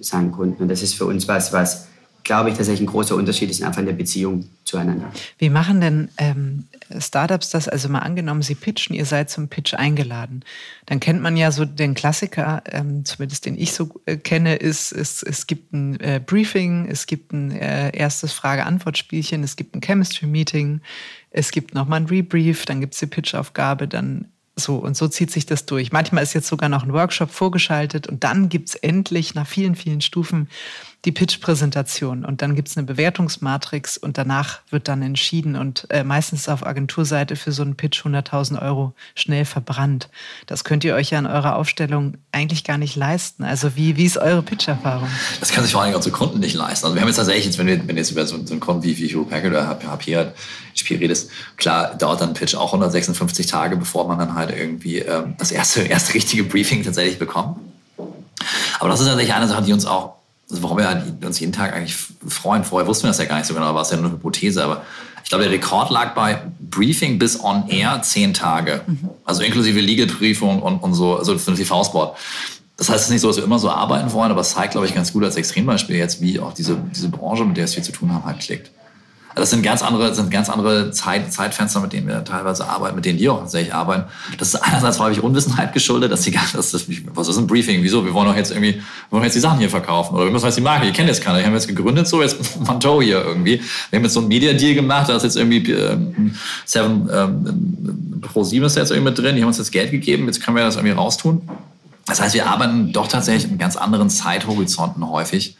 seinen 0.00 0.32
Kunden. 0.32 0.62
Und 0.62 0.68
das 0.68 0.82
ist 0.82 0.94
für 0.94 1.06
uns 1.06 1.26
was, 1.28 1.52
was 1.52 1.86
glaube 2.24 2.50
ich, 2.50 2.56
tatsächlich 2.56 2.88
ein 2.88 2.90
großer 2.90 3.14
Unterschied 3.14 3.50
ist 3.50 3.62
einfach 3.62 3.80
in 3.80 3.86
der 3.86 3.92
Beziehung 3.92 4.48
zueinander. 4.64 5.12
Wie 5.38 5.50
machen 5.50 5.80
denn 5.80 6.08
ähm, 6.16 6.64
Startups 6.98 7.50
das? 7.50 7.68
Also 7.68 7.88
mal 7.90 8.00
angenommen, 8.00 8.42
sie 8.42 8.54
pitchen, 8.54 8.96
ihr 8.96 9.04
seid 9.04 9.30
zum 9.30 9.48
Pitch 9.48 9.74
eingeladen. 9.74 10.42
Dann 10.86 11.00
kennt 11.00 11.20
man 11.20 11.36
ja 11.36 11.52
so 11.52 11.66
den 11.66 11.94
Klassiker, 11.94 12.62
ähm, 12.70 13.04
zumindest 13.04 13.44
den 13.44 13.58
ich 13.58 13.72
so 13.72 14.00
äh, 14.06 14.16
kenne, 14.16 14.56
ist, 14.56 14.90
ist, 14.90 15.22
es 15.22 15.46
gibt 15.46 15.72
ein 15.72 16.00
äh, 16.00 16.20
Briefing, 16.24 16.88
es 16.90 17.06
gibt 17.06 17.32
ein 17.32 17.52
äh, 17.52 17.94
erstes 17.96 18.32
Frage-Antwort-Spielchen, 18.32 19.44
es 19.44 19.56
gibt 19.56 19.76
ein 19.76 19.82
Chemistry-Meeting, 19.82 20.80
es 21.30 21.50
gibt 21.50 21.74
nochmal 21.74 22.00
ein 22.00 22.06
Rebrief, 22.06 22.64
dann 22.64 22.80
gibt 22.80 22.94
es 22.94 23.00
die 23.00 23.06
Pitchaufgabe, 23.06 23.86
dann 23.86 24.28
so, 24.56 24.76
und 24.76 24.96
so 24.96 25.08
zieht 25.08 25.30
sich 25.30 25.46
das 25.46 25.66
durch. 25.66 25.92
Manchmal 25.92 26.22
ist 26.22 26.32
jetzt 26.32 26.46
sogar 26.46 26.68
noch 26.68 26.84
ein 26.84 26.92
Workshop 26.92 27.30
vorgeschaltet 27.30 28.06
und 28.06 28.24
dann 28.24 28.48
gibt 28.48 28.68
es 28.68 28.74
endlich 28.76 29.34
nach 29.34 29.46
vielen, 29.46 29.74
vielen 29.74 30.00
Stufen 30.00 30.48
die 31.04 31.12
Pitch-Präsentation 31.12 32.24
und 32.24 32.40
dann 32.40 32.54
gibt 32.54 32.68
es 32.68 32.76
eine 32.76 32.86
Bewertungsmatrix 32.86 33.98
und 33.98 34.16
danach 34.16 34.60
wird 34.70 34.88
dann 34.88 35.02
entschieden 35.02 35.54
und 35.54 35.86
äh, 35.90 36.02
meistens 36.02 36.48
auf 36.48 36.66
Agenturseite 36.66 37.36
für 37.36 37.52
so 37.52 37.62
einen 37.62 37.76
Pitch 37.76 38.06
100.000 38.06 38.62
Euro 38.62 38.94
schnell 39.14 39.44
verbrannt. 39.44 40.08
Das 40.46 40.64
könnt 40.64 40.82
ihr 40.82 40.94
euch 40.94 41.10
ja 41.10 41.18
in 41.18 41.26
eurer 41.26 41.56
Aufstellung 41.56 42.16
eigentlich 42.32 42.64
gar 42.64 42.78
nicht 42.78 42.96
leisten. 42.96 43.44
Also 43.44 43.76
wie, 43.76 43.96
wie 43.96 44.06
ist 44.06 44.16
eure 44.16 44.42
Pitch-Erfahrung? 44.42 45.08
Das 45.40 45.52
kann 45.52 45.62
sich 45.62 45.72
vor 45.72 45.82
allem 45.82 45.94
unsere 45.94 46.14
Kunden 46.14 46.40
nicht 46.40 46.54
leisten. 46.54 46.86
Also 46.86 46.94
wir 46.94 47.02
haben 47.02 47.08
jetzt 47.08 47.16
tatsächlich, 47.16 47.44
jetzt, 47.44 47.58
wenn, 47.58 47.66
wir, 47.66 47.86
wenn 47.86 47.98
jetzt 47.98 48.10
über 48.10 48.26
so, 48.26 48.38
so 48.44 48.52
einen 48.52 48.60
Kunden 48.60 48.82
wie, 48.82 48.96
wie 48.96 49.14
Hugh 49.14 49.28
Packard 49.28 49.50
oder 49.50 49.78
HP 49.90 50.96
redest, 50.96 51.30
klar 51.56 51.94
dauert 51.96 52.22
dann 52.22 52.30
ein 52.30 52.34
Pitch 52.34 52.54
auch 52.54 52.72
156 52.72 53.46
Tage, 53.46 53.76
bevor 53.76 54.08
man 54.08 54.18
dann 54.18 54.34
halt 54.34 54.56
irgendwie 54.56 55.00
ähm, 55.00 55.34
das 55.38 55.52
erste, 55.52 55.82
erste 55.82 56.14
richtige 56.14 56.44
Briefing 56.44 56.82
tatsächlich 56.82 57.18
bekommt. 57.18 57.58
Aber 58.80 58.88
das 58.88 59.00
ist 59.00 59.06
tatsächlich 59.06 59.34
eine 59.34 59.48
Sache, 59.48 59.62
die 59.62 59.72
uns 59.72 59.84
auch 59.86 60.23
warum 60.48 60.78
wir 60.78 61.26
uns 61.26 61.40
jeden 61.40 61.52
Tag 61.52 61.74
eigentlich 61.74 61.96
freuen. 62.26 62.64
Vorher 62.64 62.86
wussten 62.86 63.04
wir 63.04 63.08
das 63.08 63.18
ja 63.18 63.24
gar 63.24 63.38
nicht 63.38 63.46
so 63.46 63.54
genau, 63.54 63.74
war 63.74 63.82
es 63.82 63.90
ja 63.90 63.96
nur 63.96 64.06
eine 64.06 64.14
Hypothese. 64.14 64.62
Aber 64.62 64.82
ich 65.22 65.28
glaube, 65.28 65.44
der 65.44 65.52
Rekord 65.52 65.90
lag 65.90 66.14
bei 66.14 66.42
Briefing 66.60 67.18
bis 67.18 67.42
on 67.42 67.68
air 67.68 68.02
zehn 68.02 68.34
Tage. 68.34 68.82
Mhm. 68.86 69.10
Also 69.24 69.42
inklusive 69.42 69.80
Legal-Prüfung 69.80 70.62
und, 70.62 70.78
und 70.78 70.94
so, 70.94 71.16
also 71.16 71.38
für 71.38 71.52
den 71.52 71.56
TV-Sport. 71.56 72.16
Das 72.76 72.88
heißt 72.88 73.00
es 73.00 73.04
ist 73.06 73.10
nicht 73.10 73.20
so, 73.20 73.28
dass 73.28 73.36
wir 73.36 73.44
immer 73.44 73.58
so 73.58 73.70
arbeiten 73.70 74.12
wollen, 74.12 74.30
aber 74.30 74.40
es 74.40 74.50
zeigt, 74.50 74.72
glaube 74.72 74.86
ich, 74.86 74.94
ganz 74.94 75.12
gut 75.12 75.22
als 75.24 75.36
Extrembeispiel 75.36 75.96
jetzt, 75.96 76.20
wie 76.20 76.40
auch 76.40 76.52
diese, 76.52 76.76
diese 76.94 77.08
Branche, 77.08 77.44
mit 77.44 77.56
der 77.56 77.64
es 77.64 77.74
viel 77.74 77.84
zu 77.84 77.92
tun 77.92 78.12
haben, 78.12 78.24
halt 78.24 78.40
klickt. 78.40 78.70
Das 79.34 79.50
sind 79.50 79.62
ganz 79.62 79.82
andere, 79.82 80.14
sind 80.14 80.30
ganz 80.30 80.48
andere 80.48 80.92
Zeit, 80.92 81.32
Zeitfenster, 81.32 81.80
mit 81.80 81.92
denen 81.92 82.06
wir 82.06 82.24
teilweise 82.24 82.68
arbeiten, 82.68 82.94
mit 82.94 83.04
denen 83.04 83.18
die 83.18 83.28
auch 83.28 83.40
tatsächlich 83.40 83.74
arbeiten. 83.74 84.04
Das 84.38 84.48
ist 84.48 84.56
einerseits 84.56 85.00
häufig 85.00 85.22
Unwissenheit 85.22 85.72
geschuldet, 85.72 86.12
dass 86.12 86.22
sie 86.22 86.30
gar 86.30 86.44
das 86.52 86.72
ist, 86.72 86.88
was 87.14 87.28
ist 87.28 87.36
ein 87.36 87.46
Briefing? 87.46 87.82
Wieso? 87.82 88.04
Wir 88.04 88.14
wollen 88.14 88.28
doch 88.28 88.36
jetzt 88.36 88.52
irgendwie, 88.52 88.80
wollen 89.10 89.24
jetzt 89.24 89.34
die 89.34 89.40
Sachen 89.40 89.58
hier 89.58 89.70
verkaufen. 89.70 90.14
Oder 90.14 90.26
wir 90.26 90.30
müssen 90.30 90.46
jetzt 90.46 90.56
die 90.56 90.60
Marke, 90.60 90.86
ihr 90.86 90.92
kennt 90.92 91.08
jetzt 91.08 91.22
keiner. 91.22 91.38
Wir 91.38 91.46
haben 91.46 91.54
jetzt 91.54 91.66
gegründet, 91.66 92.06
so 92.06 92.22
jetzt 92.22 92.60
Manteau 92.66 93.02
hier 93.02 93.24
irgendwie. 93.24 93.60
Wir 93.90 93.96
haben 93.96 94.04
jetzt 94.04 94.14
so 94.14 94.20
einen 94.20 94.28
Media-Deal 94.28 94.74
gemacht, 94.74 95.08
da 95.08 95.16
ist 95.16 95.24
jetzt 95.24 95.36
irgendwie 95.36 95.72
ähm, 95.72 96.34
Seven, 96.64 97.08
ähm, 97.12 98.20
Pro 98.20 98.44
7 98.44 98.64
ist 98.64 98.76
jetzt 98.76 98.90
irgendwie 98.92 99.10
mit 99.10 99.18
drin, 99.18 99.34
die 99.34 99.42
haben 99.42 99.48
uns 99.48 99.58
jetzt 99.58 99.72
Geld 99.72 99.90
gegeben, 99.90 100.26
jetzt 100.26 100.42
können 100.42 100.56
wir 100.56 100.64
das 100.64 100.76
irgendwie 100.76 100.94
raustun. 100.94 101.42
Das 102.06 102.20
heißt, 102.20 102.34
wir 102.34 102.46
arbeiten 102.46 102.92
doch 102.92 103.08
tatsächlich 103.08 103.50
in 103.50 103.58
ganz 103.58 103.76
anderen 103.76 104.10
Zeithorizonten 104.10 105.08
häufig, 105.08 105.56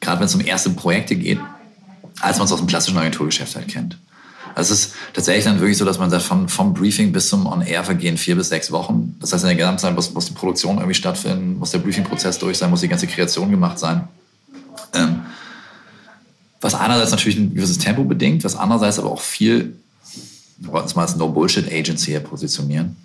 gerade 0.00 0.20
wenn 0.20 0.26
es 0.26 0.34
um 0.34 0.40
erste 0.40 0.70
Projekte 0.70 1.16
geht 1.16 1.38
als 2.20 2.38
man 2.38 2.46
es 2.46 2.52
aus 2.52 2.58
dem 2.58 2.66
klassischen 2.66 2.98
Agenturgeschäft 2.98 3.56
halt 3.56 3.68
kennt. 3.68 3.98
Also 4.54 4.74
es 4.74 4.86
ist 4.86 4.94
tatsächlich 5.14 5.44
dann 5.44 5.60
wirklich 5.60 5.78
so, 5.78 5.84
dass 5.84 5.98
man 5.98 6.10
sagt, 6.10 6.24
von, 6.24 6.48
vom 6.48 6.74
Briefing 6.74 7.12
bis 7.12 7.28
zum 7.28 7.46
On-Air 7.46 7.84
vergehen 7.84 8.16
vier 8.16 8.36
bis 8.36 8.48
sechs 8.48 8.70
Wochen. 8.72 9.16
Das 9.20 9.32
heißt, 9.32 9.44
in 9.44 9.48
der 9.48 9.56
Gesamtzeit 9.56 9.94
muss, 9.94 10.12
muss 10.12 10.26
die 10.26 10.32
Produktion 10.32 10.76
irgendwie 10.76 10.94
stattfinden, 10.94 11.58
muss 11.58 11.70
der 11.70 11.78
Briefing-Prozess 11.78 12.38
durch 12.38 12.58
sein, 12.58 12.70
muss 12.70 12.80
die 12.80 12.88
ganze 12.88 13.06
Kreation 13.06 13.50
gemacht 13.50 13.78
sein. 13.78 14.08
Ähm, 14.94 15.20
was 16.60 16.74
einerseits 16.74 17.10
natürlich 17.10 17.38
ein 17.38 17.54
gewisses 17.54 17.78
Tempo 17.78 18.04
bedingt, 18.04 18.44
was 18.44 18.56
andererseits 18.56 18.98
aber 18.98 19.10
auch 19.10 19.20
viel, 19.20 19.76
wir 20.58 20.72
wollten 20.72 20.88
es 20.88 20.94
mal 20.94 21.02
als 21.02 21.16
No-Bullshit-Agency 21.16 22.18
positionieren. 22.20 22.96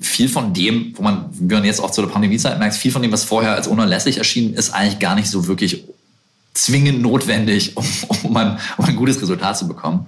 Viel 0.00 0.28
von 0.28 0.52
dem, 0.52 0.92
wo 0.96 1.02
man, 1.02 1.26
wie 1.32 1.54
man 1.54 1.64
jetzt 1.64 1.80
auch 1.80 1.90
zu 1.90 2.02
der 2.02 2.08
Pandemiezeit 2.08 2.58
merkt, 2.58 2.74
viel 2.74 2.90
von 2.90 3.02
dem, 3.02 3.12
was 3.12 3.24
vorher 3.24 3.54
als 3.54 3.68
unerlässlich 3.68 4.18
erschienen 4.18 4.54
ist, 4.54 4.70
eigentlich 4.70 4.98
gar 4.98 5.14
nicht 5.14 5.28
so 5.28 5.46
wirklich 5.46 5.84
zwingend 6.54 7.02
notwendig, 7.02 7.76
um, 7.76 7.86
um, 8.22 8.36
ein, 8.36 8.58
um 8.76 8.84
ein 8.84 8.96
gutes 8.96 9.20
Resultat 9.20 9.56
zu 9.56 9.68
bekommen. 9.68 10.06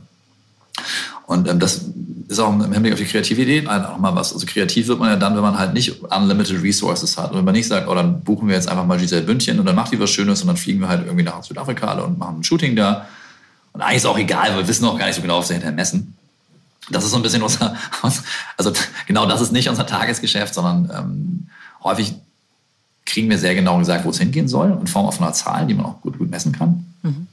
Und 1.27 1.49
ähm, 1.49 1.59
das 1.59 1.83
ist 2.29 2.39
auch 2.39 2.53
im 2.53 2.73
Hinblick 2.73 2.93
auf 2.93 2.99
die 2.99 3.07
Kreativität 3.07 3.69
auch 3.69 3.99
mal 3.99 4.15
was. 4.15 4.33
Also 4.33 4.47
kreativ 4.47 4.89
wird 4.89 4.99
man 4.99 5.11
ja 5.11 5.17
dann, 5.17 5.35
wenn 5.35 5.43
man 5.43 5.59
halt 5.59 5.73
nicht 5.73 6.03
unlimited 6.03 6.63
resources 6.63 7.17
hat. 7.17 7.31
Und 7.31 7.39
wenn 7.39 7.45
man 7.45 7.55
nicht 7.55 7.69
sagt, 7.69 7.89
oh, 7.89 7.95
dann 7.95 8.21
buchen 8.23 8.49
wir 8.49 8.55
jetzt 8.55 8.69
einfach 8.69 8.85
mal 8.85 8.99
Giselle 8.99 9.23
Bündchen 9.23 9.59
und 9.59 9.67
dann 9.67 9.75
macht 9.75 9.93
die 9.93 10.01
was 10.01 10.11
Schönes 10.11 10.43
und 10.43 10.49
dann 10.49 10.57
fliegen 10.57 10.81
wir 10.81 10.89
halt 10.89 11.05
irgendwie 11.05 11.25
nach 11.25 11.43
Südafrika 11.43 11.93
und 12.01 12.19
machen 12.19 12.41
ein 12.41 12.45
Shooting 12.45 12.77
da. 12.77 13.07
Und 13.73 13.81
eigentlich 13.81 13.97
ist 13.99 14.07
auch 14.07 14.19
egal, 14.19 14.51
weil 14.51 14.59
wir 14.59 14.69
wissen 14.69 14.85
auch 14.85 14.99
gar 14.99 15.07
nicht 15.07 15.17
so 15.17 15.23
genau, 15.23 15.39
was 15.39 15.49
wir 15.49 15.55
hinterher 15.55 15.75
messen. 15.75 16.15
Das 16.91 17.05
ist 17.05 17.11
so 17.11 17.17
ein 17.17 17.23
bisschen 17.23 17.43
unser, 17.43 17.75
also 18.57 18.73
genau 19.07 19.27
das 19.27 19.41
ist 19.41 19.53
nicht 19.53 19.69
unser 19.69 19.87
Tagesgeschäft, 19.87 20.55
sondern 20.55 20.91
ähm, 20.95 21.49
häufig 21.83 22.15
kriegen 23.07 23.29
wir 23.31 23.39
sehr 23.39 23.55
genau 23.55 23.79
gesagt, 23.79 24.05
wo 24.05 24.11
es 24.11 24.19
hingehen 24.19 24.49
soll, 24.49 24.77
in 24.81 24.87
Form 24.87 25.11
von 25.13 25.25
einer 25.25 25.35
Zahl, 25.35 25.67
die 25.67 25.75
man 25.75 25.87
auch 25.87 26.01
gut, 26.01 26.19
gut 26.19 26.31
messen 26.31 26.53
kann. 26.53 26.87
Mhm. 27.03 27.27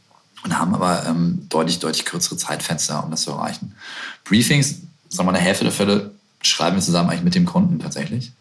Und 0.43 0.57
haben 0.57 0.73
aber 0.73 1.05
ähm, 1.05 1.45
deutlich, 1.49 1.79
deutlich 1.79 2.05
kürzere 2.05 2.35
Zeitfenster, 2.35 3.03
um 3.03 3.11
das 3.11 3.21
zu 3.21 3.31
erreichen. 3.31 3.75
Briefings, 4.23 4.77
sagen 5.09 5.27
wir 5.27 5.33
eine 5.33 5.43
Hälfte 5.43 5.63
der 5.63 5.73
Fälle, 5.73 6.11
schreiben 6.41 6.77
wir 6.77 6.81
zusammen 6.81 7.09
eigentlich 7.09 7.23
mit 7.23 7.35
dem 7.35 7.45
Kunden 7.45 7.79
tatsächlich. 7.79 8.31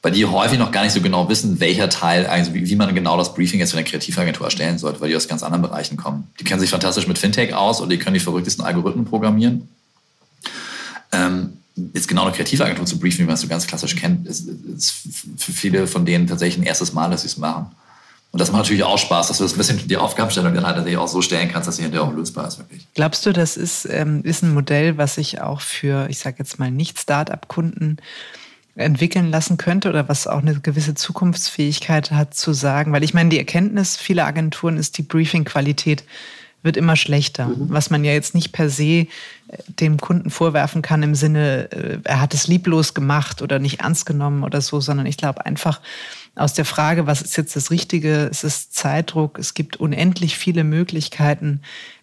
Weil 0.00 0.12
die 0.12 0.26
häufig 0.26 0.58
noch 0.58 0.70
gar 0.70 0.84
nicht 0.84 0.92
so 0.92 1.00
genau 1.00 1.28
wissen, 1.28 1.58
welcher 1.60 1.88
Teil, 1.88 2.26
also 2.26 2.54
wie, 2.54 2.68
wie 2.68 2.76
man 2.76 2.94
genau 2.94 3.16
das 3.16 3.34
Briefing 3.34 3.58
jetzt 3.58 3.72
für 3.72 3.78
eine 3.78 3.86
Kreativagentur 3.86 4.46
erstellen 4.46 4.78
sollte, 4.78 5.00
weil 5.00 5.08
die 5.08 5.16
aus 5.16 5.26
ganz 5.26 5.42
anderen 5.42 5.62
Bereichen 5.62 5.96
kommen. 5.96 6.28
Die 6.38 6.44
kennen 6.44 6.60
sich 6.60 6.70
fantastisch 6.70 7.08
mit 7.08 7.18
Fintech 7.18 7.54
aus 7.54 7.80
oder 7.80 7.90
die 7.90 7.98
können 7.98 8.14
die 8.14 8.20
verrücktesten 8.20 8.64
Algorithmen 8.64 9.06
programmieren. 9.06 9.68
Ähm, 11.10 11.54
jetzt 11.92 12.08
genau 12.08 12.22
eine 12.22 12.32
Kreativagentur 12.32 12.86
zu 12.86 12.98
briefen, 12.98 13.20
wie 13.20 13.24
man 13.24 13.34
es 13.34 13.40
so 13.40 13.48
ganz 13.48 13.66
klassisch 13.66 13.96
kennt, 13.96 14.26
ist, 14.26 14.48
ist 14.48 14.94
für 15.36 15.52
viele 15.52 15.86
von 15.86 16.06
denen 16.06 16.26
tatsächlich 16.26 16.62
ein 16.62 16.66
erstes 16.66 16.92
Mal, 16.92 17.10
dass 17.10 17.22
sie 17.22 17.28
es 17.28 17.36
machen. 17.36 17.66
Und 18.30 18.40
das 18.40 18.50
macht 18.50 18.62
natürlich 18.62 18.82
auch 18.82 18.98
Spaß, 18.98 19.28
dass 19.28 19.38
du 19.38 19.44
das 19.44 19.54
ein 19.54 19.58
bisschen 19.58 19.86
die 19.86 19.96
Aufgabenstellung 19.96 20.54
dann 20.54 20.66
halt 20.66 20.74
tatsächlich 20.74 20.98
auch 20.98 21.06
so 21.06 21.22
stellen 21.22 21.48
kannst, 21.48 21.68
dass 21.68 21.76
sie 21.76 21.82
hinterher 21.82 22.08
auch 22.08 22.12
lösbar 22.12 22.48
ist, 22.48 22.58
wirklich. 22.58 22.84
Glaubst 22.94 23.24
du, 23.26 23.32
das 23.32 23.56
ist, 23.56 23.86
ähm, 23.88 24.22
ist 24.24 24.42
ein 24.42 24.52
Modell, 24.52 24.98
was 24.98 25.14
sich 25.14 25.40
auch 25.40 25.60
für, 25.60 26.08
ich 26.10 26.18
sage 26.18 26.36
jetzt 26.40 26.58
mal, 26.58 26.70
Nicht-Start-up-Kunden 26.72 27.98
entwickeln 28.74 29.30
lassen 29.30 29.56
könnte 29.56 29.88
oder 29.88 30.08
was 30.08 30.26
auch 30.26 30.40
eine 30.40 30.58
gewisse 30.58 30.96
Zukunftsfähigkeit 30.96 32.10
hat 32.10 32.34
zu 32.34 32.52
sagen? 32.52 32.92
Weil 32.92 33.04
ich 33.04 33.14
meine, 33.14 33.30
die 33.30 33.38
Erkenntnis 33.38 33.96
vieler 33.96 34.26
Agenturen 34.26 34.78
ist, 34.78 34.98
die 34.98 35.02
Briefing-Qualität 35.02 36.02
wird 36.64 36.76
immer 36.76 36.96
schlechter. 36.96 37.46
Mhm. 37.46 37.66
Was 37.68 37.90
man 37.90 38.04
ja 38.04 38.12
jetzt 38.12 38.34
nicht 38.34 38.52
per 38.52 38.68
se 38.68 38.84
äh, 38.84 39.06
dem 39.68 39.98
Kunden 39.98 40.30
vorwerfen 40.30 40.82
kann 40.82 41.02
im 41.02 41.14
Sinne, 41.14 41.70
äh, 41.70 41.98
er 42.02 42.20
hat 42.20 42.34
es 42.34 42.48
lieblos 42.48 42.94
gemacht 42.94 43.42
oder 43.42 43.58
nicht 43.58 43.80
ernst 43.80 44.06
genommen 44.06 44.42
oder 44.42 44.60
so, 44.60 44.80
sondern 44.80 45.06
ich 45.06 45.16
glaube 45.16 45.46
einfach 45.46 45.80
aus 46.34 46.54
der 46.54 46.64
Frage, 46.64 47.06
was 47.06 47.22
ist 47.22 47.36
jetzt 47.36 47.54
das 47.54 47.70
Richtige, 47.70 48.28
es 48.30 48.42
ist 48.42 48.74
Zeitdruck, 48.74 49.38
es 49.38 49.54
gibt 49.54 49.76
unendlich 49.76 50.36
viele 50.36 50.64
Möglichkeiten 50.64 51.60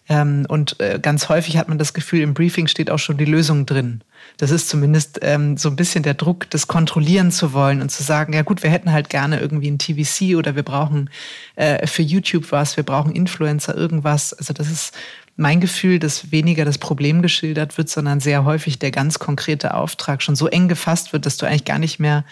ähm, 0.10 0.46
und 0.50 0.80
äh, 0.80 1.00
ganz 1.02 1.30
häufig 1.30 1.58
hat 1.58 1.70
man 1.70 1.78
das 1.78 1.94
Gefühl, 1.94 2.22
im 2.22 2.34
Briefing 2.34 2.68
steht 2.68 2.90
auch 2.90 2.98
schon 2.98 3.18
die 3.18 3.26
Lösung 3.26 3.66
drin. 3.66 4.02
Das 4.38 4.52
ist 4.52 4.70
zumindest 4.70 5.20
ähm, 5.22 5.58
so 5.58 5.70
ein 5.70 5.76
bisschen 5.76 6.04
der 6.04 6.16
Druck, 6.16 6.50
das 6.50 6.68
kontrollieren 6.68 7.32
zu 7.32 7.54
wollen 7.54 7.82
und 7.82 7.90
zu 7.90 8.04
sagen, 8.04 8.34
ja 8.34 8.42
gut, 8.42 8.64
wir 8.64 8.70
hätten 8.70 8.92
halt 8.92 9.10
gerne 9.10 9.40
irgendwie 9.40 9.70
ein 9.70 9.78
TVC 9.78 10.36
oder 10.36 10.56
wir 10.56 10.64
brauchen 10.64 11.10
äh, 11.56 11.86
für 11.88 12.02
YouTube 12.02 12.52
was, 12.52 12.78
wir 12.78 12.84
brauchen 12.84 13.14
Influencer, 13.14 13.76
irgendwas. 13.76 14.34
Also 14.34 14.54
das 14.54 14.70
ist 14.70 14.98
mein 15.38 15.62
Gefühl, 15.62 16.00
dass 16.00 16.32
weniger 16.32 16.66
das 16.66 16.78
Problem 16.78 17.22
geschildert 17.22 17.78
wird, 17.78 17.90
sondern 17.90 18.20
sehr 18.20 18.44
häufig 18.44 18.80
der 18.80 18.92
ganz 18.92 19.20
konkrete 19.20 19.74
Auftrag 19.76 20.22
schon 20.22 20.36
so 20.36 20.48
eng 20.48 20.68
gefasst 20.68 21.14
wird, 21.14 21.26
dass 21.26 21.38
du 21.38 21.46
eigentlich 21.46 21.66
gar 21.66 21.80
nicht 21.80 22.00
mehr 22.00 22.26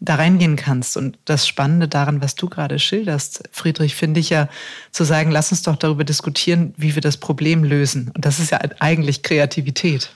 da 0.00 0.14
reingehen 0.16 0.56
kannst. 0.56 0.96
Und 0.96 1.18
das 1.26 1.46
Spannende 1.46 1.86
daran, 1.86 2.22
was 2.22 2.34
du 2.34 2.48
gerade 2.48 2.78
schilderst, 2.78 3.42
Friedrich, 3.52 3.94
finde 3.94 4.20
ich 4.20 4.30
ja 4.30 4.48
zu 4.90 5.04
sagen, 5.04 5.30
lass 5.30 5.52
uns 5.52 5.62
doch 5.62 5.76
darüber 5.76 6.04
diskutieren, 6.04 6.74
wie 6.76 6.94
wir 6.94 7.02
das 7.02 7.18
Problem 7.18 7.64
lösen. 7.64 8.10
Und 8.14 8.24
das 8.24 8.38
ist 8.38 8.50
ja 8.50 8.60
eigentlich 8.78 9.22
Kreativität 9.22 10.10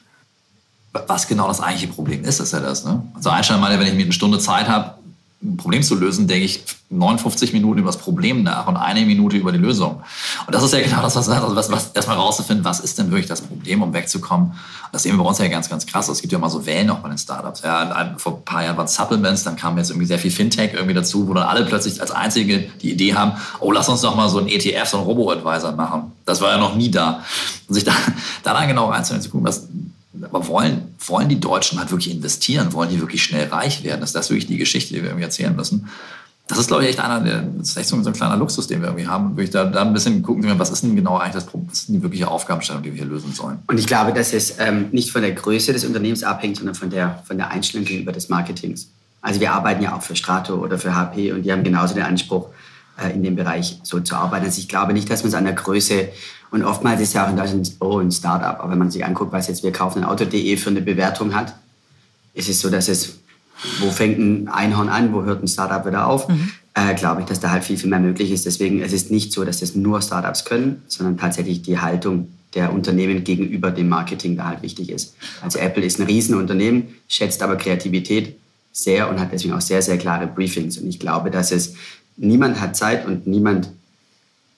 was 1.06 1.26
genau 1.26 1.48
das 1.48 1.60
eigentliche 1.60 1.92
Problem 1.92 2.24
ist, 2.24 2.40
ist 2.40 2.52
ja 2.52 2.60
das. 2.60 2.84
Ne? 2.84 3.02
Also 3.14 3.30
Einstein 3.30 3.60
meinte, 3.60 3.78
wenn 3.78 3.88
ich 3.88 3.94
mir 3.94 4.04
eine 4.04 4.12
Stunde 4.12 4.38
Zeit 4.38 4.68
habe, 4.68 4.94
ein 5.44 5.57
Problem 5.59 5.83
zu 5.83 5.94
lösen, 5.94 6.26
denke 6.26 6.46
ich 6.46 6.64
59 6.90 7.52
Minuten 7.52 7.80
über 7.80 7.88
das 7.88 7.98
Problem 7.98 8.42
nach 8.42 8.66
und 8.66 8.76
eine 8.76 9.02
Minute 9.02 9.37
über 9.37 9.52
die 9.52 9.59
Lösung. 9.59 10.02
Und 10.46 10.54
das 10.54 10.62
ist 10.62 10.72
ja 10.72 10.80
genau 10.80 11.02
das, 11.02 11.16
was, 11.16 11.28
also 11.28 11.54
was, 11.54 11.70
was 11.70 11.90
erstmal 11.92 12.16
rauszufinden, 12.16 12.64
was 12.64 12.80
ist 12.80 12.98
denn 12.98 13.11
wirklich 13.11 13.26
das 13.26 13.42
Problem, 13.42 13.83
um 13.83 13.92
wegzukommen. 13.92 14.52
Das 14.92 15.02
sehen 15.02 15.16
wir 15.16 15.22
bei 15.22 15.28
uns 15.28 15.38
ja 15.38 15.48
ganz, 15.48 15.68
ganz 15.68 15.85
krass. 15.87 16.09
Es 16.09 16.20
gibt 16.20 16.33
ja 16.33 16.38
immer 16.38 16.48
so 16.48 16.64
Wellen 16.64 16.88
auch 16.90 16.98
bei 16.98 17.09
den 17.09 17.18
Startups. 17.18 17.62
Ja, 17.62 18.14
vor 18.16 18.37
ein 18.37 18.44
paar 18.44 18.64
Jahren 18.64 18.76
waren 18.76 18.88
Supplements, 18.88 19.44
dann 19.44 19.57
kam 19.57 19.76
jetzt 19.76 19.90
irgendwie 19.90 20.07
sehr 20.07 20.18
viel 20.18 20.30
Fintech 20.30 20.72
irgendwie 20.72 20.94
dazu, 20.94 21.28
wo 21.28 21.35
dann 21.35 21.44
alle 21.44 21.64
plötzlich 21.66 22.00
als 22.00 22.11
einzige 22.11 22.70
die 22.80 22.92
Idee 22.92 23.14
haben, 23.14 23.33
oh, 23.61 23.70
lass 23.70 23.88
uns 23.88 24.00
doch 24.00 24.14
mal 24.14 24.28
so 24.28 24.38
ein 24.38 24.48
ETF, 24.48 24.87
so 24.87 24.98
ein 24.98 25.04
Robo-Advisor 25.04 25.72
machen. 25.72 26.12
Das 26.24 26.40
war 26.40 26.52
ja 26.52 26.59
noch 26.59 26.74
nie 26.74 26.90
da. 26.90 27.22
Und 27.68 27.74
sich 27.74 27.85
da, 27.85 27.92
da 28.42 28.54
dann 28.54 28.68
genau 28.68 28.90
reinzunehmen, 28.90 29.22
zu 29.22 29.30
gucken, 29.30 29.46
was 29.46 29.66
aber 30.24 30.46
wollen, 30.48 30.94
wollen 31.06 31.28
die 31.28 31.40
Deutschen 31.40 31.78
halt 31.78 31.90
wirklich 31.90 32.14
investieren? 32.14 32.72
Wollen 32.72 32.90
die 32.90 33.00
wirklich 33.00 33.22
schnell 33.22 33.48
reich 33.48 33.84
werden? 33.84 34.02
Ist 34.02 34.14
das 34.14 34.30
wirklich 34.30 34.46
die 34.46 34.58
Geschichte, 34.58 34.94
die 34.94 35.02
wir 35.02 35.10
irgendwie 35.10 35.24
erzählen 35.24 35.54
müssen? 35.54 35.88
Das 36.46 36.58
ist, 36.58 36.66
glaube 36.66 36.82
ich, 36.82 36.90
echt 36.90 37.00
einer 37.00 37.20
der, 37.20 37.40
das 37.40 37.70
ist 37.70 37.76
echt 37.78 37.88
so 37.88 37.96
ein 37.96 38.12
kleiner 38.12 38.37
Luxus, 38.37 38.66
den 38.66 38.82
wir 38.82 38.88
irgendwie 38.88 39.06
haben. 39.06 39.26
Und 39.26 39.37
wirklich 39.37 39.50
da, 39.50 39.64
da 39.64 39.80
ein 39.80 39.94
bisschen 39.94 40.22
gucken, 40.22 40.58
was 40.58 40.70
ist 40.70 40.82
denn 40.82 40.94
genau 40.94 41.16
eigentlich 41.16 41.32
das 41.32 41.46
Problem, 41.46 41.70
was 41.70 41.78
ist 41.78 41.88
denn 41.88 41.96
die 41.96 42.02
wirkliche 42.02 42.28
Aufgabenstellung, 42.28 42.82
die 42.82 42.90
wir 42.90 42.98
hier 42.98 43.10
lösen 43.10 43.32
sollen. 43.32 43.60
Und 43.66 43.78
ich 43.78 43.87
glaube, 43.87 44.12
dass 44.12 44.34
es 44.34 44.58
ähm, 44.58 44.88
nicht 44.92 45.10
von 45.10 45.22
der 45.22 45.32
Größe 45.32 45.72
des 45.72 45.87
Unternehmens 45.87 46.22
abhängt, 46.22 46.58
sondern 46.58 46.74
von 46.74 46.90
der, 46.90 47.22
von 47.26 47.38
der 47.38 47.50
Einstellung 47.50 47.87
gegenüber 47.87 48.12
des 48.12 48.28
Marketings. 48.28 48.88
Also 49.22 49.40
wir 49.40 49.52
arbeiten 49.52 49.82
ja 49.82 49.96
auch 49.96 50.02
für 50.02 50.16
Strato 50.16 50.56
oder 50.56 50.78
für 50.78 50.94
HP 50.94 51.32
und 51.32 51.44
die 51.44 51.52
haben 51.52 51.64
genauso 51.64 51.94
den 51.94 52.04
Anspruch, 52.04 52.50
äh, 53.02 53.10
in 53.14 53.22
dem 53.22 53.37
Bereich 53.37 53.80
so 53.82 53.98
zu 54.00 54.14
arbeiten. 54.14 54.44
Also 54.44 54.60
ich 54.60 54.68
glaube 54.68 54.92
nicht, 54.92 55.08
dass 55.08 55.22
man 55.22 55.28
es 55.28 55.34
an 55.34 55.44
der 55.44 55.54
Größe 55.54 56.08
und 56.54 56.62
oftmals 56.62 57.00
ist 57.00 57.14
ja 57.14 57.26
auch 57.26 57.30
in 57.30 57.36
Deutschland 57.36 57.72
oh, 57.80 57.98
ein 57.98 58.12
Startup. 58.12 58.60
Aber 58.60 58.70
wenn 58.70 58.78
man 58.78 58.88
sich 58.88 59.04
anguckt, 59.04 59.32
was 59.32 59.48
jetzt 59.48 59.64
wir 59.64 59.72
kaufen 59.72 60.04
ein 60.04 60.04
Auto.de 60.04 60.56
für 60.56 60.70
eine 60.70 60.82
Bewertung 60.82 61.34
hat, 61.34 61.52
ist 62.32 62.48
es 62.48 62.60
so, 62.60 62.70
dass 62.70 62.86
es, 62.86 63.18
wo 63.80 63.90
fängt 63.90 64.20
ein 64.20 64.46
Einhorn 64.46 64.88
an, 64.88 65.12
wo 65.12 65.24
hört 65.24 65.42
ein 65.42 65.48
Startup 65.48 65.84
wieder 65.84 66.06
auf? 66.06 66.28
Mhm. 66.28 66.52
Äh, 66.74 66.94
glaube 66.94 67.22
ich, 67.22 67.26
dass 67.26 67.40
da 67.40 67.50
halt 67.50 67.64
viel, 67.64 67.76
viel 67.76 67.90
mehr 67.90 67.98
möglich 67.98 68.30
ist. 68.30 68.46
Deswegen, 68.46 68.80
es 68.82 68.92
ist 68.92 69.10
nicht 69.10 69.32
so, 69.32 69.44
dass 69.44 69.58
das 69.58 69.74
nur 69.74 70.00
Startups 70.00 70.44
können, 70.44 70.80
sondern 70.86 71.18
tatsächlich 71.18 71.62
die 71.62 71.80
Haltung 71.80 72.28
der 72.54 72.72
Unternehmen 72.72 73.24
gegenüber 73.24 73.72
dem 73.72 73.88
Marketing 73.88 74.36
da 74.36 74.44
halt 74.44 74.62
wichtig 74.62 74.90
ist. 74.90 75.16
Also 75.42 75.58
Apple 75.58 75.84
ist 75.84 75.98
ein 75.98 76.06
Riesenunternehmen, 76.06 76.84
schätzt 77.08 77.42
aber 77.42 77.56
Kreativität 77.56 78.36
sehr 78.70 79.10
und 79.10 79.18
hat 79.18 79.32
deswegen 79.32 79.54
auch 79.54 79.60
sehr, 79.60 79.82
sehr 79.82 79.98
klare 79.98 80.28
Briefings. 80.28 80.78
Und 80.78 80.86
ich 80.86 81.00
glaube, 81.00 81.32
dass 81.32 81.50
es 81.50 81.74
niemand 82.16 82.60
hat 82.60 82.76
Zeit 82.76 83.06
und 83.06 83.26
niemand 83.26 83.70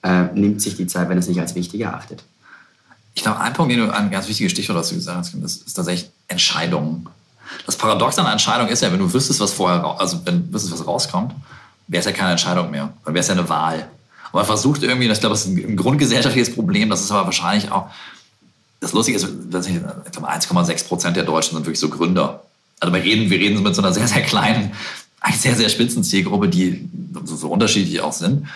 äh, 0.03 0.25
nimmt 0.33 0.61
sich 0.61 0.75
die 0.75 0.87
Zeit, 0.87 1.09
wenn 1.09 1.17
es 1.17 1.27
nicht 1.27 1.39
als 1.39 1.55
wichtig 1.55 1.81
erachtet. 1.81 2.23
Ich 3.13 3.23
glaube, 3.23 3.39
ein 3.39 3.53
Punkt, 3.53 3.71
den 3.71 3.79
du, 3.79 3.93
ein 3.93 4.11
ganz 4.11 4.27
wichtiges 4.27 4.51
Stichwort, 4.51 4.89
du 4.89 4.95
gesagt 4.95 5.17
hast, 5.17 5.33
ist, 5.33 5.67
ist 5.67 5.73
tatsächlich 5.73 6.11
Entscheidungen. 6.27 7.07
Das 7.65 7.75
Paradox 7.75 8.17
an 8.17 8.25
einer 8.25 8.33
Entscheidung 8.33 8.67
ist 8.67 8.81
ja, 8.81 8.91
wenn 8.91 8.99
du 8.99 9.11
wüsstest, 9.11 9.39
was 9.39 9.53
vorher, 9.53 9.83
also 9.99 10.25
wenn 10.25 10.47
du 10.47 10.53
wüsstest, 10.53 10.73
was 10.73 10.85
rauskommt, 10.85 11.33
wäre 11.87 11.99
es 11.99 12.05
ja 12.05 12.11
keine 12.11 12.31
Entscheidung 12.31 12.69
mehr. 12.69 12.93
Dann 13.05 13.13
wäre 13.13 13.21
es 13.21 13.27
ja 13.27 13.33
eine 13.33 13.49
Wahl. 13.49 13.87
Und 14.31 14.33
man 14.33 14.45
versucht 14.45 14.83
irgendwie, 14.83 15.09
ich 15.09 15.19
glaube, 15.19 15.33
das 15.33 15.45
ist 15.45 15.57
ein, 15.57 15.75
grundgesellschaftliches 15.75 16.53
Problem, 16.53 16.89
das 16.89 17.01
ist 17.01 17.11
aber 17.11 17.25
wahrscheinlich 17.25 17.71
auch, 17.71 17.89
das 18.79 18.93
Lustige 18.93 19.17
ist, 19.17 19.23
ich 19.25 20.11
glaube, 20.11 20.29
1,6 20.29 20.87
Prozent 20.87 21.17
der 21.17 21.23
Deutschen 21.23 21.55
sind 21.55 21.65
wirklich 21.65 21.79
so 21.79 21.89
Gründer. 21.89 22.43
Also 22.79 22.93
wir 22.93 23.01
reden, 23.01 23.31
wir 23.31 23.39
reden 23.39 23.63
mit 23.63 23.73
so 23.73 23.81
einer 23.81 23.93
sehr, 23.93 24.07
sehr 24.07 24.21
kleinen, 24.21 24.73
eigentlich 25.21 25.41
sehr, 25.41 25.55
sehr 25.55 25.69
spitzen 25.69 26.03
Zielgruppe, 26.03 26.49
die 26.49 26.87
so, 27.23 27.35
so 27.35 27.49
unterschiedlich 27.49 28.01
auch 28.01 28.13
sind 28.13 28.47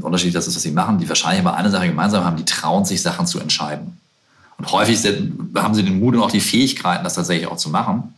unterschiedlich 0.00 0.34
das 0.34 0.46
ist, 0.46 0.56
was 0.56 0.62
sie 0.62 0.70
machen, 0.70 0.98
die 0.98 1.08
wahrscheinlich 1.08 1.44
aber 1.44 1.56
eine 1.56 1.70
Sache 1.70 1.86
gemeinsam 1.88 2.24
haben, 2.24 2.36
die 2.36 2.44
trauen 2.44 2.84
sich, 2.84 3.02
Sachen 3.02 3.26
zu 3.26 3.38
entscheiden. 3.40 3.98
Und 4.58 4.70
häufig 4.72 4.98
haben 5.56 5.74
sie 5.74 5.82
den 5.82 6.00
Mut 6.00 6.14
und 6.14 6.22
auch 6.22 6.30
die 6.30 6.40
Fähigkeiten, 6.40 7.04
das 7.04 7.14
tatsächlich 7.14 7.46
auch 7.46 7.56
zu 7.56 7.70
machen. 7.70 8.14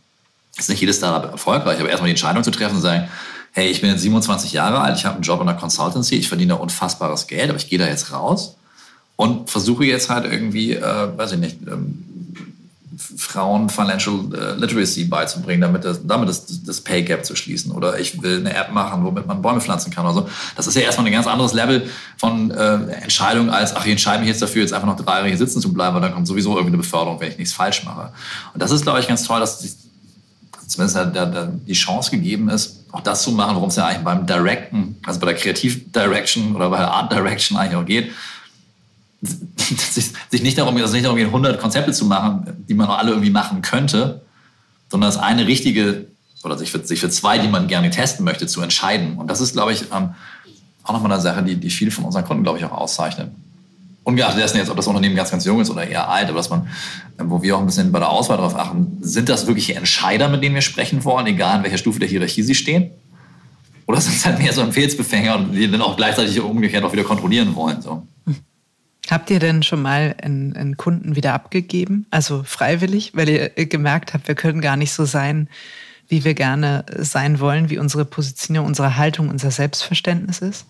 Ist 0.57 0.69
nicht 0.69 0.81
jedes 0.81 0.97
Startup 0.97 1.31
erfolgreich, 1.31 1.79
aber 1.79 1.89
erstmal 1.89 2.07
die 2.07 2.11
Entscheidung 2.11 2.43
zu 2.43 2.51
treffen 2.51 2.75
und 2.75 2.81
sagen, 2.81 3.07
hey, 3.53 3.69
ich 3.69 3.81
bin 3.81 3.89
jetzt 3.89 4.01
27 4.01 4.51
Jahre 4.51 4.81
alt, 4.81 4.97
ich 4.97 5.05
habe 5.05 5.15
einen 5.15 5.23
Job 5.23 5.39
in 5.39 5.47
der 5.47 5.55
Consultancy, 5.55 6.15
ich 6.15 6.27
verdiene 6.27 6.57
unfassbares 6.57 7.27
Geld, 7.27 7.49
aber 7.49 7.57
ich 7.57 7.69
gehe 7.69 7.79
da 7.79 7.87
jetzt 7.87 8.11
raus 8.11 8.55
und 9.15 9.49
versuche 9.49 9.85
jetzt 9.85 10.09
halt 10.09 10.25
irgendwie, 10.25 10.73
äh, 10.73 11.17
weiß 11.17 11.33
ich 11.33 11.39
nicht, 11.39 11.57
ähm, 11.67 12.03
Frauen 13.17 13.69
Financial 13.69 14.15
äh, 14.33 14.53
Literacy 14.59 15.05
beizubringen, 15.05 15.61
damit, 15.61 15.85
das, 15.85 16.05
damit 16.05 16.29
das, 16.29 16.63
das 16.63 16.81
Pay 16.81 17.03
Gap 17.03 17.25
zu 17.25 17.35
schließen. 17.35 17.71
Oder 17.71 17.99
ich 17.99 18.21
will 18.21 18.39
eine 18.39 18.55
App 18.55 18.71
machen, 18.71 19.03
womit 19.03 19.27
man 19.27 19.41
Bäume 19.41 19.61
pflanzen 19.61 19.91
kann 19.91 20.05
oder 20.05 20.13
so. 20.13 20.29
Das 20.55 20.67
ist 20.67 20.75
ja 20.75 20.81
erstmal 20.81 21.07
ein 21.07 21.13
ganz 21.13 21.27
anderes 21.27 21.53
Level 21.53 21.89
von 22.17 22.51
äh, 22.51 22.75
Entscheidung 23.01 23.49
als, 23.49 23.75
ach, 23.75 23.85
ich 23.85 23.91
entscheide 23.91 24.19
mich 24.19 24.29
jetzt 24.29 24.41
dafür, 24.41 24.61
jetzt 24.61 24.73
einfach 24.73 24.87
noch 24.87 24.97
drei 24.97 25.17
Jahre 25.17 25.27
hier 25.27 25.37
sitzen 25.37 25.61
zu 25.61 25.73
bleiben, 25.73 25.95
weil 25.95 26.01
dann 26.01 26.13
kommt 26.13 26.27
sowieso 26.27 26.51
irgendwie 26.51 26.69
eine 26.69 26.77
Beförderung, 26.77 27.19
wenn 27.19 27.31
ich 27.31 27.37
nichts 27.37 27.53
falsch 27.53 27.83
mache. 27.83 28.11
Und 28.53 28.61
das 28.61 28.71
ist, 28.71 28.83
glaube 28.83 28.99
ich, 28.99 29.07
ganz 29.07 29.23
toll, 29.23 29.39
dass 29.39 29.59
die, 29.59 29.71
zumindest 30.67 30.95
der, 30.95 31.25
der, 31.25 31.45
die 31.45 31.73
Chance 31.73 32.11
gegeben 32.11 32.49
ist, 32.49 32.83
auch 32.91 33.01
das 33.01 33.23
zu 33.23 33.31
machen, 33.31 33.55
worum 33.55 33.69
es 33.69 33.75
ja 33.75 33.87
eigentlich 33.87 34.03
beim 34.03 34.25
Directen, 34.25 34.97
also 35.05 35.19
bei 35.19 35.27
der 35.27 35.35
Kreativ-Direction 35.35 36.55
oder 36.55 36.69
bei 36.69 36.77
der 36.77 36.91
Art-Direction 36.91 37.57
eigentlich 37.57 37.75
auch 37.75 37.85
geht, 37.85 38.11
sich 40.29 40.43
nicht 40.43 40.57
darum, 40.57 40.75
also 40.77 40.93
nicht 40.93 41.05
darum 41.05 41.17
geht, 41.17 41.27
100 41.27 41.59
Konzepte 41.59 41.91
zu 41.91 42.05
machen, 42.05 42.65
die 42.67 42.73
man 42.73 42.87
auch 42.87 42.97
alle 42.97 43.11
irgendwie 43.11 43.29
machen 43.29 43.61
könnte, 43.61 44.21
sondern 44.89 45.09
das 45.09 45.17
eine 45.17 45.47
richtige 45.47 46.05
oder 46.43 46.57
sich 46.57 46.71
für, 46.71 46.85
sich 46.85 46.99
für 46.99 47.09
zwei, 47.09 47.37
die 47.37 47.47
man 47.47 47.67
gerne 47.67 47.89
testen 47.89 48.25
möchte, 48.25 48.47
zu 48.47 48.61
entscheiden. 48.61 49.17
Und 49.17 49.27
das 49.27 49.39
ist, 49.39 49.53
glaube 49.53 49.71
ich, 49.71 49.83
ähm, 49.93 50.09
auch 50.83 50.93
nochmal 50.93 51.13
eine 51.13 51.21
Sache, 51.21 51.41
die, 51.43 51.55
die 51.55 51.69
viele 51.69 51.91
von 51.91 52.03
unseren 52.03 52.25
Kunden, 52.25 52.43
glaube 52.43 52.59
ich, 52.59 52.65
auch 52.65 52.71
auszeichnet. 52.71 53.31
Ungeachtet 54.03 54.43
dessen 54.43 54.57
jetzt, 54.57 54.69
ob 54.69 54.75
das 54.75 54.87
Unternehmen 54.87 55.15
ganz, 55.15 55.31
ganz 55.31 55.45
jung 55.45 55.61
ist 55.61 55.69
oder 55.69 55.87
eher 55.87 56.09
alt, 56.09 56.27
aber 56.27 56.37
dass 56.37 56.49
man, 56.49 56.67
ähm, 57.17 57.29
wo 57.29 57.41
wir 57.41 57.55
auch 57.55 57.61
ein 57.61 57.65
bisschen 57.65 57.91
bei 57.93 57.99
der 57.99 58.09
Auswahl 58.09 58.37
darauf 58.37 58.55
achten, 58.55 58.97
sind 58.99 59.29
das 59.29 59.47
wirkliche 59.47 59.75
Entscheider, 59.75 60.27
mit 60.27 60.43
denen 60.43 60.55
wir 60.55 60.61
sprechen 60.61 61.05
wollen, 61.05 61.25
egal 61.27 61.57
in 61.57 61.63
welcher 61.63 61.77
Stufe 61.77 61.99
der 61.99 62.09
Hierarchie 62.09 62.43
sie 62.43 62.55
stehen? 62.55 62.91
Oder 63.85 64.01
sind 64.01 64.15
es 64.15 64.25
halt 64.25 64.39
mehr 64.39 64.51
so 64.51 64.61
Empfehlsbefänger, 64.61 65.45
die 65.53 65.69
dann 65.69 65.81
auch 65.81 65.95
gleichzeitig 65.95 66.39
umgekehrt 66.39 66.83
auch 66.83 66.91
wieder 66.91 67.03
kontrollieren 67.03 67.55
wollen? 67.55 67.81
So. 67.81 68.05
Habt 69.09 69.29
ihr 69.29 69.39
denn 69.39 69.63
schon 69.63 69.81
mal 69.81 70.15
einen, 70.21 70.55
einen, 70.55 70.77
Kunden 70.77 71.15
wieder 71.15 71.33
abgegeben? 71.33 72.05
Also 72.09 72.43
freiwillig, 72.43 73.11
weil 73.15 73.29
ihr 73.29 73.49
gemerkt 73.49 74.13
habt, 74.13 74.27
wir 74.27 74.35
können 74.35 74.61
gar 74.61 74.77
nicht 74.77 74.93
so 74.93 75.03
sein, 75.03 75.49
wie 76.07 76.23
wir 76.23 76.33
gerne 76.33 76.85
sein 76.97 77.39
wollen, 77.39 77.69
wie 77.69 77.77
unsere 77.77 78.05
Position, 78.05 78.65
unsere 78.65 78.97
Haltung, 78.97 79.29
unser 79.29 79.51
Selbstverständnis 79.51 80.39
ist? 80.39 80.65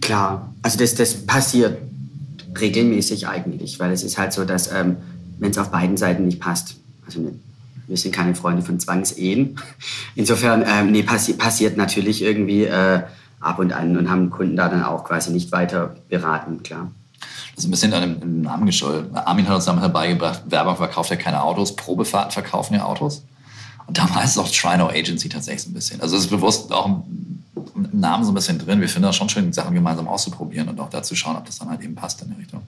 Klar, 0.00 0.52
also 0.62 0.78
das, 0.78 0.94
das 0.94 1.26
passiert 1.26 1.78
regelmäßig 2.58 3.28
eigentlich, 3.28 3.78
weil 3.80 3.92
es 3.92 4.02
ist 4.02 4.18
halt 4.18 4.32
so, 4.32 4.44
dass 4.44 4.72
ähm, 4.72 4.96
wenn 5.38 5.50
es 5.50 5.58
auf 5.58 5.70
beiden 5.70 5.96
Seiten 5.96 6.26
nicht 6.26 6.40
passt, 6.40 6.76
also 7.06 7.20
ne, 7.20 7.32
wir 7.86 7.96
sind 7.96 8.14
keine 8.14 8.34
Freunde 8.34 8.62
von 8.62 8.78
Zwangsehen. 8.78 9.56
Insofern, 10.14 10.64
ähm, 10.66 10.92
nee, 10.92 11.02
passi 11.02 11.34
passiert 11.34 11.76
natürlich 11.76 12.22
irgendwie 12.22 12.64
äh, 12.64 13.02
ab 13.40 13.58
und 13.58 13.72
an 13.72 13.96
und 13.96 14.08
haben 14.08 14.30
Kunden 14.30 14.56
da 14.56 14.68
dann 14.68 14.84
auch 14.84 15.04
quasi 15.04 15.32
nicht 15.32 15.50
weiter 15.50 15.96
beraten, 16.08 16.62
klar. 16.62 16.90
Das 17.54 17.64
ist 17.64 17.68
ein 17.68 17.70
bisschen 17.70 17.92
an 17.92 18.20
dem 18.20 18.42
Namen 18.42 18.66
geschuldet. 18.66 19.10
Armin 19.14 19.46
hat 19.48 19.54
uns 19.56 19.64
damals 19.64 19.82
herbeigebracht, 19.82 20.42
Werbung 20.46 20.76
verkauft 20.76 21.10
ja 21.10 21.16
keine 21.16 21.42
Autos, 21.42 21.76
Probefahrten 21.76 22.32
verkaufen 22.32 22.74
ja 22.74 22.84
Autos. 22.84 23.22
Und 23.86 23.98
damals 23.98 24.30
ist 24.30 24.38
auch 24.38 24.48
Trino 24.48 24.88
Agency 24.88 25.28
tatsächlich 25.28 25.66
ein 25.66 25.74
bisschen. 25.74 26.00
Also 26.00 26.16
es 26.16 26.24
ist 26.24 26.30
bewusst 26.30 26.72
auch 26.72 26.86
im 26.86 27.40
Namen 27.92 28.24
so 28.24 28.30
ein 28.30 28.34
bisschen 28.34 28.58
drin. 28.58 28.80
Wir 28.80 28.88
finden 28.88 29.06
das 29.06 29.16
schon 29.16 29.28
schön, 29.28 29.52
Sachen 29.52 29.74
gemeinsam 29.74 30.08
auszuprobieren 30.08 30.68
und 30.68 30.80
auch 30.80 30.90
dazu 30.90 31.14
schauen, 31.14 31.36
ob 31.36 31.44
das 31.44 31.58
dann 31.58 31.68
halt 31.70 31.80
eben 31.82 31.94
passt 31.94 32.22
in 32.22 32.30
die 32.30 32.40
Richtung. 32.40 32.62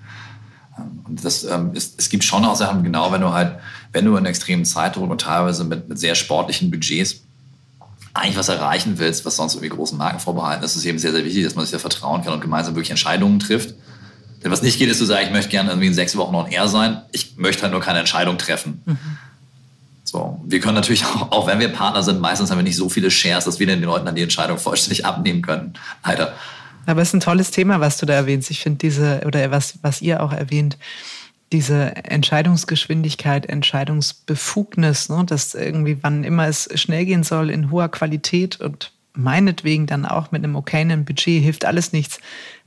Ähm, 0.79 1.01
und 1.05 1.25
das 1.25 1.45
ähm, 1.45 1.73
ist, 1.75 1.99
es 1.99 2.09
gibt 2.09 2.25
schon 2.25 2.45
auch 2.45 2.57
Sachen, 2.57 2.83
genau 2.83 3.13
wenn 3.13 3.21
du 3.21 3.33
halt, 3.33 3.59
wenn 3.93 4.05
du 4.05 4.17
in 4.17 4.27
extremen 4.27 4.65
Zeitdruck 4.65 5.11
und 5.11 5.21
teilweise 5.21 5.65
mit, 5.65 5.89
mit 5.89 5.99
sehr 5.99 6.15
sportlichen 6.15 6.71
Budgets 6.71 7.21
eigentlich 8.15 8.37
was 8.37 8.49
erreichen 8.49 8.99
willst, 8.99 9.25
was 9.25 9.37
sonst 9.37 9.55
irgendwie 9.55 9.71
großen 9.71 9.97
Marken 9.97 10.21
vorbehalten 10.21 10.65
ist, 10.65 10.77
ist 10.77 10.85
eben 10.85 10.99
sehr, 10.99 11.13
sehr 11.13 11.25
wichtig, 11.25 11.45
dass 11.45 11.55
man 11.55 11.65
sich 11.65 11.73
da 11.73 11.79
vertrauen 11.79 12.23
kann 12.23 12.35
und 12.35 12.41
gemeinsam 12.41 12.75
wirklich 12.75 12.91
Entscheidungen 12.91 13.39
trifft. 13.39 13.75
Denn 14.43 14.51
was 14.51 14.63
nicht 14.63 14.79
geht, 14.79 14.89
ist 14.89 14.99
zu 14.99 15.05
sagen, 15.05 15.27
ich 15.27 15.33
möchte 15.33 15.51
gerne 15.51 15.71
irgendwie 15.71 15.89
in 15.89 15.95
sechs 15.95 16.17
Wochen 16.17 16.33
noch 16.33 16.47
ein 16.47 16.53
R 16.53 16.69
sein. 16.69 17.03
Ich 17.13 17.37
möchte 17.37 17.63
halt 17.63 17.73
nur 17.73 17.81
keine 17.81 18.01
Entscheidung 18.01 18.39
treffen. 18.39 18.83
Mhm. 18.85 18.99
So, 20.05 20.41
wir 20.45 20.61
können 20.61 20.75
natürlich 20.75 21.05
auch, 21.05 21.33
auch 21.33 21.47
wenn 21.47 21.61
wir 21.61 21.69
Partner 21.69 22.03
sind, 22.03 22.21
meistens 22.21 22.51
haben 22.51 22.59
wir 22.59 22.65
nicht 22.65 22.77
so 22.77 22.89
viele 22.89 23.11
Shares, 23.11 23.45
dass 23.45 23.61
wir 23.61 23.67
den 23.67 23.83
Leuten 23.83 24.05
dann 24.05 24.15
die 24.15 24.23
Entscheidung 24.23 24.59
vollständig 24.59 25.07
abnehmen 25.07 25.43
können. 25.43 25.75
Leider. 26.05 26.35
Aber 26.87 27.01
es 27.01 27.09
ist 27.09 27.15
ein 27.15 27.21
tolles 27.21 27.51
Thema, 27.51 27.81
was 27.81 27.99
du 27.99 28.07
da 28.07 28.15
erwähnst. 28.15 28.51
Ich 28.51 28.61
finde 28.61 28.79
diese, 28.79 29.23
oder 29.25 29.51
was, 29.51 29.79
was 29.83 30.03
ihr 30.03 30.23
auch 30.23 30.33
erwähnt, 30.33 30.77
diese 31.53 31.95
Entscheidungsgeschwindigkeit, 31.97 33.47
Entscheidungsbefugnis, 33.47 35.09
ne, 35.09 35.25
dass 35.25 35.55
irgendwie, 35.55 35.99
wann 36.03 36.25
immer 36.25 36.49
es 36.49 36.69
schnell 36.75 37.05
gehen 37.05 37.23
soll, 37.23 37.51
in 37.51 37.71
hoher 37.71 37.89
Qualität 37.89 38.61
und 38.61 38.93
meinetwegen 39.15 39.87
dann 39.87 40.07
auch 40.07 40.33
mit 40.33 40.43
einem 40.43 40.57
okayen 40.57 41.05
Budget 41.05 41.43
hilft 41.43 41.65
alles 41.65 41.93
nichts, 41.93 42.19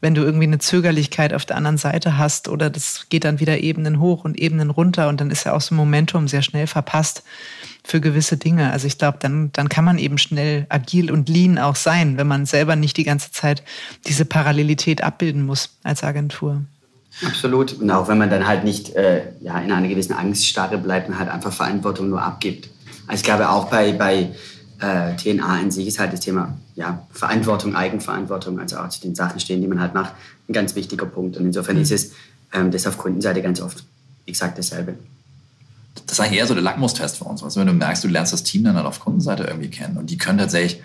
wenn 0.06 0.14
du 0.14 0.22
irgendwie 0.22 0.44
eine 0.44 0.60
Zögerlichkeit 0.60 1.34
auf 1.34 1.46
der 1.46 1.58
anderen 1.58 1.80
Seite 1.80 2.16
hast 2.16 2.48
oder 2.48 2.70
das 2.70 3.08
geht 3.10 3.24
dann 3.24 3.40
wieder 3.40 3.62
Ebenen 3.62 4.00
hoch 4.00 4.24
und 4.24 4.38
Ebenen 4.38 4.70
runter 4.70 5.10
und 5.10 5.20
dann 5.20 5.32
ist 5.32 5.46
ja 5.46 5.54
auch 5.54 5.62
so 5.62 5.74
ein 5.74 5.78
Momentum 5.78 6.28
sehr 6.28 6.44
schnell 6.44 6.68
verpasst 6.68 7.24
für 7.84 8.00
gewisse 8.00 8.38
Dinge. 8.38 8.72
Also 8.72 8.86
ich 8.86 9.00
glaube, 9.00 9.18
dann, 9.20 9.50
dann 9.54 9.68
kann 9.68 9.84
man 9.84 9.98
eben 9.98 10.20
schnell 10.20 10.68
agil 10.70 11.10
und 11.10 11.28
lean 11.28 11.58
auch 11.58 11.76
sein, 11.76 12.18
wenn 12.18 12.28
man 12.28 12.46
selber 12.46 12.76
nicht 12.76 12.98
die 12.98 13.04
ganze 13.04 13.32
Zeit 13.32 13.64
diese 14.06 14.26
Parallelität 14.26 15.04
abbilden 15.04 15.44
muss 15.44 15.72
als 15.82 16.04
Agentur. 16.04 16.62
Absolut. 17.26 17.74
Und 17.74 17.90
auch 17.90 18.08
wenn 18.08 18.20
man 18.20 18.30
dann 18.30 18.46
halt 18.46 18.64
nicht 18.64 18.96
äh, 18.96 19.24
ja, 19.42 19.58
in 19.58 19.72
einer 19.72 19.88
gewissen 19.88 20.14
Angststarre 20.14 20.78
bleibt 20.78 21.10
und 21.10 21.18
halt 21.18 21.30
einfach 21.30 21.52
Verantwortung 21.52 22.12
nur 22.12 22.22
abgibt. 22.22 22.70
Also 23.08 23.22
ich 23.22 23.24
glaube 23.24 23.50
auch 23.50 23.72
bei, 23.72 23.92
bei 23.92 24.36
äh, 24.80 25.16
TNA 25.16 25.60
in 25.62 25.72
sich 25.72 25.88
ist 25.88 26.00
halt 26.00 26.14
das 26.14 26.20
Thema 26.20 26.58
ja, 26.76 27.06
Verantwortung, 27.12 27.76
Eigenverantwortung, 27.76 28.60
also 28.60 28.78
auch 28.78 28.90
zu 28.90 29.02
den 29.02 29.16
Sachen 29.16 29.40
stehen, 29.40 29.62
die 29.62 29.68
man 29.68 29.80
halt 29.80 29.94
macht, 29.94 30.14
ein 30.50 30.54
ganz 30.54 30.76
wichtiger 30.76 31.06
Punkt. 31.06 31.38
Und 31.38 31.46
insofern 31.46 31.78
mhm. 31.78 31.82
ist 31.84 31.92
es 31.92 32.12
ähm, 32.54 32.72
das 32.72 32.86
auf 32.88 32.98
Kundenseite 32.98 33.42
ganz 33.42 33.62
oft 33.62 33.84
exakt 34.26 34.58
dasselbe. 34.58 34.96
Das 36.06 36.14
ist 36.14 36.20
eigentlich 36.20 36.40
eher 36.40 36.48
so 36.48 36.54
der 36.54 36.64
Lackmustest 36.64 37.18
für 37.18 37.24
uns. 37.24 37.42
Also 37.44 37.60
wenn 37.60 37.68
du 37.68 37.74
merkst, 37.74 38.04
du 38.04 38.08
lernst 38.08 38.34
das 38.34 38.44
Team 38.44 38.64
dann 38.64 38.76
halt 38.76 38.86
auf 38.86 39.00
Kundenseite 39.00 39.44
irgendwie 39.44 39.70
kennen 39.70 39.98
und 39.98 40.10
die 40.10 40.18
können 40.18 40.38
tatsächlich, 40.38 40.82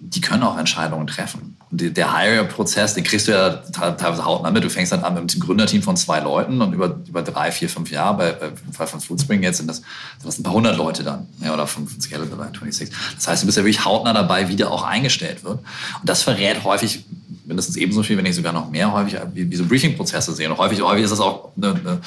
die 0.00 0.20
können 0.20 0.42
auch 0.42 0.58
Entscheidungen 0.58 1.06
treffen 1.06 1.56
der 1.72 2.16
Hire-Prozess, 2.16 2.94
den 2.94 3.04
kriegst 3.04 3.28
du 3.28 3.32
ja 3.32 3.50
teilweise 3.50 4.24
hautnah 4.24 4.50
mit. 4.50 4.64
Du 4.64 4.70
fängst 4.70 4.90
dann 4.90 5.04
an 5.04 5.14
mit 5.14 5.32
einem 5.32 5.40
Gründerteam 5.40 5.82
von 5.82 5.96
zwei 5.96 6.18
Leuten 6.18 6.60
und 6.60 6.72
über, 6.72 6.98
über 7.06 7.22
drei, 7.22 7.52
vier, 7.52 7.68
fünf 7.68 7.92
Jahre, 7.92 8.16
bei, 8.16 8.32
bei 8.32 8.72
Fall 8.72 8.88
von 8.88 9.00
Foodspring 9.00 9.42
jetzt 9.44 9.58
sind 9.58 9.68
das, 9.68 9.82
das 10.24 10.38
ein 10.38 10.42
paar 10.42 10.54
hundert 10.54 10.76
Leute 10.76 11.04
dann, 11.04 11.28
ja, 11.40 11.54
oder 11.54 11.68
von, 11.68 11.86
von 11.86 12.00
Scalable 12.00 12.34
bei 12.36 12.46
26. 12.46 12.90
Das 13.14 13.28
heißt, 13.28 13.42
du 13.42 13.46
bist 13.46 13.56
ja 13.56 13.62
wirklich 13.62 13.84
hautnah 13.84 14.12
dabei, 14.12 14.48
wie 14.48 14.56
der 14.56 14.72
auch 14.72 14.82
eingestellt 14.82 15.44
wird. 15.44 15.58
Und 15.58 16.08
das 16.08 16.22
verrät 16.22 16.64
häufig 16.64 17.04
mindestens 17.44 17.76
ebenso 17.76 18.02
viel, 18.02 18.16
wenn 18.16 18.24
nicht 18.24 18.34
sogar 18.34 18.52
noch 18.52 18.68
mehr 18.68 18.92
häufig, 18.92 19.16
wie, 19.32 19.48
wie 19.48 19.56
so 19.56 19.64
Briefing-Prozesse 19.64 20.32
sehen. 20.34 20.50
Und 20.50 20.58
häufig, 20.58 20.82
häufig 20.82 21.04
ist 21.04 21.10
das 21.10 21.20
auch 21.20 21.50
eine, 21.56 21.68
eine, 21.68 22.00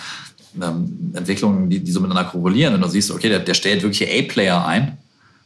eine 0.55 0.89
Entwicklung, 1.13 1.69
die, 1.69 1.79
die 1.79 1.91
so 1.91 2.01
miteinander 2.01 2.29
korrelieren. 2.29 2.73
Wenn 2.73 2.81
du 2.81 2.89
siehst, 2.89 3.11
okay, 3.11 3.29
der, 3.29 3.39
der 3.39 3.53
stellt 3.53 3.81
wirklich 3.81 4.09
A-Player 4.09 4.65
ein, 4.65 4.97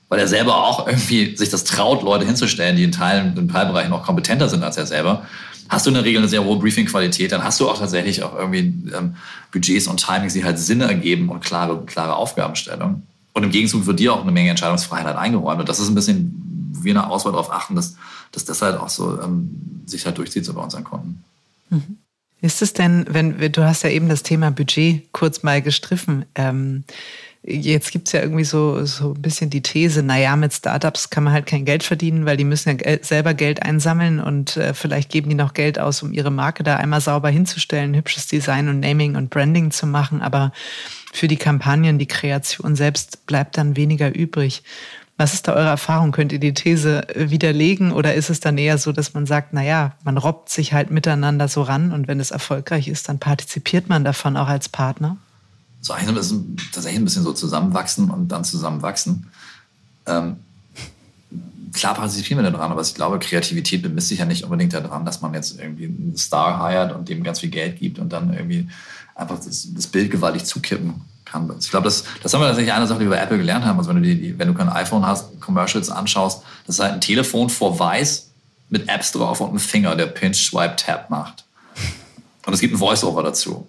weil 0.10 0.20
er 0.20 0.28
selber 0.28 0.66
auch 0.66 0.88
irgendwie 0.88 1.36
sich 1.36 1.50
das 1.50 1.64
traut, 1.64 2.04
Leute 2.04 2.26
hinzustellen, 2.26 2.76
die 2.76 2.84
in 2.84 2.92
Teilen, 2.92 3.38
in 3.38 3.50
Teilbereichen 3.50 3.90
noch 3.90 4.06
kompetenter 4.06 4.50
sind 4.50 4.64
als 4.64 4.78
er 4.78 4.86
selber. 4.86 5.26
Hast 5.70 5.86
du 5.86 5.90
in 5.90 5.96
der 5.96 6.06
Regel 6.06 6.20
eine 6.20 6.30
sehr 6.30 6.44
hohe 6.44 6.58
Briefing-Qualität, 6.58 7.32
dann 7.32 7.44
hast 7.44 7.60
du 7.60 7.70
auch 7.70 7.78
tatsächlich 7.78 8.24
auch 8.24 8.36
irgendwie 8.38 8.74
ähm, 8.96 9.16
Budgets 9.52 9.88
und 9.88 9.98
Timings, 9.98 10.34
die 10.34 10.46
halt 10.46 10.60
Sinn 10.60 10.80
ergeben 10.80 11.30
und 11.30 11.42
klare, 11.42 11.84
klare 11.86 12.16
Aufgabenstellung. 12.16 13.04
Und 13.34 13.44
im 13.44 13.52
Gegenzug 13.52 13.86
wird 13.86 14.00
dir 14.00 14.14
auch 14.14 14.22
eine 14.22 14.32
Menge 14.32 14.50
Entscheidungsfreiheit 14.50 15.16
eingeräumt. 15.18 15.60
Und 15.60 15.70
das 15.70 15.80
ist 15.80 15.90
ein 15.90 15.96
bisschen, 15.96 16.72
wie 16.82 16.90
eine 16.90 17.10
Auswahl 17.10 17.34
darauf 17.34 17.52
achten, 17.52 17.76
dass, 17.76 17.96
dass 18.32 18.46
das 18.46 18.62
halt 18.62 18.80
auch 18.80 18.90
so 18.90 19.22
ähm, 19.22 19.84
sich 19.86 20.06
halt 20.06 20.18
durchzieht 20.18 20.46
so 20.46 20.54
bei 20.54 20.62
unseren 20.62 20.86
Kunden. 20.86 21.24
Mhm. 21.70 21.98
Ist 22.40 22.62
es 22.62 22.74
denn, 22.74 23.06
wenn 23.10 23.52
du 23.52 23.66
hast 23.66 23.84
ja 23.84 23.90
eben 23.90 24.10
das 24.10 24.24
Thema 24.24 24.52
Budget 24.52 25.12
kurz 25.12 25.44
mal 25.44 25.62
gestriffen, 25.62 26.26
ähm, 26.36 26.84
Jetzt 27.50 27.92
gibt 27.92 28.08
es 28.08 28.12
ja 28.12 28.20
irgendwie 28.20 28.44
so, 28.44 28.84
so 28.84 29.14
ein 29.14 29.22
bisschen 29.22 29.50
die 29.50 29.62
These, 29.62 30.04
naja, 30.04 30.36
mit 30.36 30.54
Startups 30.54 31.10
kann 31.10 31.24
man 31.24 31.32
halt 31.32 31.46
kein 31.46 31.64
Geld 31.64 31.82
verdienen, 31.82 32.26
weil 32.26 32.36
die 32.36 32.44
müssen 32.44 32.78
ja 32.78 32.98
selber 33.02 33.34
Geld 33.34 33.64
einsammeln 33.64 34.20
und 34.20 34.58
äh, 34.58 34.74
vielleicht 34.74 35.10
geben 35.10 35.30
die 35.30 35.36
noch 35.36 35.54
Geld 35.54 35.80
aus, 35.80 36.04
um 36.04 36.12
ihre 36.12 36.30
Marke 36.30 36.64
da 36.64 36.76
einmal 36.76 37.00
sauber 37.00 37.30
hinzustellen, 37.30 37.96
hübsches 37.96 38.28
Design 38.28 38.68
und 38.68 38.82
Naming 38.82 39.16
und 39.16 39.30
Branding 39.30 39.72
zu 39.72 39.88
machen. 39.88 40.22
Aber 40.22 40.52
für 41.14 41.30
die 41.30 41.38
Kampagnen, 41.38 41.98
die 41.98 42.06
Kreation 42.06 42.76
selbst 42.76 43.26
bleibt 43.28 43.58
dann 43.58 43.78
weniger 43.78 44.14
übrig. 44.14 44.62
Was 45.16 45.34
ist 45.34 45.48
da 45.48 45.54
eure 45.54 45.70
Erfahrung? 45.70 46.12
Könnt 46.12 46.34
ihr 46.34 46.40
die 46.40 46.54
These 46.54 47.08
widerlegen 47.16 47.94
oder 47.94 48.14
ist 48.14 48.30
es 48.30 48.42
dann 48.42 48.58
eher 48.58 48.78
so, 48.78 48.92
dass 48.92 49.14
man 49.14 49.26
sagt, 49.26 49.54
naja, 49.54 49.96
man 50.04 50.18
robbt 50.18 50.50
sich 50.50 50.74
halt 50.74 50.92
miteinander 50.92 51.48
so 51.48 51.62
ran 51.62 51.94
und 51.94 52.10
wenn 52.10 52.20
es 52.20 52.32
erfolgreich 52.32 52.90
ist, 52.90 53.08
dann 53.08 53.20
partizipiert 53.20 53.88
man 53.88 54.04
davon 54.04 54.36
auch 54.36 54.50
als 54.50 54.68
Partner? 54.68 55.16
So 55.82 55.94
eigentlich 55.94 56.18
ist 56.18 56.34
tatsächlich 56.72 57.00
ein 57.00 57.06
bisschen 57.06 57.24
so 57.24 57.34
zusammenwachsen 57.34 58.10
und 58.10 58.30
dann 58.30 58.44
zusammenwachsen. 58.44 59.28
Ähm, 60.06 60.38
klar 61.74 61.94
partizipieren 61.94 62.44
wir 62.44 62.52
daran, 62.52 62.72
aber 62.72 62.82
ich 62.82 62.94
glaube, 62.94 63.20
Kreativität 63.20 63.82
bemisst 63.82 64.10
sich 64.10 64.20
ja 64.20 64.26
nicht 64.26 64.44
unbedingt 64.44 64.74
daran, 64.74 65.06
dass 65.06 65.22
man 65.22 65.34
jetzt 65.34 65.60
irgendwie 65.60 65.86
einen 65.86 66.18
Star 66.18 66.68
hired 66.68 66.94
und 66.94 67.08
dem 67.10 67.24
ganz 67.24 67.40
viel 67.40 67.50
Geld 67.50 67.80
gibt 67.80 68.00
und 68.00 68.12
dann 68.12 68.34
irgendwie 68.34 68.68
einfach 69.16 69.38
das, 69.38 69.68
das 69.74 69.88
Bild 69.88 70.12
gewaltig 70.12 70.46
zukippen 70.46 71.02
kann. 71.26 71.52
Ich 71.60 71.70
glaube, 71.70 71.86
das, 71.86 72.04
das 72.24 72.34
haben 72.34 72.42
wir 72.42 72.48
tatsächlich 72.48 72.74
eine 72.74 72.88
Sache, 72.88 73.00
die 73.00 73.06
wir 73.06 73.12
bei 73.12 73.22
Apple 73.22 73.38
gelernt 73.38 73.66
haben. 73.66 73.78
Also 73.78 73.90
wenn 73.90 74.02
du, 74.02 74.16
die, 74.16 74.38
wenn 74.40 74.48
du 74.48 74.54
kein 74.54 74.70
iPhone 74.70 75.06
hast, 75.06 75.40
Commercials 75.42 75.90
anschaust, 75.90 76.44
das 76.66 76.76
ist 76.76 76.84
halt 76.84 76.94
ein 76.94 77.02
Telefon 77.02 77.50
vor 77.50 77.78
weiß 77.78 78.30
mit 78.70 78.90
Apps 78.90 79.12
drauf 79.12 79.42
und 79.42 79.50
einem 79.50 79.60
Finger, 79.60 79.96
der 79.96 80.08
Pinch, 80.08 80.50
Swipe, 80.50 80.76
Tap 80.76 81.10
macht. 81.10 81.46
Und 82.46 82.54
es 82.54 82.60
gibt 82.60 82.74
ein 82.74 82.78
Voice-Over 82.78 83.24
dazu 83.24 83.68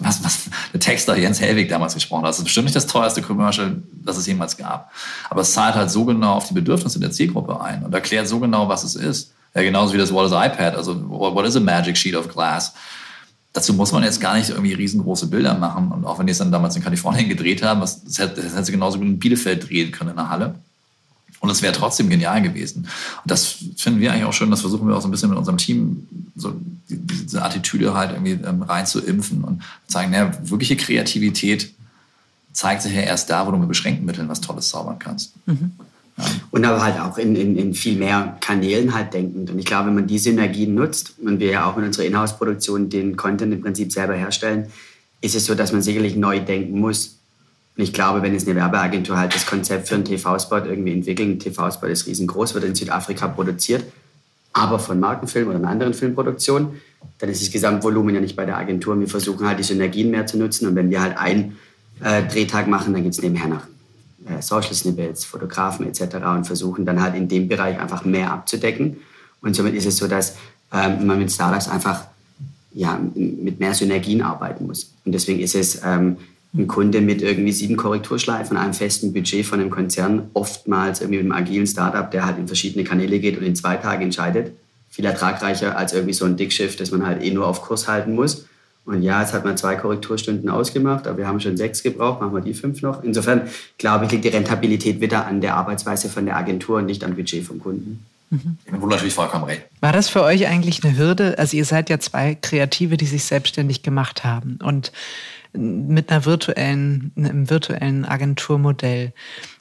was, 0.00 0.22
was 0.24 0.50
der 0.72 0.80
Texter 0.80 1.16
Jens 1.16 1.40
Helwig 1.40 1.68
damals 1.68 1.94
gesprochen 1.94 2.22
hat. 2.22 2.30
Das 2.30 2.38
ist 2.38 2.44
bestimmt 2.44 2.64
nicht 2.66 2.76
das 2.76 2.86
teuerste 2.86 3.22
Commercial, 3.22 3.82
das 3.92 4.16
es 4.16 4.26
jemals 4.26 4.56
gab. 4.56 4.92
Aber 5.30 5.40
es 5.40 5.52
zahlt 5.52 5.74
halt 5.74 5.90
so 5.90 6.04
genau 6.04 6.34
auf 6.34 6.48
die 6.48 6.54
Bedürfnisse 6.54 7.00
der 7.00 7.10
Zielgruppe 7.10 7.60
ein 7.60 7.82
und 7.82 7.94
erklärt 7.94 8.28
so 8.28 8.38
genau, 8.38 8.68
was 8.68 8.84
es 8.84 8.94
ist. 8.94 9.32
Ja, 9.54 9.62
genauso 9.62 9.94
wie 9.94 9.98
das 9.98 10.12
What 10.12 10.26
is 10.26 10.32
iPad, 10.32 10.76
also 10.76 10.94
what 11.08 11.46
is 11.46 11.56
a 11.56 11.60
magic 11.60 11.96
sheet 11.96 12.14
of 12.14 12.28
glass? 12.28 12.74
Dazu 13.54 13.72
muss 13.72 13.90
man 13.90 14.02
jetzt 14.02 14.20
gar 14.20 14.36
nicht 14.36 14.50
irgendwie 14.50 14.74
riesengroße 14.74 15.28
Bilder 15.28 15.54
machen. 15.54 15.90
Und 15.90 16.04
auch 16.04 16.18
wenn 16.18 16.26
die 16.26 16.32
es 16.32 16.38
dann 16.38 16.52
damals 16.52 16.76
in 16.76 16.82
Kalifornien 16.82 17.26
gedreht 17.26 17.62
haben, 17.62 17.80
das, 17.80 18.04
das 18.04 18.18
hätte, 18.18 18.42
das 18.42 18.52
hätte 18.52 18.64
sie 18.64 18.72
genauso 18.72 18.98
gut 18.98 19.06
in 19.06 19.18
Bielefeld 19.18 19.68
drehen 19.68 19.92
können 19.92 20.10
in 20.10 20.16
der 20.16 20.28
Halle. 20.28 20.56
Und 21.46 21.52
es 21.52 21.62
wäre 21.62 21.72
trotzdem 21.72 22.08
genial 22.10 22.42
gewesen. 22.42 22.88
Und 23.22 23.30
das 23.30 23.56
finden 23.76 24.00
wir 24.00 24.12
eigentlich 24.12 24.24
auch 24.24 24.32
schön, 24.32 24.50
das 24.50 24.60
versuchen 24.60 24.88
wir 24.88 24.96
auch 24.96 25.02
so 25.02 25.08
ein 25.08 25.10
bisschen 25.10 25.30
mit 25.30 25.38
unserem 25.38 25.58
Team, 25.58 26.06
so 26.34 26.54
diese 26.88 27.42
Attitüde 27.42 27.94
halt 27.94 28.12
irgendwie 28.12 28.32
ähm, 28.32 28.62
rein 28.62 28.86
zu 28.86 29.00
impfen 29.00 29.44
und 29.44 29.62
zeigen, 29.86 30.12
naja, 30.12 30.32
wirkliche 30.42 30.76
Kreativität 30.76 31.72
zeigt 32.52 32.82
sich 32.82 32.94
ja 32.94 33.02
erst 33.02 33.30
da, 33.30 33.46
wo 33.46 33.50
du 33.50 33.58
mit 33.58 33.68
beschränkten 33.68 34.06
Mitteln 34.06 34.28
was 34.28 34.40
Tolles 34.40 34.68
zaubern 34.68 34.98
kannst. 34.98 35.34
Mhm. 35.46 35.72
Ja. 36.18 36.24
Und 36.50 36.64
aber 36.64 36.82
halt 36.82 36.98
auch 36.98 37.18
in, 37.18 37.36
in, 37.36 37.56
in, 37.56 37.74
viel 37.74 37.98
mehr 37.98 38.38
Kanälen 38.40 38.94
halt 38.94 39.12
denkend. 39.12 39.50
Und 39.50 39.58
ich 39.58 39.66
glaube, 39.66 39.88
wenn 39.88 39.94
man 39.94 40.06
diese 40.06 40.30
Synergien 40.30 40.74
nutzt 40.74 41.14
und 41.22 41.40
wir 41.40 41.50
ja 41.50 41.70
auch 41.70 41.76
mit 41.76 41.84
unserer 41.84 42.06
Inhouse-Produktion 42.06 42.88
den 42.88 43.16
Content 43.16 43.52
im 43.52 43.60
Prinzip 43.60 43.92
selber 43.92 44.14
herstellen, 44.14 44.68
ist 45.20 45.34
es 45.34 45.44
so, 45.44 45.54
dass 45.54 45.72
man 45.72 45.82
sicherlich 45.82 46.16
neu 46.16 46.40
denken 46.40 46.80
muss. 46.80 47.15
Und 47.76 47.82
ich 47.82 47.92
glaube, 47.92 48.22
wenn 48.22 48.32
jetzt 48.32 48.48
eine 48.48 48.56
Werbeagentur 48.56 49.18
halt 49.18 49.34
das 49.34 49.46
Konzept 49.46 49.88
für 49.88 49.96
einen 49.96 50.04
TV-Spot 50.04 50.58
irgendwie 50.58 50.92
entwickelt, 50.92 51.28
ein 51.28 51.38
TV-Spot 51.38 51.86
ist 51.86 52.06
riesengroß, 52.06 52.54
wird 52.54 52.64
in 52.64 52.74
Südafrika 52.74 53.28
produziert, 53.28 53.84
aber 54.52 54.78
von 54.78 54.98
Markenfilmen 54.98 55.50
oder 55.50 55.58
einer 55.58 55.68
anderen 55.68 55.92
Filmproduktion, 55.92 56.80
dann 57.18 57.28
ist 57.28 57.42
das 57.42 57.50
Gesamtvolumen 57.50 58.14
ja 58.14 58.20
nicht 58.20 58.36
bei 58.36 58.46
der 58.46 58.56
Agentur. 58.56 58.98
Wir 58.98 59.08
versuchen 59.08 59.46
halt 59.46 59.58
die 59.58 59.62
Synergien 59.62 60.10
mehr 60.10 60.26
zu 60.26 60.38
nutzen 60.38 60.66
und 60.66 60.74
wenn 60.74 60.90
wir 60.90 61.02
halt 61.02 61.18
einen 61.18 61.58
äh, 62.02 62.22
Drehtag 62.22 62.66
machen, 62.66 62.94
dann 62.94 63.02
gibt 63.02 63.14
es 63.14 63.22
nebenher 63.22 63.48
noch 63.48 63.62
äh, 64.26 64.40
Social 64.40 64.74
Snippets, 64.74 65.26
Fotografen 65.26 65.86
etc. 65.86 66.16
und 66.34 66.46
versuchen 66.46 66.86
dann 66.86 67.02
halt 67.02 67.14
in 67.14 67.28
dem 67.28 67.48
Bereich 67.48 67.78
einfach 67.78 68.04
mehr 68.06 68.32
abzudecken. 68.32 68.96
Und 69.42 69.54
somit 69.54 69.74
ist 69.74 69.86
es 69.86 69.98
so, 69.98 70.08
dass 70.08 70.36
ähm, 70.72 71.06
man 71.06 71.18
mit 71.18 71.30
Startups 71.30 71.68
einfach 71.68 72.06
ja, 72.72 73.00
mit 73.14 73.58
mehr 73.58 73.72
Synergien 73.72 74.20
arbeiten 74.20 74.66
muss. 74.66 74.92
Und 75.04 75.12
deswegen 75.12 75.40
ist 75.40 75.54
es 75.54 75.80
ähm, 75.82 76.18
ein 76.56 76.66
Kunde 76.66 77.00
mit 77.00 77.22
irgendwie 77.22 77.52
sieben 77.52 77.76
Korrekturschleifen, 77.76 78.56
einem 78.56 78.74
festen 78.74 79.12
Budget 79.12 79.44
von 79.44 79.60
einem 79.60 79.70
Konzern, 79.70 80.30
oftmals 80.34 81.00
irgendwie 81.00 81.22
mit 81.22 81.32
einem 81.32 81.44
agilen 81.44 81.66
Startup, 81.66 82.10
der 82.10 82.24
halt 82.24 82.38
in 82.38 82.46
verschiedene 82.46 82.84
Kanäle 82.84 83.18
geht 83.18 83.36
und 83.38 83.44
in 83.44 83.56
zwei 83.56 83.76
Tagen 83.76 84.04
entscheidet, 84.04 84.52
viel 84.88 85.04
ertragreicher 85.04 85.76
als 85.76 85.92
irgendwie 85.92 86.14
so 86.14 86.24
ein 86.24 86.36
Dickschiff, 86.36 86.76
das 86.76 86.90
man 86.90 87.06
halt 87.06 87.22
eh 87.22 87.30
nur 87.30 87.46
auf 87.46 87.62
Kurs 87.62 87.88
halten 87.88 88.14
muss. 88.14 88.46
Und 88.86 89.02
ja, 89.02 89.20
jetzt 89.20 89.32
hat 89.32 89.44
man 89.44 89.56
zwei 89.56 89.74
Korrekturstunden 89.74 90.48
ausgemacht, 90.48 91.08
aber 91.08 91.18
wir 91.18 91.26
haben 91.26 91.40
schon 91.40 91.56
sechs 91.56 91.82
gebraucht, 91.82 92.20
machen 92.20 92.34
wir 92.34 92.40
die 92.40 92.54
fünf 92.54 92.82
noch. 92.82 93.02
Insofern 93.02 93.42
glaube 93.78 94.04
ich, 94.04 94.12
liegt 94.12 94.24
die 94.24 94.28
Rentabilität 94.28 95.00
wieder 95.00 95.26
an 95.26 95.40
der 95.40 95.56
Arbeitsweise 95.56 96.08
von 96.08 96.24
der 96.24 96.36
Agentur 96.36 96.78
und 96.78 96.86
nicht 96.86 97.02
am 97.02 97.16
Budget 97.16 97.44
vom 97.44 97.58
Kunden. 97.58 98.06
Mhm. 98.30 98.58
Wo 98.80 98.86
natürlich 98.86 99.14
vollkommen 99.14 99.44
recht. 99.44 99.62
War 99.80 99.92
das 99.92 100.08
für 100.08 100.22
euch 100.22 100.46
eigentlich 100.46 100.84
eine 100.84 100.96
Hürde? 100.96 101.36
Also 101.38 101.56
ihr 101.56 101.64
seid 101.64 101.90
ja 101.90 101.98
zwei 101.98 102.36
Kreative, 102.40 102.96
die 102.96 103.06
sich 103.06 103.24
selbstständig 103.24 103.82
gemacht 103.82 104.24
haben 104.24 104.58
und 104.62 104.92
mit 105.56 106.10
einer 106.10 106.24
virtuellen, 106.24 107.12
einem 107.16 107.50
virtuellen 107.50 108.04
Agenturmodell. 108.04 109.12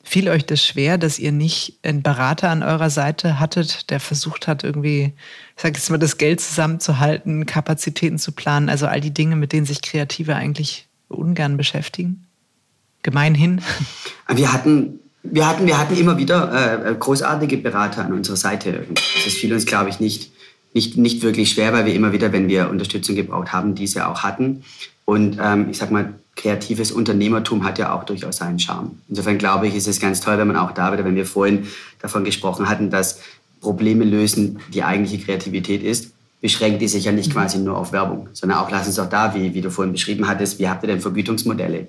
Fiel 0.03 0.29
euch 0.29 0.45
das 0.45 0.63
schwer, 0.63 0.97
dass 0.97 1.17
ihr 1.17 1.31
nicht 1.31 1.79
einen 1.83 2.03
Berater 2.03 2.49
an 2.49 2.63
eurer 2.63 2.89
Seite 2.89 3.39
hattet, 3.39 3.89
der 3.89 3.99
versucht 3.99 4.47
hat, 4.47 4.63
irgendwie, 4.63 5.13
ich 5.55 5.63
sage 5.63 5.75
jetzt 5.75 5.89
mal, 5.89 5.97
das 5.97 6.17
Geld 6.17 6.41
zusammenzuhalten, 6.41 7.45
Kapazitäten 7.45 8.19
zu 8.19 8.31
planen, 8.31 8.69
also 8.69 8.87
all 8.87 9.01
die 9.01 9.13
Dinge, 9.13 9.35
mit 9.35 9.51
denen 9.51 9.65
sich 9.65 9.81
Kreative 9.81 10.35
eigentlich 10.35 10.87
ungern 11.07 11.57
beschäftigen? 11.57 12.25
Gemeinhin? 13.03 13.61
Wir 14.33 14.51
hatten, 14.51 14.99
wir 15.21 15.47
hatten, 15.47 15.67
wir 15.67 15.77
hatten 15.77 15.95
immer 15.95 16.17
wieder 16.17 16.87
äh, 16.87 16.95
großartige 16.95 17.57
Berater 17.57 18.05
an 18.05 18.13
unserer 18.13 18.37
Seite. 18.37 18.87
Das 19.23 19.33
fiel 19.33 19.53
uns, 19.53 19.65
glaube 19.65 19.89
ich, 19.89 19.99
nicht, 19.99 20.31
nicht, 20.73 20.97
nicht 20.97 21.21
wirklich 21.21 21.51
schwer, 21.51 21.73
weil 21.73 21.85
wir 21.85 21.93
immer 21.93 22.11
wieder, 22.11 22.31
wenn 22.31 22.47
wir 22.47 22.69
Unterstützung 22.69 23.15
gebraucht 23.15 23.53
haben, 23.53 23.75
diese 23.75 24.07
auch 24.07 24.23
hatten. 24.23 24.63
Und 25.05 25.37
ähm, 25.41 25.69
ich 25.69 25.77
sag 25.77 25.91
mal, 25.91 26.13
kreatives 26.35 26.91
Unternehmertum 26.91 27.63
hat 27.63 27.79
ja 27.79 27.93
auch 27.93 28.03
durchaus 28.03 28.37
seinen 28.37 28.59
Charme. 28.59 28.99
Insofern 29.07 29.37
glaube 29.37 29.67
ich, 29.67 29.75
ist 29.75 29.87
es 29.87 29.99
ganz 29.99 30.19
toll, 30.19 30.37
wenn 30.37 30.47
man 30.47 30.57
auch 30.57 30.71
da 30.71 30.91
wieder, 30.91 31.05
wenn 31.05 31.15
wir 31.15 31.25
vorhin 31.25 31.67
davon 32.01 32.23
gesprochen 32.23 32.67
hatten, 32.67 32.89
dass 32.89 33.21
Probleme 33.61 34.03
lösen 34.03 34.59
die 34.73 34.83
eigentliche 34.83 35.23
Kreativität 35.23 35.81
ist, 35.81 36.11
beschränkt 36.41 36.81
die 36.81 36.87
sich 36.87 37.05
ja 37.05 37.11
nicht 37.11 37.31
quasi 37.31 37.57
nur 37.57 37.77
auf 37.77 37.91
Werbung, 37.91 38.29
sondern 38.33 38.59
auch 38.59 38.69
lass 38.69 38.85
uns 38.85 38.99
auch 38.99 39.09
da, 39.09 39.33
wie, 39.33 39.53
wie 39.53 39.61
du 39.61 39.71
vorhin 39.71 39.93
beschrieben 39.93 40.27
hattest, 40.27 40.59
wie 40.59 40.67
habt 40.67 40.83
ihr 40.83 40.87
denn 40.87 41.01
Vergütungsmodelle? 41.01 41.87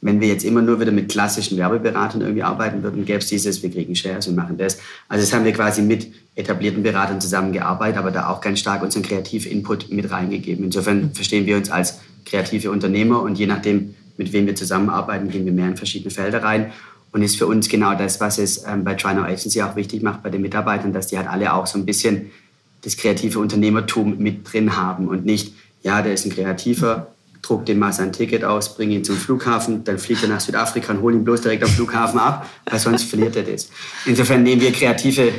Wenn 0.00 0.20
wir 0.20 0.28
jetzt 0.28 0.44
immer 0.44 0.62
nur 0.62 0.80
wieder 0.80 0.92
mit 0.92 1.08
klassischen 1.08 1.58
Werbeberatern 1.58 2.20
irgendwie 2.20 2.44
arbeiten 2.44 2.82
würden, 2.82 3.04
gäbe 3.04 3.18
es 3.18 3.26
dieses, 3.26 3.62
wir 3.62 3.70
kriegen 3.70 3.96
Shares 3.96 4.28
und 4.28 4.36
machen 4.36 4.56
das. 4.56 4.78
Also 5.08 5.24
das 5.24 5.32
haben 5.32 5.44
wir 5.44 5.52
quasi 5.52 5.82
mit 5.82 6.12
etablierten 6.36 6.84
Beratern 6.84 7.20
zusammengearbeitet, 7.20 7.98
aber 7.98 8.12
da 8.12 8.28
auch 8.28 8.40
ganz 8.40 8.60
stark 8.60 8.82
unseren 8.82 9.02
Kreativ-Input 9.02 9.90
mit 9.90 10.10
reingegeben. 10.10 10.64
Insofern 10.64 11.12
verstehen 11.14 11.46
wir 11.46 11.56
uns 11.56 11.70
als 11.70 11.98
kreative 12.24 12.70
Unternehmer 12.70 13.22
und 13.22 13.38
je 13.38 13.46
nachdem, 13.46 13.94
mit 14.16 14.32
wem 14.32 14.46
wir 14.46 14.54
zusammenarbeiten, 14.54 15.30
gehen 15.30 15.44
wir 15.44 15.52
mehr 15.52 15.68
in 15.68 15.76
verschiedene 15.76 16.10
Felder 16.10 16.42
rein. 16.44 16.72
Und 17.10 17.22
ist 17.22 17.36
für 17.36 17.46
uns 17.46 17.70
genau 17.70 17.94
das, 17.94 18.20
was 18.20 18.38
es 18.38 18.64
ähm, 18.66 18.84
bei 18.84 18.94
Try 18.94 19.14
Now 19.14 19.22
Agency 19.22 19.62
auch 19.62 19.76
wichtig 19.76 20.02
macht 20.02 20.22
bei 20.22 20.28
den 20.28 20.42
Mitarbeitern, 20.42 20.92
dass 20.92 21.06
die 21.06 21.16
halt 21.16 21.26
alle 21.26 21.54
auch 21.54 21.66
so 21.66 21.78
ein 21.78 21.86
bisschen 21.86 22.30
das 22.82 22.96
kreative 22.96 23.38
Unternehmertum 23.38 24.18
mit 24.18 24.52
drin 24.52 24.76
haben 24.76 25.08
und 25.08 25.24
nicht, 25.24 25.54
ja, 25.82 26.02
der 26.02 26.12
ist 26.12 26.26
ein 26.26 26.32
Kreativer, 26.32 27.08
druck 27.42 27.66
dem 27.66 27.78
mal 27.78 27.92
sein 27.92 28.12
Ticket 28.12 28.44
aus, 28.44 28.74
bring 28.74 28.90
ihn 28.90 29.04
zum 29.04 29.16
Flughafen, 29.16 29.84
dann 29.84 29.98
fliegt 29.98 30.22
er 30.22 30.28
nach 30.28 30.40
Südafrika 30.40 30.92
und 30.92 31.02
hol 31.02 31.14
ihn 31.14 31.24
bloß 31.24 31.40
direkt 31.40 31.62
am 31.62 31.70
Flughafen 31.70 32.18
ab, 32.18 32.48
weil 32.68 32.78
sonst 32.78 33.04
verliert 33.04 33.36
er 33.36 33.44
das. 33.44 33.70
Insofern 34.06 34.42
nehmen 34.42 34.60
wir 34.60 34.72
kreative 34.72 35.32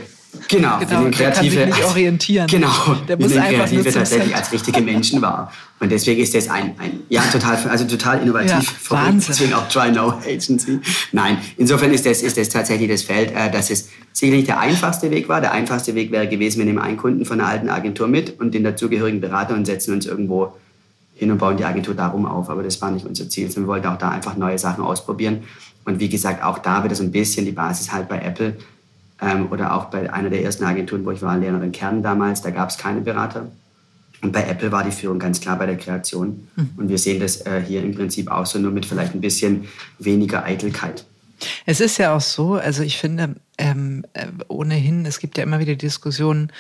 Genau, 0.48 0.78
genau 0.78 1.06
wir 1.06 1.12
Kreative, 1.12 1.56
der 1.56 1.66
kann 1.66 1.74
sich 1.74 1.82
nicht 1.82 1.84
orientieren. 1.86 2.48
Genau, 2.48 2.96
der 3.08 3.18
muss 3.18 3.34
wir 3.34 3.42
nehmen 3.42 3.56
Kreative 3.56 3.92
tatsächlich 3.92 4.36
als 4.36 4.52
richtige 4.52 4.82
Menschen 4.82 5.22
wahr. 5.22 5.52
Und 5.80 5.92
deswegen 5.92 6.22
ist 6.22 6.36
das 6.36 6.50
ein, 6.50 6.76
ein 6.78 7.00
ja, 7.10 7.24
total, 7.24 7.58
also 7.68 7.86
total 7.86 8.22
innovativ. 8.22 8.52
Ja, 8.52 8.92
Wahnsinn. 8.92 9.34
Deswegen 9.34 9.54
auch 9.54 9.68
Try 9.70 9.92
No 9.92 10.20
Agency. 10.26 10.80
Nein, 11.12 11.40
insofern 11.58 11.92
ist 11.92 12.06
das, 12.06 12.22
ist 12.22 12.38
das 12.38 12.50
tatsächlich 12.50 12.90
das 12.90 13.02
Feld, 13.02 13.32
äh, 13.36 13.50
dass 13.50 13.72
es 13.72 13.90
sicherlich 14.12 14.46
der 14.46 14.60
einfachste 14.60 15.10
Weg 15.10 15.30
war. 15.30 15.42
Der 15.42 15.52
einfachste 15.52 15.96
Weg 15.96 16.12
wäre 16.12 16.28
gewesen, 16.28 16.60
wir 16.60 16.66
nehmen 16.66 16.80
einen 16.80 16.98
Kunden 16.98 17.26
von 17.26 17.40
einer 17.40 17.50
alten 17.50 17.70
Agentur 17.70 18.08
mit 18.08 18.40
und 18.40 18.54
den 18.54 18.64
dazugehörigen 18.64 19.22
Berater 19.22 19.56
und 19.56 19.66
setzen 19.66 19.94
uns 19.94 20.06
irgendwo 20.06 20.54
hin 21.20 21.32
und 21.32 21.38
bauen 21.38 21.58
die 21.58 21.66
Agentur 21.66 21.94
darum 21.94 22.26
auf. 22.26 22.50
Aber 22.50 22.64
das 22.64 22.82
war 22.82 22.92
nicht 22.92 23.06
unser 23.06 23.28
Ziel. 23.28 23.54
Wir 23.54 23.68
wollten 23.68 23.88
auch 23.88 23.98
da 23.98 24.10
einfach 24.10 24.38
neue 24.38 24.58
Sachen 24.58 24.84
ausprobieren. 24.84 25.44
Und 25.84 26.00
wie 26.00 26.08
gesagt, 26.08 26.42
auch 26.42 26.60
da 26.60 26.82
wird 26.82 26.94
es 26.94 27.02
ein 27.02 27.12
bisschen 27.12 27.46
die 27.46 27.52
Basis 27.52 27.92
halt 27.92 28.08
bei 28.08 28.22
Apple 28.22 28.56
ähm, 29.22 29.52
oder 29.52 29.74
auch 29.76 29.86
bei 29.86 30.12
einer 30.12 30.30
der 30.30 30.44
ersten 30.44 30.64
Agenturen, 30.64 31.06
wo 31.06 31.12
ich 31.12 31.22
war, 31.22 31.38
Lehrerin 31.38 31.74
Kern 31.74 32.02
damals, 32.02 32.42
da 32.42 32.52
gab 32.52 32.70
es 32.70 32.78
keine 32.78 33.02
Berater. 33.02 33.52
Und 34.22 34.32
bei 34.32 34.44
Apple 34.44 34.72
war 34.72 34.84
die 34.84 34.92
Führung 34.92 35.20
ganz 35.20 35.42
klar 35.42 35.58
bei 35.58 35.66
der 35.66 35.78
Kreation. 35.78 36.48
Mhm. 36.56 36.70
Und 36.78 36.90
wir 36.90 36.98
sehen 36.98 37.20
das 37.20 37.46
äh, 37.46 37.62
hier 37.66 37.84
im 37.84 37.94
Prinzip 37.94 38.32
auch 38.32 38.46
so, 38.46 38.58
nur 38.58 38.72
mit 38.72 38.86
vielleicht 38.86 39.14
ein 39.14 39.22
bisschen 39.22 39.66
weniger 39.98 40.46
Eitelkeit. 40.46 41.06
Es 41.66 41.82
ist 41.82 41.98
ja 41.98 42.16
auch 42.16 42.22
so, 42.22 42.56
also 42.56 42.84
ich 42.84 42.98
finde, 42.98 43.36
ähm, 43.58 44.06
äh, 44.14 44.28
ohnehin, 44.48 45.06
es 45.06 45.20
gibt 45.20 45.38
ja 45.38 45.44
immer 45.44 45.60
wieder 45.60 45.76
Diskussionen, 45.76 46.52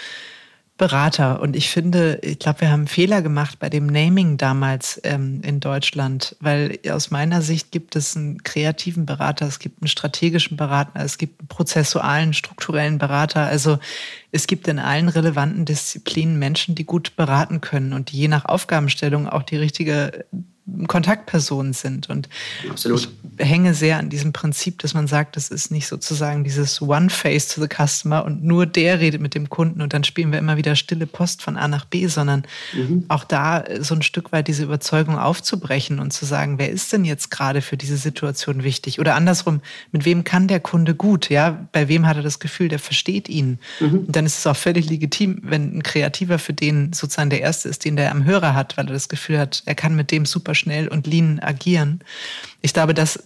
Berater. 0.79 1.41
Und 1.41 1.55
ich 1.57 1.69
finde, 1.69 2.19
ich 2.23 2.39
glaube, 2.39 2.61
wir 2.61 2.71
haben 2.71 2.87
Fehler 2.87 3.21
gemacht 3.21 3.59
bei 3.59 3.69
dem 3.69 3.85
Naming 3.85 4.37
damals 4.37 4.99
ähm, 5.03 5.41
in 5.43 5.59
Deutschland, 5.59 6.37
weil 6.39 6.79
aus 6.89 7.11
meiner 7.11 7.43
Sicht 7.43 7.71
gibt 7.71 7.97
es 7.97 8.15
einen 8.15 8.41
kreativen 8.43 9.05
Berater, 9.05 9.45
es 9.45 9.59
gibt 9.59 9.81
einen 9.81 9.89
strategischen 9.89 10.55
Berater, 10.55 11.03
es 11.03 11.17
gibt 11.17 11.41
einen 11.41 11.49
prozessualen, 11.49 12.33
strukturellen 12.33 12.97
Berater. 12.97 13.45
Also 13.45 13.77
es 14.31 14.47
gibt 14.47 14.69
in 14.69 14.79
allen 14.79 15.09
relevanten 15.09 15.65
Disziplinen 15.65 16.39
Menschen, 16.39 16.75
die 16.75 16.85
gut 16.85 17.17
beraten 17.17 17.59
können 17.59 17.91
und 17.91 18.11
die 18.11 18.17
je 18.17 18.27
nach 18.29 18.45
Aufgabenstellung 18.45 19.27
auch 19.27 19.43
die 19.43 19.57
richtige 19.57 20.25
Kontaktpersonen 20.87 21.73
sind. 21.73 22.09
Und 22.09 22.29
Absolut. 22.69 23.09
ich 23.37 23.45
hänge 23.45 23.73
sehr 23.73 23.97
an 23.97 24.09
diesem 24.09 24.33
Prinzip, 24.33 24.79
dass 24.79 24.93
man 24.93 25.07
sagt, 25.07 25.35
das 25.35 25.49
ist 25.49 25.71
nicht 25.71 25.87
sozusagen 25.87 26.43
dieses 26.43 26.81
One 26.81 27.09
Face 27.09 27.47
to 27.47 27.61
the 27.61 27.67
Customer 27.67 28.25
und 28.25 28.43
nur 28.43 28.65
der 28.65 28.99
redet 28.99 29.21
mit 29.21 29.35
dem 29.35 29.49
Kunden 29.49 29.81
und 29.81 29.93
dann 29.93 30.03
spielen 30.03 30.31
wir 30.31 30.39
immer 30.39 30.57
wieder 30.57 30.75
stille 30.75 31.07
Post 31.07 31.41
von 31.41 31.57
A 31.57 31.67
nach 31.67 31.85
B, 31.85 32.07
sondern 32.07 32.43
mhm. 32.73 33.05
auch 33.07 33.23
da 33.23 33.63
so 33.79 33.95
ein 33.95 34.01
Stück 34.01 34.31
weit 34.31 34.47
diese 34.47 34.63
Überzeugung 34.63 35.17
aufzubrechen 35.17 35.99
und 35.99 36.11
zu 36.11 36.25
sagen, 36.25 36.59
wer 36.59 36.69
ist 36.69 36.91
denn 36.93 37.05
jetzt 37.05 37.31
gerade 37.31 37.61
für 37.61 37.77
diese 37.77 37.97
Situation 37.97 38.63
wichtig? 38.63 38.99
Oder 38.99 39.15
andersrum, 39.15 39.61
mit 39.91 40.05
wem 40.05 40.23
kann 40.23 40.47
der 40.47 40.59
Kunde 40.59 40.95
gut? 40.95 41.29
Ja, 41.29 41.67
bei 41.71 41.87
wem 41.87 42.07
hat 42.07 42.17
er 42.17 42.23
das 42.23 42.39
Gefühl, 42.39 42.67
der 42.67 42.79
versteht 42.79 43.29
ihn? 43.29 43.59
Mhm. 43.79 43.99
Und 43.99 44.15
dann 44.15 44.25
ist 44.25 44.39
es 44.39 44.47
auch 44.47 44.55
völlig 44.55 44.89
legitim, 44.89 45.39
wenn 45.43 45.77
ein 45.77 45.83
Kreativer 45.83 46.39
für 46.39 46.53
den 46.53 46.93
sozusagen 46.93 47.29
der 47.29 47.41
Erste 47.41 47.69
ist, 47.69 47.85
den 47.85 47.95
der 47.95 48.11
am 48.11 48.25
Hörer 48.25 48.53
hat, 48.53 48.77
weil 48.77 48.87
er 48.87 48.93
das 48.93 49.09
Gefühl 49.09 49.39
hat, 49.39 49.63
er 49.65 49.75
kann 49.75 49.95
mit 49.95 50.11
dem 50.11 50.25
super 50.25 50.55
schnell 50.59 50.87
und 50.87 51.07
lean 51.07 51.39
agieren. 51.39 52.01
Ich 52.61 52.73
glaube, 52.73 52.93
dass 52.93 53.23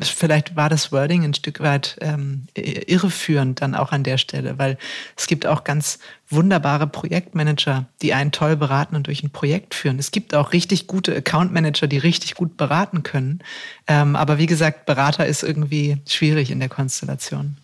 vielleicht 0.00 0.56
war 0.56 0.68
das 0.68 0.92
Wording 0.92 1.24
ein 1.24 1.34
Stück 1.34 1.60
weit 1.60 1.96
ähm, 2.00 2.46
irreführend 2.54 3.62
dann 3.62 3.74
auch 3.74 3.92
an 3.92 4.02
der 4.02 4.18
Stelle, 4.18 4.58
weil 4.58 4.76
es 5.16 5.26
gibt 5.26 5.46
auch 5.46 5.64
ganz 5.64 6.00
wunderbare 6.28 6.86
Projektmanager, 6.86 7.86
die 8.02 8.12
einen 8.12 8.32
toll 8.32 8.56
beraten 8.56 8.96
und 8.96 9.06
durch 9.06 9.22
ein 9.22 9.30
Projekt 9.30 9.74
führen. 9.74 9.98
Es 9.98 10.10
gibt 10.10 10.34
auch 10.34 10.52
richtig 10.52 10.86
gute 10.86 11.14
Accountmanager, 11.14 11.86
die 11.86 11.98
richtig 11.98 12.34
gut 12.34 12.56
beraten 12.56 13.02
können. 13.02 13.40
Ähm, 13.86 14.16
aber 14.16 14.38
wie 14.38 14.46
gesagt, 14.46 14.86
Berater 14.86 15.26
ist 15.26 15.42
irgendwie 15.42 15.98
schwierig 16.06 16.50
in 16.50 16.58
der 16.58 16.68
Konstellation. 16.68 17.56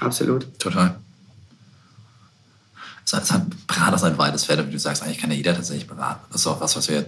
Absolut. 0.00 0.58
Total. 0.58 0.96
Es 3.04 3.32
hat, 3.32 3.66
Berater 3.66 3.96
ist 3.96 4.04
ein 4.04 4.18
weites 4.18 4.44
Feld, 4.44 4.66
wie 4.66 4.72
du 4.72 4.78
sagst, 4.78 5.02
eigentlich 5.02 5.18
kann 5.18 5.30
ja 5.30 5.36
jeder 5.36 5.54
tatsächlich 5.54 5.86
beraten. 5.86 6.20
Das 6.30 6.42
ist 6.42 6.46
auch 6.46 6.60
was, 6.60 6.76
was 6.76 6.88
wir 6.88 7.06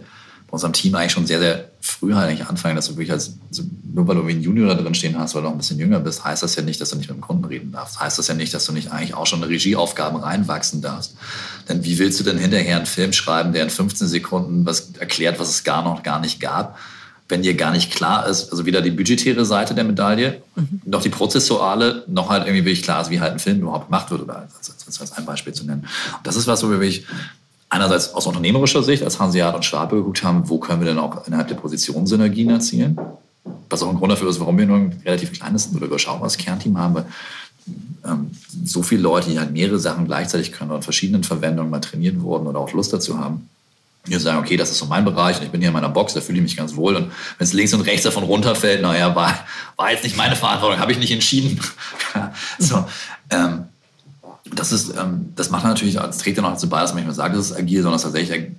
unserem 0.50 0.72
Team 0.72 0.94
eigentlich 0.94 1.12
schon 1.12 1.26
sehr, 1.26 1.38
sehr 1.38 1.70
früh 1.80 2.14
halt 2.14 2.28
eigentlich 2.28 2.46
anfangen, 2.48 2.76
dass 2.76 2.86
du 2.88 2.92
wirklich 2.92 3.12
als, 3.12 3.34
also 3.48 3.62
nur 3.92 4.06
weil 4.08 4.16
du 4.16 4.26
wie 4.26 4.32
ein 4.32 4.42
Junior 4.42 4.74
da 4.74 4.74
drin 4.74 4.94
stehen 4.94 5.18
hast, 5.18 5.34
weil 5.34 5.42
du 5.42 5.48
auch 5.48 5.52
ein 5.52 5.58
bisschen 5.58 5.78
jünger 5.78 6.00
bist, 6.00 6.24
heißt 6.24 6.42
das 6.42 6.56
ja 6.56 6.62
nicht, 6.62 6.80
dass 6.80 6.90
du 6.90 6.96
nicht 6.96 7.08
mit 7.08 7.16
dem 7.16 7.20
Kunden 7.20 7.44
reden 7.44 7.72
darfst. 7.72 8.00
Heißt 8.00 8.18
das 8.18 8.26
ja 8.28 8.34
nicht, 8.34 8.52
dass 8.52 8.64
du 8.66 8.72
nicht 8.72 8.90
eigentlich 8.90 9.14
auch 9.14 9.26
schon 9.26 9.42
eine 9.42 9.50
Regieaufgaben 9.50 10.18
reinwachsen 10.20 10.82
darfst. 10.82 11.16
Denn 11.68 11.84
wie 11.84 11.98
willst 11.98 12.18
du 12.20 12.24
denn 12.24 12.38
hinterher 12.38 12.76
einen 12.76 12.86
Film 12.86 13.12
schreiben, 13.12 13.52
der 13.52 13.62
in 13.62 13.70
15 13.70 14.08
Sekunden 14.08 14.66
was 14.66 14.92
erklärt, 14.98 15.38
was 15.38 15.48
es 15.48 15.64
gar 15.64 15.82
noch 15.82 16.02
gar 16.02 16.20
nicht 16.20 16.40
gab? 16.40 16.76
wenn 17.30 17.42
dir 17.42 17.54
gar 17.54 17.70
nicht 17.70 17.92
klar 17.92 18.26
ist, 18.26 18.50
also 18.50 18.66
weder 18.66 18.82
die 18.82 18.90
budgetäre 18.90 19.44
Seite 19.44 19.74
der 19.74 19.84
Medaille, 19.84 20.42
mhm. 20.56 20.82
noch 20.84 21.02
die 21.02 21.08
prozessuale, 21.08 22.04
noch 22.08 22.28
halt 22.28 22.46
irgendwie 22.46 22.64
wirklich 22.64 22.82
klar 22.82 23.00
ist, 23.00 23.10
wie 23.10 23.20
halt 23.20 23.32
ein 23.32 23.38
Film 23.38 23.60
überhaupt 23.60 23.86
gemacht 23.86 24.10
wird, 24.10 24.22
oder 24.22 24.40
als, 24.40 24.70
als, 24.86 25.00
als 25.00 25.12
ein 25.12 25.24
Beispiel 25.24 25.52
zu 25.52 25.64
nennen. 25.64 25.82
Und 26.16 26.26
das 26.26 26.36
ist 26.36 26.46
was, 26.46 26.62
wo 26.64 26.70
wir 26.70 26.80
wirklich 26.80 27.06
einerseits 27.70 28.14
aus 28.14 28.26
unternehmerischer 28.26 28.82
Sicht 28.82 29.02
als 29.02 29.18
Hanseat 29.18 29.54
und 29.54 29.64
Schwabe 29.64 29.96
geguckt 29.96 30.22
haben, 30.22 30.48
wo 30.48 30.58
können 30.58 30.80
wir 30.80 30.88
denn 30.88 30.98
auch 30.98 31.26
innerhalb 31.26 31.48
der 31.48 31.54
Position 31.54 32.06
Synergien 32.06 32.50
erzielen. 32.50 32.98
Was 33.70 33.82
auch 33.82 33.88
ein 33.88 33.96
Grund 33.96 34.12
dafür 34.12 34.28
ist, 34.28 34.40
warum 34.40 34.58
wir 34.58 34.66
nur 34.66 34.76
ein 34.76 35.00
relativ 35.04 35.32
kleines 35.32 35.72
oder 35.74 35.86
überschaubares 35.86 36.36
Kernteam 36.36 36.76
haben, 36.76 36.94
weil 36.94 37.06
ähm, 38.04 38.32
so 38.64 38.82
viele 38.82 39.02
Leute, 39.02 39.30
die 39.30 39.38
halt 39.38 39.52
mehrere 39.52 39.78
Sachen 39.78 40.06
gleichzeitig 40.06 40.52
können 40.52 40.72
und 40.72 40.82
verschiedenen 40.82 41.22
Verwendungen 41.22 41.70
mal 41.70 41.80
trainiert 41.80 42.20
wurden 42.20 42.46
oder 42.48 42.58
auch 42.58 42.72
Lust 42.72 42.92
dazu 42.92 43.18
haben. 43.18 43.48
Wir 44.04 44.18
sagen, 44.18 44.38
okay, 44.38 44.56
das 44.56 44.70
ist 44.70 44.78
so 44.78 44.86
mein 44.86 45.04
Bereich 45.04 45.38
und 45.38 45.44
ich 45.44 45.50
bin 45.50 45.60
hier 45.60 45.68
in 45.68 45.74
meiner 45.74 45.90
Box, 45.90 46.14
da 46.14 46.20
fühle 46.20 46.38
ich 46.38 46.42
mich 46.42 46.56
ganz 46.56 46.74
wohl. 46.74 46.96
Und 46.96 47.04
wenn 47.04 47.44
es 47.44 47.52
links 47.52 47.74
und 47.74 47.82
rechts 47.82 48.02
davon 48.02 48.24
runterfällt, 48.24 48.80
naja, 48.82 49.14
war, 49.14 49.38
war 49.76 49.92
jetzt 49.92 50.04
nicht 50.04 50.16
meine 50.16 50.36
Verantwortung, 50.36 50.80
habe 50.80 50.92
ich 50.92 50.98
nicht 50.98 51.12
entschieden. 51.12 51.60
so, 52.58 52.84
ähm, 53.28 53.64
das 54.60 54.72
ist, 54.72 54.94
ähm, 54.96 55.32
das 55.36 55.48
macht 55.48 55.64
natürlich, 55.64 55.94
das 55.94 56.18
trägt 56.18 56.36
ja 56.36 56.42
noch 56.42 56.52
dazu 56.52 56.68
bei, 56.68 56.80
dass 56.82 56.90
man 56.90 56.98
nicht 56.98 57.06
mehr 57.06 57.14
sagt, 57.14 57.34
es 57.34 57.52
agil, 57.54 57.80
sondern 57.80 57.96
es 57.96 58.02
tatsächlich 58.02 58.38
ein 58.38 58.56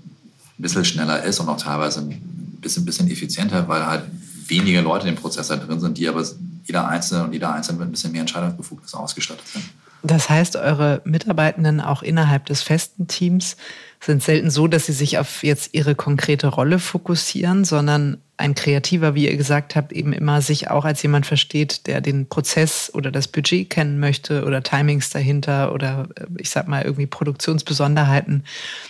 bisschen 0.57 0.83
schneller 0.83 1.23
ist 1.23 1.39
und 1.39 1.47
auch 1.47 1.57
teilweise 1.57 2.01
ein 2.01 2.57
bisschen, 2.59 2.85
bisschen 2.85 3.09
effizienter, 3.09 3.67
weil 3.67 3.85
halt 3.85 4.05
weniger 4.47 4.81
Leute 4.81 5.07
in 5.07 5.15
dem 5.15 5.21
Prozess 5.21 5.51
halt 5.51 5.67
drin 5.67 5.79
sind, 5.79 5.99
die 5.99 6.07
aber 6.07 6.25
jeder 6.65 6.87
Einzelne 6.87 7.25
und 7.25 7.33
jeder 7.33 7.53
Einzelne 7.53 7.79
mit 7.79 7.89
ein 7.89 7.91
bisschen 7.91 8.11
mehr 8.11 8.21
Entscheidungsbefugnis 8.21 8.95
ausgestattet 8.95 9.45
sind. 9.47 9.65
Das 10.03 10.29
heißt, 10.29 10.55
eure 10.55 11.01
Mitarbeitenden 11.03 11.79
auch 11.79 12.01
innerhalb 12.01 12.45
des 12.47 12.63
festen 12.63 13.07
Teams 13.07 13.55
sind 14.03 14.23
selten 14.23 14.49
so, 14.49 14.67
dass 14.67 14.87
sie 14.87 14.93
sich 14.93 15.19
auf 15.19 15.43
jetzt 15.43 15.73
ihre 15.73 15.93
konkrete 15.93 16.47
Rolle 16.47 16.79
fokussieren, 16.79 17.65
sondern 17.65 18.17
ein 18.37 18.55
Kreativer, 18.55 19.13
wie 19.13 19.29
ihr 19.29 19.37
gesagt 19.37 19.75
habt, 19.75 19.91
eben 19.91 20.11
immer 20.13 20.41
sich 20.41 20.71
auch 20.71 20.83
als 20.83 21.03
jemand 21.03 21.27
versteht, 21.27 21.85
der 21.85 22.01
den 22.01 22.27
Prozess 22.27 22.91
oder 22.91 23.11
das 23.11 23.27
Budget 23.27 23.69
kennen 23.69 23.99
möchte 23.99 24.43
oder 24.45 24.63
Timings 24.63 25.11
dahinter 25.11 25.71
oder 25.71 26.09
äh, 26.15 26.25
ich 26.37 26.49
sag 26.49 26.67
mal 26.67 26.81
irgendwie 26.81 27.05
Produktionsbesonderheiten, 27.05 28.43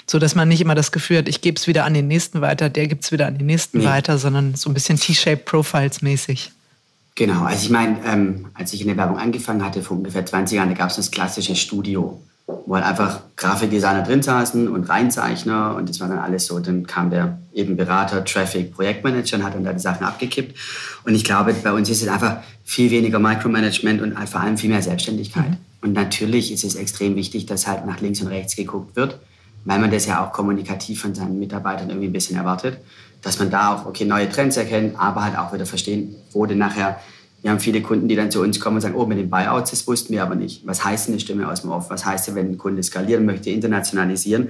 so 0.07 0.17
dass 0.17 0.35
man 0.35 0.47
nicht 0.47 0.61
immer 0.61 0.75
das 0.75 0.93
Gefühl 0.93 1.17
hat, 1.17 1.27
ich 1.27 1.41
gebe 1.41 1.57
es 1.57 1.67
wieder 1.67 1.83
an 1.83 1.93
den 1.93 2.07
nächsten 2.07 2.39
weiter, 2.39 2.69
der 2.69 2.87
gibt 2.87 3.03
es 3.03 3.11
wieder 3.11 3.27
an 3.27 3.37
den 3.37 3.47
nächsten 3.47 3.79
nee. 3.79 3.85
weiter, 3.85 4.17
sondern 4.17 4.55
so 4.55 4.69
ein 4.69 4.73
bisschen 4.73 4.97
T-shaped 4.97 5.43
Profiles 5.43 6.01
mäßig. 6.01 6.51
Genau, 7.21 7.43
also 7.43 7.63
ich 7.63 7.69
meine, 7.69 7.97
ähm, 8.03 8.47
als 8.55 8.73
ich 8.73 8.81
in 8.81 8.87
der 8.87 8.97
Werbung 8.97 9.19
angefangen 9.19 9.63
hatte, 9.63 9.83
vor 9.83 9.95
ungefähr 9.95 10.25
20 10.25 10.55
Jahren, 10.55 10.69
da 10.69 10.73
gab 10.73 10.89
es 10.89 10.95
das 10.95 11.11
klassische 11.11 11.55
Studio, 11.55 12.19
wo 12.65 12.73
halt 12.73 12.83
einfach 12.83 13.19
Grafikdesigner 13.35 14.01
drin 14.01 14.23
saßen 14.23 14.67
und 14.67 14.89
Reinzeichner 14.89 15.75
und 15.75 15.87
das 15.87 15.99
war 15.99 16.07
dann 16.07 16.17
alles 16.17 16.47
so. 16.47 16.57
Dann 16.57 16.87
kam 16.87 17.11
der 17.11 17.37
eben 17.53 17.77
Berater, 17.77 18.25
Traffic, 18.25 18.73
Projektmanager 18.73 19.37
und 19.37 19.43
hat 19.43 19.53
dann 19.53 19.63
da 19.63 19.71
die 19.71 19.79
Sachen 19.79 20.03
abgekippt. 20.03 20.57
Und 21.03 21.13
ich 21.13 21.23
glaube, 21.23 21.53
bei 21.53 21.71
uns 21.71 21.91
ist 21.91 22.01
es 22.01 22.07
einfach 22.07 22.37
viel 22.63 22.89
weniger 22.89 23.19
Micromanagement 23.19 24.01
und 24.01 24.17
halt 24.17 24.27
vor 24.27 24.41
allem 24.41 24.57
viel 24.57 24.71
mehr 24.71 24.81
Selbstständigkeit. 24.81 25.51
Mhm. 25.51 25.57
Und 25.83 25.93
natürlich 25.93 26.51
ist 26.51 26.63
es 26.63 26.73
extrem 26.73 27.15
wichtig, 27.15 27.45
dass 27.45 27.67
halt 27.67 27.85
nach 27.85 28.01
links 28.01 28.19
und 28.21 28.29
rechts 28.29 28.55
geguckt 28.55 28.95
wird, 28.95 29.19
weil 29.65 29.77
man 29.77 29.91
das 29.91 30.07
ja 30.07 30.25
auch 30.25 30.31
kommunikativ 30.31 31.03
von 31.03 31.13
seinen 31.13 31.37
Mitarbeitern 31.37 31.89
irgendwie 31.89 32.07
ein 32.07 32.13
bisschen 32.13 32.37
erwartet 32.37 32.79
dass 33.21 33.39
man 33.39 33.49
da 33.49 33.75
auch 33.75 33.85
okay, 33.85 34.05
neue 34.05 34.29
Trends 34.29 34.57
erkennt, 34.57 34.99
aber 34.99 35.23
halt 35.23 35.37
auch 35.37 35.53
wieder 35.53 35.65
verstehen, 35.65 36.15
wo 36.31 36.45
denn 36.45 36.57
nachher, 36.57 36.99
wir 37.41 37.51
haben 37.51 37.59
viele 37.59 37.81
Kunden, 37.81 38.07
die 38.07 38.15
dann 38.15 38.31
zu 38.31 38.41
uns 38.41 38.59
kommen 38.59 38.77
und 38.77 38.81
sagen, 38.81 38.95
oh, 38.95 39.05
mit 39.05 39.17
den 39.17 39.29
Buyouts, 39.29 39.71
das 39.71 39.87
wussten 39.87 40.13
wir 40.13 40.23
aber 40.23 40.35
nicht. 40.35 40.65
Was 40.65 40.83
heißt 40.83 41.07
denn 41.07 41.13
eine 41.13 41.21
Stimme 41.21 41.49
aus 41.49 41.61
dem 41.61 41.71
Off? 41.71 41.89
Was 41.89 42.05
heißt 42.05 42.27
denn, 42.27 42.35
wenn 42.35 42.51
ein 42.51 42.57
Kunde 42.57 42.83
skalieren 42.83 43.25
möchte, 43.25 43.49
internationalisieren? 43.49 44.49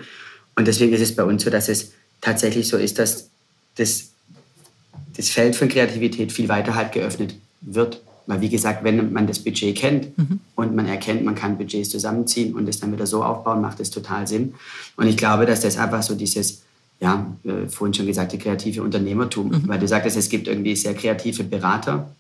Und 0.55 0.67
deswegen 0.67 0.93
ist 0.93 1.01
es 1.01 1.15
bei 1.15 1.24
uns 1.24 1.43
so, 1.43 1.49
dass 1.49 1.69
es 1.69 1.91
tatsächlich 2.19 2.67
so 2.67 2.78
ist, 2.78 2.99
dass 2.99 3.30
das, 3.76 4.09
das 5.15 5.30
Feld 5.30 5.55
von 5.55 5.69
Kreativität 5.69 6.32
viel 6.32 6.49
weiter 6.49 6.76
halt 6.76 6.91
geöffnet 6.91 7.36
wird. 7.61 8.01
Weil 8.28 8.41
wie 8.41 8.49
gesagt, 8.49 8.84
wenn 8.84 9.11
man 9.11 9.28
das 9.28 9.39
Budget 9.39 9.76
kennt 9.76 10.17
mhm. 10.17 10.39
und 10.55 10.76
man 10.76 10.88
erkennt, 10.88 11.24
man 11.24 11.36
kann 11.36 11.57
Budgets 11.57 11.89
zusammenziehen 11.89 12.53
und 12.53 12.67
es 12.69 12.80
dann 12.80 12.91
wieder 12.91 13.07
so 13.07 13.24
aufbauen, 13.24 13.61
macht 13.61 13.80
das 13.80 13.89
total 13.89 14.28
Sinn. 14.28 14.53
Und 14.95 15.07
ich 15.07 15.17
glaube, 15.17 15.45
dass 15.45 15.61
das 15.61 15.78
einfach 15.78 16.03
so 16.03 16.15
dieses 16.15 16.61
ja, 17.02 17.36
äh, 17.43 17.68
vorhin 17.68 17.93
schon 17.93 18.06
gesagt, 18.06 18.32
die 18.32 18.38
kreative 18.38 18.84
Unternehmertum. 18.84 19.49
Mhm. 19.49 19.68
Weil 19.68 19.80
du 19.80 19.88
sagtest, 19.88 20.16
es 20.16 20.30
gibt 20.30 20.47
irgendwie 20.47 20.76
sehr 20.76 20.93
kreative 20.93 21.43
Berater, 21.43 22.12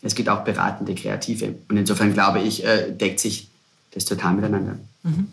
es 0.00 0.14
gibt 0.14 0.28
auch 0.28 0.42
beratende 0.42 0.94
Kreative. 0.94 1.54
Und 1.68 1.76
insofern 1.76 2.12
glaube 2.12 2.40
ich, 2.40 2.64
äh, 2.64 2.90
deckt 2.90 3.20
sich 3.20 3.48
das 3.92 4.04
total 4.04 4.34
miteinander. 4.34 4.76
Mhm. 5.04 5.28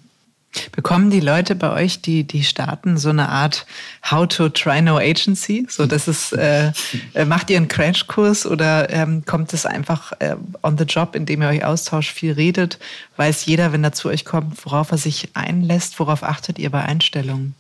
Bekommen 0.72 1.12
die 1.12 1.20
Leute 1.20 1.56
bei 1.56 1.72
euch, 1.72 2.02
die, 2.02 2.24
die 2.24 2.44
starten, 2.44 2.98
so 2.98 3.10
eine 3.10 3.30
Art 3.30 3.68
How 4.10 4.28
to 4.28 4.50
Try 4.50 4.82
No 4.82 4.98
Agency? 4.98 5.68
So, 5.70 5.86
dass 5.86 6.08
es, 6.08 6.32
äh, 6.32 6.72
äh, 7.14 7.26
macht 7.26 7.52
ihr 7.52 7.58
einen 7.58 7.68
Crashkurs 7.68 8.48
oder 8.48 8.90
ähm, 8.90 9.24
kommt 9.26 9.54
es 9.54 9.68
einfach 9.68 10.12
äh, 10.20 10.36
on 10.64 10.78
the 10.78 10.86
job, 10.86 11.16
indem 11.16 11.44
ihr 11.44 11.50
euch 11.50 11.64
austauscht, 11.64 12.12
viel 12.12 12.34
redet? 12.34 12.80
Weiß 13.16 13.46
jeder, 13.46 13.72
wenn 13.74 13.84
er 13.84 13.94
zu 13.94 14.10
euch 14.10 14.26
kommt, 14.26 14.66
worauf 14.66 14.92
er 14.92 14.98
sich 14.98 15.30
einlässt? 15.36 16.00
Worauf 16.00 16.24
achtet 16.24 16.58
ihr 16.58 16.72
bei 16.72 16.82
Einstellungen? 16.82 17.54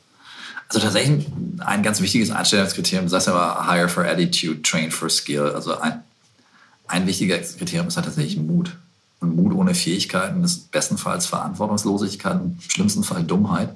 Also 0.69 0.85
tatsächlich 0.85 1.25
ein 1.59 1.81
ganz 1.81 1.99
wichtiges 1.99 2.29
Einstellungskriterium, 2.29 3.05
du 3.05 3.09
sagst 3.09 3.27
aber 3.27 3.67
Hire 3.69 3.89
for 3.89 4.05
Attitude, 4.05 4.61
Train 4.61 4.91
for 4.91 5.09
Skill. 5.09 5.51
Also 5.55 5.77
ein, 5.79 6.03
ein 6.87 7.07
wichtiges 7.07 7.57
Kriterium 7.57 7.87
ist 7.87 7.97
halt 7.97 8.05
tatsächlich 8.05 8.37
Mut. 8.37 8.77
Und 9.19 9.35
Mut 9.35 9.53
ohne 9.53 9.75
Fähigkeiten 9.75 10.43
ist 10.43 10.71
bestenfalls 10.71 11.25
Verantwortungslosigkeit, 11.25 12.39
im 12.39 12.57
schlimmsten 12.61 13.03
Fall 13.03 13.23
Dummheit. 13.23 13.75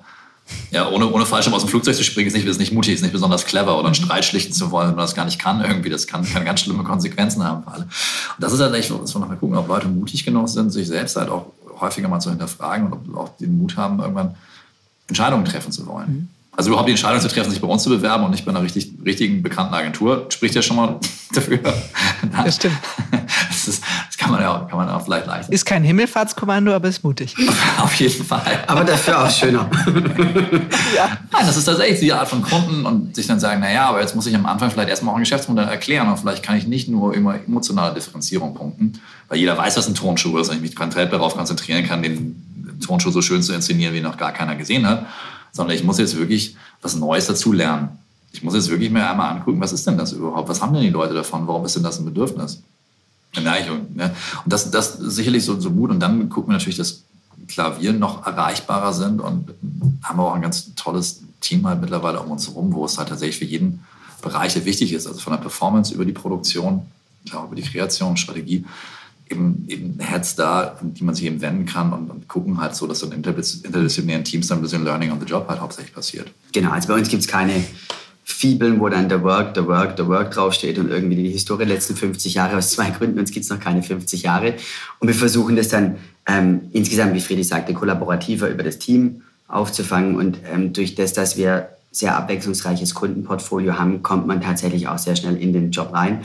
Ja, 0.72 0.90
ohne, 0.90 1.10
ohne 1.10 1.26
Fallschirm 1.26 1.54
aus 1.54 1.62
dem 1.64 1.70
Flugzeug 1.70 1.96
zu 1.96 2.04
springen, 2.04 2.28
ist 2.28 2.34
nicht, 2.34 2.46
ist 2.46 2.60
nicht 2.60 2.74
mutig, 2.74 2.94
ist 2.94 3.02
nicht 3.02 3.12
besonders 3.12 3.46
clever 3.46 3.78
oder 3.78 3.88
einen 3.88 3.96
Streit 3.96 4.26
schlichten 4.26 4.54
zu 4.54 4.72
wollen, 4.72 4.90
wenn 4.90 4.96
man 4.96 5.04
das 5.04 5.16
gar 5.16 5.26
nicht 5.26 5.40
kann 5.40 5.62
irgendwie. 5.62 5.90
Das 5.90 6.06
kann, 6.06 6.26
kann 6.26 6.46
ganz 6.46 6.62
schlimme 6.62 6.84
Konsequenzen 6.84 7.44
haben 7.44 7.64
für 7.64 7.72
alle. 7.72 7.84
Und 7.84 7.92
das 8.40 8.54
ist 8.54 8.60
halt 8.60 8.74
echt, 8.76 8.92
dass 8.92 9.16
wir 9.16 9.20
noch 9.20 9.30
mal 9.30 9.38
gucken, 9.38 9.58
ob 9.58 9.68
Leute 9.68 9.88
mutig 9.88 10.26
genug 10.26 10.50
sind, 10.50 10.70
sich 10.72 10.88
selbst 10.88 11.16
halt 11.16 11.30
auch 11.30 11.48
häufiger 11.80 12.08
mal 12.08 12.20
zu 12.20 12.30
hinterfragen 12.30 12.88
und 12.88 12.94
ob 12.94 13.18
auch 13.18 13.38
den 13.38 13.58
Mut 13.58 13.78
haben, 13.78 14.00
irgendwann 14.00 14.36
Entscheidungen 15.08 15.46
treffen 15.46 15.72
zu 15.72 15.86
wollen. 15.88 16.33
Also 16.56 16.70
überhaupt 16.70 16.88
die 16.88 16.92
Entscheidung 16.92 17.20
zu 17.20 17.28
treffen, 17.28 17.50
sich 17.50 17.60
bei 17.60 17.68
uns 17.68 17.82
zu 17.82 17.90
bewerben 17.90 18.26
und 18.26 18.32
nicht 18.32 18.46
bei 18.46 18.52
einer 18.52 18.62
richtig, 18.62 18.94
richtigen, 19.04 19.42
bekannten 19.42 19.74
Agentur, 19.74 20.28
spricht 20.30 20.54
ja 20.54 20.62
schon 20.62 20.78
mal 20.78 21.00
dafür. 21.34 21.60
Das 22.44 22.56
stimmt. 22.56 22.76
Das, 23.50 23.68
ist, 23.76 23.84
das 24.08 24.18
kann 24.18 24.32
man 24.32 24.42
ja 24.42 24.52
auch, 24.52 24.68
kann 24.68 24.78
man 24.78 24.90
auch 24.90 25.02
vielleicht 25.06 25.26
leicht. 25.26 25.50
Ist 25.50 25.66
kein 25.66 25.84
Himmelfahrtskommando, 25.84 26.74
aber 26.74 26.90
ist 26.90 27.02
mutig. 27.02 27.34
Auf 27.78 27.94
jeden 27.96 28.26
Fall. 28.26 28.42
Aber 28.68 28.84
dafür 28.84 29.24
auch 29.24 29.30
schöner. 29.30 29.70
ja. 30.94 31.18
Nein, 31.32 31.46
das 31.46 31.56
ist 31.56 31.64
tatsächlich 31.64 32.02
die 32.02 32.12
Art 32.12 32.28
von 32.28 32.42
Kunden 32.42 32.86
und 32.86 33.16
sich 33.16 33.26
dann 33.26 33.40
sagen, 33.40 33.62
naja, 33.62 33.88
aber 33.88 34.02
jetzt 34.02 34.16
muss 34.16 34.28
ich 34.28 34.36
am 34.36 34.46
Anfang 34.46 34.70
vielleicht 34.70 34.90
erstmal 34.90 35.14
auch 35.14 35.18
ein 35.18 35.24
Geschäftsmodell 35.24 35.68
erklären 35.68 36.10
und 36.10 36.18
vielleicht 36.18 36.44
kann 36.44 36.58
ich 36.58 36.68
nicht 36.68 36.90
nur 36.90 37.14
immer 37.14 37.36
emotionale 37.36 37.94
Differenzierung 37.94 38.54
punkten, 38.54 39.00
weil 39.30 39.38
jeder 39.40 39.58
weiß, 39.58 39.78
was 39.78 39.88
ein 39.88 39.96
Tonschuh 39.96 40.38
ist 40.40 40.50
und 40.50 40.56
ich 40.56 40.62
mich 40.62 40.76
komplett 40.76 41.14
darauf 41.14 41.38
konzentrieren 41.38 41.86
kann, 41.86 42.04
den 42.04 42.80
Tonschuh 42.86 43.12
so 43.12 43.22
schön 43.22 43.42
zu 43.44 43.54
inszenieren, 43.54 43.94
wie 43.94 44.02
noch 44.02 44.18
gar 44.18 44.34
keiner 44.34 44.56
gesehen 44.56 44.86
hat 44.86 45.06
sondern 45.54 45.76
ich 45.76 45.84
muss 45.84 46.00
jetzt 46.00 46.18
wirklich 46.18 46.58
was 46.82 46.96
Neues 46.96 47.28
dazu 47.28 47.54
lernen. 47.54 47.98
Ich 48.34 48.44
muss 48.44 48.56
jetzt 48.56 48.70
wirklich 48.70 48.90
mir 48.90 49.08
einmal 49.08 49.32
angucken, 49.32 49.62
was 49.62 49.72
ist 49.72 49.88
denn 49.88 49.98
das 49.98 50.12
überhaupt? 50.12 50.50
Was 50.50 50.62
haben 50.62 50.74
denn 50.74 50.82
die 50.82 50.90
Leute 50.90 51.14
davon? 51.14 51.48
Warum 51.48 51.64
ist 51.66 51.76
denn 51.76 51.84
das 51.84 52.00
ein 52.00 52.06
Bedürfnis? 52.06 52.62
Neigung, 53.42 53.88
ne? 53.96 54.14
Und 54.44 54.54
das, 54.54 54.70
das 54.70 54.98
sicherlich 54.98 55.46
so, 55.46 55.60
so 55.60 55.72
gut. 55.72 55.92
Und 55.92 56.00
dann 56.00 56.30
gucken 56.30 56.52
wir 56.52 56.58
natürlich, 56.58 56.78
dass 56.78 57.04
Klavier 57.48 57.94
noch 57.94 58.26
erreichbarer 58.26 58.94
sind 58.94 59.22
und 59.22 59.50
haben 60.04 60.20
auch 60.20 60.34
ein 60.34 60.42
ganz 60.42 60.74
tolles 60.76 61.22
Team 61.42 61.68
halt 61.68 61.82
mittlerweile 61.82 62.20
um 62.22 62.32
uns 62.32 62.48
herum, 62.48 62.74
wo 62.74 62.86
es 62.86 62.98
halt 62.98 63.10
tatsächlich 63.10 63.38
für 63.38 63.46
jeden 63.46 63.84
Bereich 64.22 64.64
wichtig 64.66 64.94
ist. 64.94 65.08
Also 65.08 65.20
von 65.20 65.34
der 65.34 65.40
Performance 65.40 65.94
über 65.94 66.06
die 66.06 66.14
Produktion, 66.14 66.86
ja, 67.26 67.44
über 67.44 67.56
die 67.56 67.64
Kreation, 67.64 68.18
Strategie 68.18 68.66
eben, 69.34 69.66
eben 69.68 70.00
Heads 70.00 70.36
da, 70.36 70.78
die 70.82 71.04
man 71.04 71.16
sich 71.16 71.26
eben 71.26 71.42
wenden 71.42 71.66
kann 71.66 71.92
und, 71.92 72.10
und 72.10 72.28
gucken 72.28 72.62
halt 72.62 72.76
so, 72.76 72.88
dass 72.88 73.00
so 73.00 73.08
in 73.08 73.14
interdisziplinären 73.14 74.24
Teams 74.24 74.48
dann 74.48 74.60
ein 74.60 74.62
bisschen 74.62 74.84
Learning 74.84 75.12
on 75.12 75.20
the 75.20 75.26
Job 75.26 75.48
halt 75.48 75.60
hauptsächlich 75.60 75.94
passiert. 75.94 76.32
Genau, 76.54 76.72
also 76.72 76.88
bei 76.88 76.96
uns 76.96 77.10
gibt 77.10 77.22
es 77.22 77.28
keine 77.28 77.64
Fibeln, 78.24 78.80
wo 78.80 78.88
dann 78.88 79.10
der 79.10 79.22
Work, 79.24 79.54
der 79.54 79.68
Work, 79.68 79.98
der 79.98 80.08
Work 80.08 80.32
draufsteht 80.32 80.78
und 80.80 80.90
irgendwie 80.90 81.16
die 81.16 81.30
Historie 81.30 81.66
der 81.66 81.76
letzten 81.76 81.96
50 81.96 82.36
Jahre 82.36 82.58
aus 82.58 82.70
zwei 82.70 82.90
Gründen, 82.90 83.20
uns 83.20 83.32
gibt 83.32 83.44
es 83.44 83.50
noch 83.50 83.60
keine 83.60 83.84
50 83.84 84.24
Jahre. 84.24 84.54
Und 85.00 85.08
wir 85.08 85.16
versuchen 85.16 85.56
das 85.56 85.68
dann 85.68 85.98
ähm, 86.26 86.62
insgesamt, 86.72 87.14
wie 87.14 87.20
Friedrich 87.20 87.48
sagte, 87.48 87.74
kollaborativer 87.74 88.50
über 88.50 88.64
das 88.64 88.80
Team 88.80 89.24
aufzufangen 89.48 90.16
und 90.16 90.40
ähm, 90.52 90.72
durch 90.74 90.96
das, 90.96 91.14
dass 91.14 91.38
wir 91.38 91.70
sehr 91.92 92.18
abwechslungsreiches 92.18 92.96
Kundenportfolio 92.96 93.78
haben, 93.78 94.02
kommt 94.02 94.26
man 94.26 94.42
tatsächlich 94.42 94.88
auch 94.88 94.98
sehr 94.98 95.16
schnell 95.16 95.36
in 95.36 95.54
den 95.54 95.72
Job 95.72 95.94
rein 95.94 96.24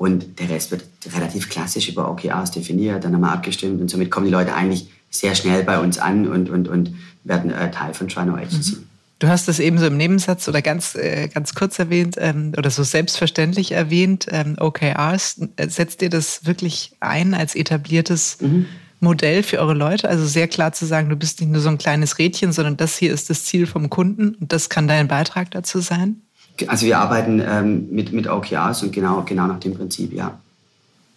und 0.00 0.40
der 0.40 0.48
Rest 0.48 0.70
wird 0.70 0.84
relativ 1.14 1.50
klassisch 1.50 1.90
über 1.90 2.10
OKRs 2.10 2.52
definiert, 2.52 3.04
dann 3.04 3.12
haben 3.12 3.20
wir 3.20 3.32
abgestimmt 3.32 3.82
und 3.82 3.90
somit 3.90 4.10
kommen 4.10 4.24
die 4.24 4.32
Leute 4.32 4.54
eigentlich 4.54 4.88
sehr 5.10 5.34
schnell 5.34 5.62
bei 5.62 5.78
uns 5.78 5.98
an 5.98 6.26
und, 6.26 6.48
und, 6.48 6.68
und 6.68 6.94
werden 7.24 7.50
äh, 7.50 7.70
Teil 7.70 7.92
von 7.92 8.08
Trino 8.08 8.34
Agency. 8.34 8.76
Mhm. 8.76 8.86
Du 9.18 9.28
hast 9.28 9.46
es 9.50 9.58
eben 9.58 9.76
so 9.76 9.84
im 9.84 9.98
Nebensatz 9.98 10.48
oder 10.48 10.62
ganz, 10.62 10.94
äh, 10.94 11.28
ganz 11.28 11.54
kurz 11.54 11.78
erwähnt 11.78 12.16
ähm, 12.18 12.54
oder 12.56 12.70
so 12.70 12.82
selbstverständlich 12.82 13.72
erwähnt, 13.72 14.24
ähm, 14.30 14.56
OKRs. 14.58 15.42
Setzt 15.68 16.00
ihr 16.00 16.08
das 16.08 16.46
wirklich 16.46 16.92
ein 17.00 17.34
als 17.34 17.54
etabliertes 17.54 18.38
mhm. 18.40 18.64
Modell 19.00 19.42
für 19.42 19.58
eure 19.58 19.74
Leute? 19.74 20.08
Also 20.08 20.24
sehr 20.24 20.48
klar 20.48 20.72
zu 20.72 20.86
sagen, 20.86 21.10
du 21.10 21.16
bist 21.16 21.42
nicht 21.42 21.52
nur 21.52 21.60
so 21.60 21.68
ein 21.68 21.76
kleines 21.76 22.18
Rädchen, 22.18 22.52
sondern 22.52 22.78
das 22.78 22.96
hier 22.96 23.12
ist 23.12 23.28
das 23.28 23.44
Ziel 23.44 23.66
vom 23.66 23.90
Kunden 23.90 24.34
und 24.36 24.50
das 24.50 24.70
kann 24.70 24.88
dein 24.88 25.08
Beitrag 25.08 25.50
dazu 25.50 25.80
sein? 25.80 26.22
Also 26.68 26.86
wir 26.86 26.98
arbeiten 26.98 27.42
ähm, 27.44 27.88
mit, 27.90 28.12
mit 28.12 28.28
OKRs 28.28 28.82
und 28.82 28.92
genau, 28.92 29.22
genau 29.22 29.46
nach 29.46 29.60
dem 29.60 29.74
Prinzip, 29.74 30.12
ja. 30.12 30.38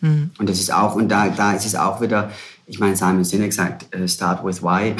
Mhm. 0.01 0.31
Und 0.37 0.49
das 0.49 0.59
ist 0.59 0.73
auch, 0.73 0.95
und 0.95 1.09
da, 1.09 1.29
da 1.29 1.53
ist 1.53 1.65
es 1.65 1.75
auch 1.75 2.01
wieder, 2.01 2.31
ich 2.67 2.79
meine, 2.79 2.95
Simon 2.95 3.23
Sinek 3.23 3.53
sagt, 3.53 3.87
uh, 3.95 4.07
start 4.07 4.43
with 4.45 4.61
why. 4.61 4.95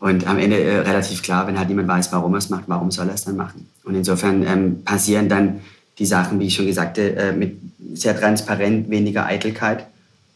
Und 0.00 0.26
am 0.28 0.38
Ende 0.38 0.62
äh, 0.62 0.78
relativ 0.80 1.22
klar, 1.22 1.46
wenn 1.46 1.58
halt 1.58 1.68
niemand 1.68 1.88
weiß, 1.88 2.12
warum 2.12 2.34
er 2.34 2.38
es 2.38 2.50
macht, 2.50 2.64
warum 2.68 2.90
soll 2.90 3.08
er 3.08 3.14
es 3.14 3.24
dann 3.24 3.36
machen? 3.36 3.68
Und 3.84 3.96
insofern 3.96 4.46
ähm, 4.46 4.84
passieren 4.84 5.28
dann 5.28 5.60
die 5.98 6.06
Sachen, 6.06 6.38
wie 6.38 6.46
ich 6.46 6.54
schon 6.54 6.66
gesagt 6.66 6.98
habe, 6.98 7.16
äh, 7.16 7.32
mit 7.32 7.58
sehr 7.94 8.18
transparent, 8.18 8.88
weniger 8.90 9.26
Eitelkeit 9.26 9.86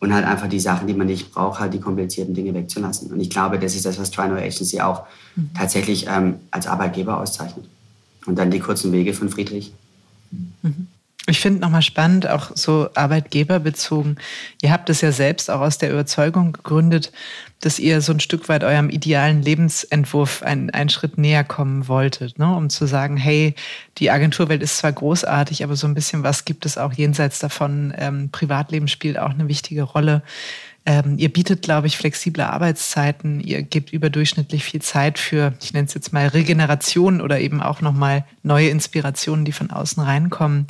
und 0.00 0.12
halt 0.12 0.26
einfach 0.26 0.48
die 0.48 0.58
Sachen, 0.58 0.88
die 0.88 0.94
man 0.94 1.06
nicht 1.06 1.32
braucht, 1.32 1.60
halt 1.60 1.74
die 1.74 1.80
komplizierten 1.80 2.34
Dinge 2.34 2.52
wegzulassen. 2.54 3.12
Und 3.12 3.20
ich 3.20 3.30
glaube, 3.30 3.58
das 3.60 3.76
ist 3.76 3.84
das, 3.84 4.00
was 4.00 4.10
Trino 4.10 4.34
Agency 4.34 4.80
auch 4.80 5.04
mhm. 5.36 5.50
tatsächlich 5.56 6.06
ähm, 6.08 6.40
als 6.50 6.66
Arbeitgeber 6.66 7.20
auszeichnet. 7.20 7.66
Und 8.26 8.38
dann 8.38 8.50
die 8.50 8.60
kurzen 8.60 8.92
Wege 8.92 9.14
von 9.14 9.28
Friedrich. 9.28 9.72
Mhm. 10.62 10.86
Ich 11.28 11.40
finde 11.40 11.60
nochmal 11.60 11.82
spannend, 11.82 12.28
auch 12.28 12.50
so 12.56 12.88
arbeitgeberbezogen. 12.94 14.18
Ihr 14.60 14.72
habt 14.72 14.90
es 14.90 15.02
ja 15.02 15.12
selbst 15.12 15.50
auch 15.50 15.60
aus 15.60 15.78
der 15.78 15.92
Überzeugung 15.92 16.52
gegründet, 16.52 17.12
dass 17.60 17.78
ihr 17.78 18.00
so 18.00 18.12
ein 18.12 18.18
Stück 18.18 18.48
weit 18.48 18.64
eurem 18.64 18.90
idealen 18.90 19.40
Lebensentwurf 19.40 20.42
einen, 20.42 20.70
einen 20.70 20.90
Schritt 20.90 21.18
näher 21.18 21.44
kommen 21.44 21.86
wolltet, 21.86 22.40
ne? 22.40 22.56
um 22.56 22.70
zu 22.70 22.86
sagen, 22.86 23.16
hey, 23.16 23.54
die 23.98 24.10
Agenturwelt 24.10 24.62
ist 24.62 24.78
zwar 24.78 24.90
großartig, 24.90 25.62
aber 25.62 25.76
so 25.76 25.86
ein 25.86 25.94
bisschen 25.94 26.24
was 26.24 26.44
gibt 26.44 26.66
es 26.66 26.76
auch 26.76 26.92
jenseits 26.92 27.38
davon. 27.38 27.94
Ähm, 27.96 28.30
Privatleben 28.32 28.88
spielt 28.88 29.16
auch 29.16 29.30
eine 29.30 29.46
wichtige 29.46 29.84
Rolle. 29.84 30.22
Ähm, 30.84 31.16
ihr 31.18 31.32
bietet, 31.32 31.62
glaube 31.62 31.86
ich, 31.86 31.96
flexible 31.96 32.42
Arbeitszeiten. 32.42 33.40
Ihr 33.40 33.62
gebt 33.62 33.92
überdurchschnittlich 33.92 34.64
viel 34.64 34.82
Zeit 34.82 35.18
für, 35.18 35.54
ich 35.60 35.72
nenne 35.72 35.86
es 35.86 35.94
jetzt 35.94 36.12
mal 36.12 36.26
Regeneration 36.26 37.20
oder 37.20 37.38
eben 37.40 37.62
auch 37.62 37.80
nochmal 37.80 38.24
neue 38.42 38.68
Inspirationen, 38.68 39.44
die 39.44 39.52
von 39.52 39.70
außen 39.70 40.02
reinkommen. 40.02 40.66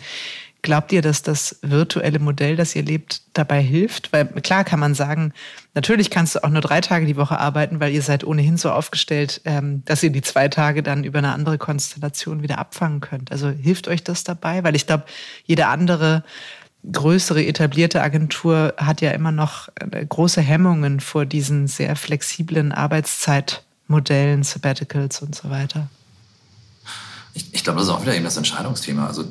Glaubt 0.64 0.92
ihr, 0.92 1.02
dass 1.02 1.22
das 1.22 1.58
virtuelle 1.62 2.20
Modell, 2.20 2.54
das 2.54 2.76
ihr 2.76 2.84
lebt, 2.84 3.22
dabei 3.32 3.60
hilft? 3.60 4.12
Weil 4.12 4.26
klar 4.26 4.62
kann 4.62 4.78
man 4.78 4.94
sagen, 4.94 5.32
natürlich 5.74 6.08
kannst 6.08 6.36
du 6.36 6.44
auch 6.44 6.50
nur 6.50 6.60
drei 6.60 6.80
Tage 6.80 7.04
die 7.04 7.16
Woche 7.16 7.36
arbeiten, 7.36 7.80
weil 7.80 7.92
ihr 7.92 8.02
seid 8.02 8.22
ohnehin 8.22 8.56
so 8.56 8.70
aufgestellt, 8.70 9.40
ähm, 9.44 9.82
dass 9.86 10.04
ihr 10.04 10.10
die 10.10 10.22
zwei 10.22 10.46
Tage 10.46 10.84
dann 10.84 11.02
über 11.02 11.18
eine 11.18 11.32
andere 11.32 11.58
Konstellation 11.58 12.44
wieder 12.44 12.58
abfangen 12.58 13.00
könnt. 13.00 13.32
Also 13.32 13.48
hilft 13.48 13.88
euch 13.88 14.04
das 14.04 14.22
dabei? 14.22 14.62
Weil 14.62 14.76
ich 14.76 14.86
glaube, 14.86 15.04
jede 15.44 15.66
andere 15.66 16.22
größere 16.90 17.44
etablierte 17.44 18.02
Agentur 18.02 18.74
hat 18.76 19.00
ja 19.00 19.12
immer 19.12 19.32
noch 19.32 19.68
äh, 19.76 20.04
große 20.04 20.40
Hemmungen 20.40 21.00
vor 21.00 21.26
diesen 21.26 21.68
sehr 21.68 21.94
flexiblen 21.96 22.72
Arbeitszeitmodellen, 22.72 24.42
Sabbaticals 24.42 25.22
und 25.22 25.34
so 25.34 25.50
weiter. 25.50 25.88
Ich, 27.34 27.46
ich 27.52 27.64
glaube, 27.64 27.78
das 27.78 27.88
ist 27.88 27.94
auch 27.94 28.02
wieder 28.02 28.14
eben 28.14 28.24
das 28.24 28.36
Entscheidungsthema. 28.36 29.06
Also 29.06 29.24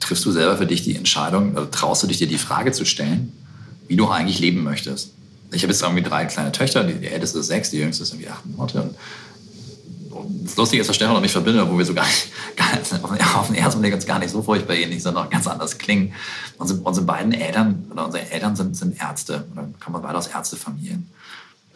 triffst 0.00 0.24
du 0.24 0.32
selber 0.32 0.56
für 0.56 0.66
dich 0.66 0.82
die 0.82 0.96
Entscheidung, 0.96 1.52
oder 1.52 1.70
traust 1.70 2.02
du 2.02 2.06
dich 2.06 2.18
dir 2.18 2.26
die 2.26 2.38
Frage 2.38 2.72
zu 2.72 2.84
stellen, 2.84 3.32
wie 3.86 3.96
du 3.96 4.08
eigentlich 4.08 4.38
leben 4.38 4.62
möchtest? 4.62 5.12
Ich 5.52 5.62
habe 5.62 5.72
jetzt 5.72 5.82
irgendwie 5.82 6.02
drei 6.02 6.24
kleine 6.24 6.52
Töchter, 6.52 6.84
die, 6.84 6.94
die 6.94 7.06
älteste 7.06 7.38
ist 7.38 7.46
sechs, 7.46 7.70
die 7.70 7.78
jüngste 7.78 8.02
ist 8.02 8.12
irgendwie 8.12 8.30
acht 8.30 8.44
Monate. 8.46 8.82
Und, 8.82 8.96
das 10.42 10.56
Lustige 10.56 10.80
ist, 10.80 10.88
dass 10.88 10.96
Stefan 10.96 11.16
und 11.16 11.24
ich 11.24 11.32
verbinde, 11.32 11.68
wo 11.70 11.76
wir 11.76 11.84
so 11.84 11.94
gar 11.94 12.06
nicht, 12.06 12.28
gar 12.56 12.76
nicht 12.76 13.34
auf 13.34 13.46
den 13.46 13.56
ersten 13.56 13.80
Blick 13.80 13.94
uns 13.94 14.06
gar 14.06 14.18
nicht 14.18 14.30
so 14.30 14.42
furchtbar 14.42 14.74
ähnlich, 14.74 15.02
sondern 15.02 15.26
auch 15.26 15.30
ganz 15.30 15.46
anders 15.46 15.78
klingen. 15.78 16.12
Unsere, 16.58 16.80
unsere 16.80 17.06
beiden 17.06 17.32
Eltern 17.32 17.86
oder 17.90 18.06
unsere 18.06 18.30
Eltern 18.30 18.56
sind, 18.56 18.76
sind 18.76 19.00
Ärzte 19.00 19.46
oder 19.52 19.68
kommen 19.80 20.02
beide 20.02 20.18
aus 20.18 20.28
Ärztefamilien. 20.28 21.10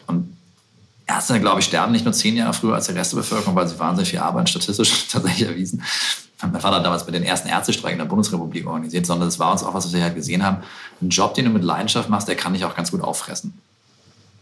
Und 0.07 0.35
Ärzte, 1.07 1.39
glaube 1.39 1.59
ich, 1.59 1.65
sterben 1.65 1.91
nicht 1.91 2.05
nur 2.05 2.13
zehn 2.13 2.35
Jahre 2.35 2.53
früher 2.53 2.75
als 2.75 2.87
die 2.87 2.93
Rest 2.93 3.13
der 3.13 3.17
Bevölkerung, 3.17 3.55
weil 3.55 3.67
sie 3.67 3.79
wahnsinnig 3.79 4.09
viel 4.09 4.19
arbeiten, 4.19 4.47
statistisch 4.47 5.07
tatsächlich 5.11 5.47
erwiesen. 5.47 5.83
Mein 6.41 6.61
Vater 6.61 6.77
hat 6.77 6.85
damals 6.85 7.05
mit 7.05 7.15
den 7.15 7.23
ersten 7.23 7.49
Ärztestreiken 7.49 7.99
in 7.99 8.05
der 8.05 8.09
Bundesrepublik 8.09 8.65
organisiert, 8.65 9.05
sondern 9.05 9.27
es 9.27 9.39
war 9.39 9.51
uns 9.51 9.63
auch 9.63 9.73
was, 9.73 9.85
was 9.85 9.93
wir 9.93 10.03
halt 10.03 10.15
gesehen 10.15 10.43
haben. 10.43 10.63
Ein 11.01 11.09
Job, 11.09 11.33
den 11.33 11.45
du 11.45 11.51
mit 11.51 11.63
Leidenschaft 11.63 12.09
machst, 12.09 12.27
der 12.29 12.35
kann 12.35 12.53
dich 12.53 12.63
auch 12.63 12.75
ganz 12.75 12.91
gut 12.91 13.01
auffressen. 13.01 13.59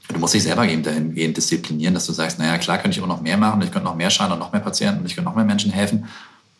Du 0.09 0.19
musst 0.19 0.33
dich 0.33 0.43
selber 0.43 0.67
eben 0.67 0.83
dahingehend 0.83 1.35
disziplinieren, 1.35 1.93
dass 1.93 2.05
du 2.05 2.13
sagst, 2.13 2.39
naja, 2.39 2.57
klar 2.57 2.77
könnte 2.77 2.97
ich 2.97 3.03
auch 3.03 3.07
noch 3.07 3.21
mehr 3.21 3.37
machen, 3.37 3.61
ich 3.61 3.71
könnte 3.71 3.87
noch 3.87 3.95
mehr 3.95 4.09
schauen 4.09 4.31
und 4.31 4.39
noch 4.39 4.53
mehr 4.53 4.61
Patienten 4.61 5.01
und 5.01 5.05
ich 5.05 5.15
könnte 5.15 5.29
noch 5.29 5.35
mehr 5.35 5.45
Menschen 5.45 5.71
helfen. 5.71 6.05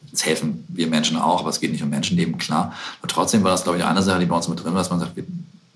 Jetzt 0.08 0.26
helfen 0.26 0.66
wir 0.68 0.88
Menschen 0.88 1.18
auch, 1.18 1.40
aber 1.40 1.50
es 1.50 1.60
geht 1.60 1.72
nicht 1.72 1.84
um 1.84 1.90
Menschenleben, 1.90 2.38
klar. 2.38 2.74
Aber 3.00 3.08
trotzdem 3.08 3.44
war 3.44 3.52
das, 3.52 3.64
glaube 3.64 3.78
ich, 3.78 3.86
eine 3.86 4.02
Sache, 4.02 4.20
die 4.20 4.26
bei 4.26 4.36
uns 4.36 4.48
mit 4.48 4.64
drin 4.64 4.74
war, 4.74 4.80
dass 4.80 4.90
man 4.90 5.00
sagt, 5.00 5.14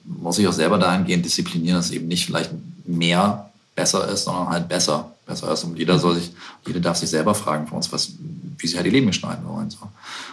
muss 0.05 0.35
sich 0.35 0.47
auch 0.47 0.53
selber 0.53 0.77
dahingehend 0.77 1.25
disziplinieren, 1.25 1.77
dass 1.77 1.91
eben 1.91 2.07
nicht 2.07 2.25
vielleicht 2.25 2.51
mehr 2.85 3.49
besser 3.75 4.07
ist, 4.09 4.25
sondern 4.25 4.49
halt 4.49 4.67
besser. 4.67 5.11
Besser 5.25 5.53
ist. 5.53 5.63
Und 5.63 5.77
jeder 5.77 5.99
soll 5.99 6.15
sich, 6.15 6.31
jeder 6.65 6.79
darf 6.79 6.97
sich 6.97 7.09
selber 7.09 7.35
fragen 7.35 7.67
für 7.67 7.75
uns, 7.75 7.91
was, 7.91 8.13
wie 8.57 8.67
sie 8.67 8.75
halt 8.75 8.85
ihr 8.85 8.91
Leben 8.91 9.07
gestalten 9.07 9.43
wollen. 9.47 9.69
So. 9.69 9.77
Und 9.81 9.91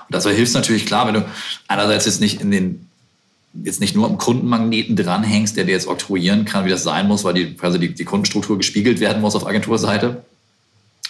dazu 0.08 0.30
hilft 0.30 0.48
es 0.48 0.54
natürlich 0.54 0.86
klar, 0.86 1.06
wenn 1.06 1.14
du 1.14 1.24
einerseits 1.68 2.06
jetzt 2.06 2.20
nicht 2.20 2.40
in 2.40 2.50
den 2.50 2.87
jetzt 3.54 3.80
nicht 3.80 3.94
nur 3.94 4.06
am 4.06 4.18
Kundenmagneten 4.18 4.96
dranhängst, 4.96 5.56
der 5.56 5.64
dir 5.64 5.72
jetzt 5.72 5.86
oktroyieren 5.86 6.44
kann, 6.44 6.64
wie 6.64 6.70
das 6.70 6.82
sein 6.82 7.08
muss, 7.08 7.24
weil 7.24 7.34
die, 7.34 7.54
quasi 7.54 7.78
die, 7.78 7.94
die 7.94 8.04
Kundenstruktur 8.04 8.58
gespiegelt 8.58 9.00
werden 9.00 9.22
muss 9.22 9.34
auf 9.34 9.46
Agenturseite. 9.46 10.22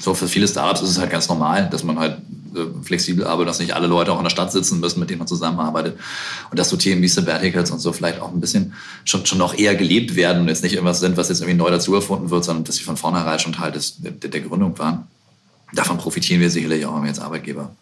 So 0.01 0.14
für 0.14 0.28
viele 0.28 0.47
Startups 0.47 0.82
ist 0.82 0.91
es 0.91 0.99
halt 0.99 1.11
ganz 1.11 1.28
normal, 1.28 1.68
dass 1.70 1.82
man 1.82 1.99
halt 1.99 2.18
äh, 2.55 2.84
flexibel 2.84 3.26
arbeitet, 3.26 3.51
dass 3.51 3.59
nicht 3.59 3.74
alle 3.74 3.89
Leute 3.89 4.12
auch 4.12 4.18
in 4.18 4.24
der 4.24 4.30
Stadt 4.30 4.53
sitzen 4.53 4.78
müssen, 4.78 5.01
mit 5.01 5.11
denen 5.11 5.18
man 5.18 5.26
zusammenarbeitet. 5.26 5.99
Und 6.51 6.59
dass 6.59 6.68
so 6.68 6.76
Themen 6.76 7.03
wie 7.03 7.09
Sabbaticals 7.09 7.72
und 7.72 7.80
so 7.80 7.93
vielleicht 7.93 8.20
auch 8.20 8.32
ein 8.32 8.41
bisschen 8.41 8.74
schon, 9.05 9.26
schon 9.26 9.39
noch 9.39 9.59
eher 9.59 9.74
gelebt 9.74 10.14
werden 10.14 10.43
und 10.43 10.49
jetzt 10.49 10.62
nicht 10.62 10.74
irgendwas 10.74 11.01
sind, 11.01 11.16
was 11.16 11.28
jetzt 11.28 11.41
irgendwie 11.41 11.59
neu 11.59 11.70
dazu 11.70 11.95
erfunden 11.95 12.30
wird, 12.30 12.45
sondern 12.45 12.64
dass 12.64 12.76
sie 12.76 12.84
von 12.84 12.97
vornherein 12.97 13.41
schon 13.41 13.53
Teil 13.53 13.72
des, 13.72 13.97
der, 13.99 14.12
der 14.12 14.41
Gründung 14.41 14.78
waren. 14.78 15.09
Davon 15.72 15.99
profitieren 15.99 16.41
wir 16.41 16.51
sicherlich 16.51 16.86
auch 16.86 17.03
als 17.03 17.18
Arbeitgeber. 17.18 17.74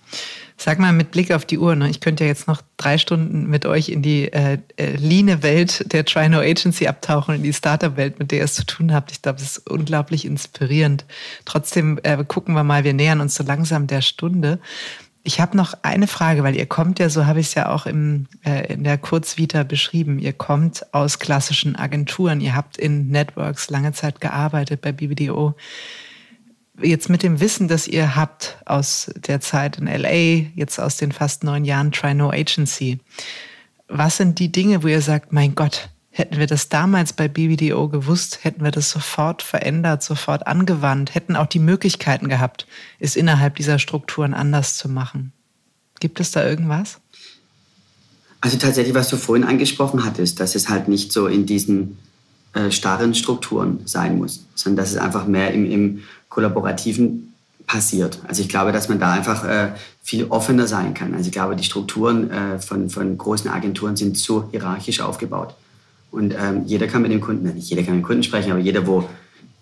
Sag 0.59 0.79
mal 0.79 0.93
mit 0.93 1.11
Blick 1.11 1.33
auf 1.33 1.45
die 1.45 1.59
Uhr, 1.59 1.75
ne? 1.77 1.91
ich 1.91 2.01
könnte 2.01 2.25
ja 2.25 2.29
jetzt 2.29 2.49
noch 2.49 2.63
drei 2.79 2.97
Stunden 2.97 3.47
mit 3.47 3.67
euch 3.67 3.91
in 3.91 4.01
die 4.01 4.33
äh, 4.33 4.59
äh, 4.77 4.97
Line-Welt 4.97 5.93
der 5.93 6.07
Trino 6.07 6.39
Agency 6.39 6.87
abtauchen, 6.87 7.35
in 7.35 7.43
die 7.43 7.53
Startup-Welt, 7.53 8.19
mit 8.19 8.31
der 8.31 8.39
ihr 8.39 8.45
es 8.45 8.55
zu 8.55 8.65
tun 8.65 8.95
habt. 8.95 9.13
Ich 9.13 9.21
glaube, 9.21 9.39
das 9.39 9.59
ist 9.59 9.71
unglaublich 9.71 10.25
inspirierend. 10.25 11.05
Trotzdem 11.45 12.01
äh, 12.03 12.25
gucken 12.27 12.55
wir 12.55 12.65
mal, 12.65 12.85
wir 12.85 12.95
nähern 12.95 13.21
uns 13.21 13.35
so 13.35 13.45
langsam 13.45 13.87
der 13.87 14.01
Stunde. 14.01 14.59
Ich 15.25 15.41
habe 15.41 15.57
noch 15.57 15.75
eine 15.83 16.07
Frage, 16.07 16.43
weil 16.43 16.57
ihr 16.57 16.67
kommt 16.67 17.01
ja, 17.01 17.11
so 17.11 17.27
habe 17.27 17.41
ich 17.41 17.49
es 17.49 17.55
ja 17.55 17.69
auch 17.69 17.85
im, 17.85 18.27
äh, 18.45 18.73
in 18.73 18.83
der 18.83 18.97
Kurzvita 18.97 19.63
beschrieben, 19.65 20.19
ihr 20.19 20.33
kommt 20.33 20.87
aus 20.95 21.19
klassischen 21.19 21.77
Agenturen, 21.77 22.41
ihr 22.41 22.55
habt 22.55 22.79
in 22.79 23.09
Networks 23.09 23.69
lange 23.69 23.93
Zeit 23.93 24.21
gearbeitet 24.21 24.81
bei 24.81 24.93
BBDO 24.93 25.55
jetzt 26.81 27.09
mit 27.09 27.23
dem 27.23 27.41
Wissen, 27.41 27.69
das 27.69 27.89
ihr 27.89 28.17
habt 28.17 28.59
aus 28.67 29.11
der 29.17 29.41
Zeit 29.41 29.79
in 29.79 29.87
LA, 29.87 30.51
jetzt 30.55 30.79
aus 30.79 30.97
den 30.97 31.13
fast 31.13 31.45
neun 31.45 31.65
Jahren 31.65 31.93
Try 31.93 32.15
No 32.15 32.31
Agency, 32.31 32.99
was 33.89 34.17
sind 34.17 34.39
die 34.39 34.51
Dinge, 34.51 34.83
wo 34.83 34.89
ihr 34.89 35.01
sagt, 35.01 35.33
mein 35.33 35.55
Gott, 35.55 35.89
hätten 36.11 36.39
wir 36.39 36.47
das 36.47 36.69
damals 36.69 37.13
bei 37.13 37.29
BBDO 37.29 37.89
gewusst, 37.89 38.43
hätten 38.43 38.65
wir 38.65 38.71
das 38.71 38.91
sofort 38.91 39.43
verändert, 39.43 40.03
sofort 40.03 40.47
angewandt, 40.47 41.15
hätten 41.15 41.37
auch 41.37 41.47
die 41.47 41.59
Möglichkeiten 41.59 42.29
gehabt, 42.29 42.67
es 42.99 43.17
innerhalb 43.17 43.57
dieser 43.57 43.79
Strukturen 43.79 44.35
anders 44.35 44.77
zu 44.77 44.89
machen. 44.89 45.33
Gibt 46.01 46.21
es 46.21 46.31
da 46.31 46.45
irgendwas? 46.47 46.99
Also 48.41 48.59
tatsächlich, 48.59 48.95
was 48.95 49.09
du 49.09 49.17
vorhin 49.17 49.45
angesprochen 49.45 50.05
hattest, 50.05 50.41
dass 50.41 50.55
es 50.55 50.69
halt 50.69 50.89
nicht 50.89 51.13
so 51.13 51.27
in 51.27 51.47
diesen 51.47 51.99
äh, 52.55 52.71
starren 52.71 53.15
Strukturen 53.15 53.81
sein 53.85 54.19
muss, 54.19 54.47
sondern 54.55 54.85
dass 54.85 54.93
es 54.93 54.99
einfach 54.99 55.27
mehr 55.27 55.53
im, 55.53 55.71
im 55.71 56.03
Kollaborativen 56.37 57.33
passiert. 57.67 58.21
Also 58.29 58.43
ich 58.43 58.51
glaube, 58.51 58.71
dass 58.71 58.91
man 58.91 59.01
da 59.01 59.11
einfach 59.11 59.43
äh, 59.49 59.71
viel 60.03 60.27
offener 60.27 60.67
sein 60.67 60.93
kann. 60.93 61.15
Also 61.15 61.29
ich 61.29 61.33
glaube, 61.33 61.57
die 61.57 61.65
Strukturen 61.65 62.31
äh, 62.31 62.59
von, 62.59 62.91
von 62.91 63.17
großen 63.17 63.51
Agenturen 63.51 63.97
sind 63.97 64.19
zu 64.19 64.51
hierarchisch 64.51 65.01
aufgebaut. 65.01 65.55
Und 66.11 66.35
ähm, 66.39 66.65
jeder 66.67 66.89
kann 66.89 67.01
mit 67.01 67.11
dem 67.11 67.23
Kunden, 67.23 67.55
nicht 67.55 67.71
jeder 67.71 67.83
kann 67.83 67.95
mit 67.95 68.03
dem 68.03 68.07
Kunden 68.07 68.23
sprechen, 68.23 68.53
aber 68.53 68.61
jeder, 68.61 68.87
wo 68.87 69.09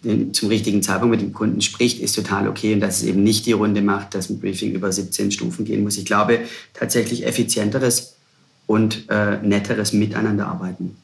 den, 0.02 0.34
zum 0.34 0.48
richtigen 0.48 0.82
Zeitpunkt 0.82 1.12
mit 1.12 1.20
dem 1.20 1.32
Kunden 1.32 1.60
spricht, 1.60 2.00
ist 2.00 2.16
total 2.16 2.48
okay. 2.48 2.74
Und 2.74 2.80
dass 2.80 2.96
es 2.96 3.04
eben 3.04 3.22
nicht 3.22 3.46
die 3.46 3.52
Runde 3.52 3.80
macht, 3.80 4.16
dass 4.16 4.28
ein 4.28 4.40
Briefing 4.40 4.72
über 4.72 4.90
17 4.90 5.30
Stufen 5.30 5.64
gehen 5.64 5.84
muss. 5.84 5.96
Ich 5.96 6.06
glaube, 6.06 6.40
tatsächlich 6.72 7.24
effizienteres 7.24 8.14
und 8.66 9.08
äh, 9.10 9.36
netteres 9.36 9.92
Miteinander 9.92 10.48
arbeiten. 10.48 10.96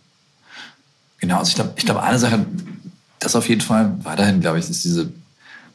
Genau, 1.20 1.38
also 1.38 1.50
ich 1.50 1.54
glaube, 1.54 1.74
ich 1.76 1.84
glaub, 1.84 2.02
eine 2.02 2.18
Sache, 2.18 2.44
das 3.20 3.36
auf 3.36 3.48
jeden 3.48 3.60
Fall 3.60 3.96
weiterhin, 4.02 4.40
glaube 4.40 4.58
ich, 4.58 4.68
ist 4.68 4.82
diese 4.82 5.12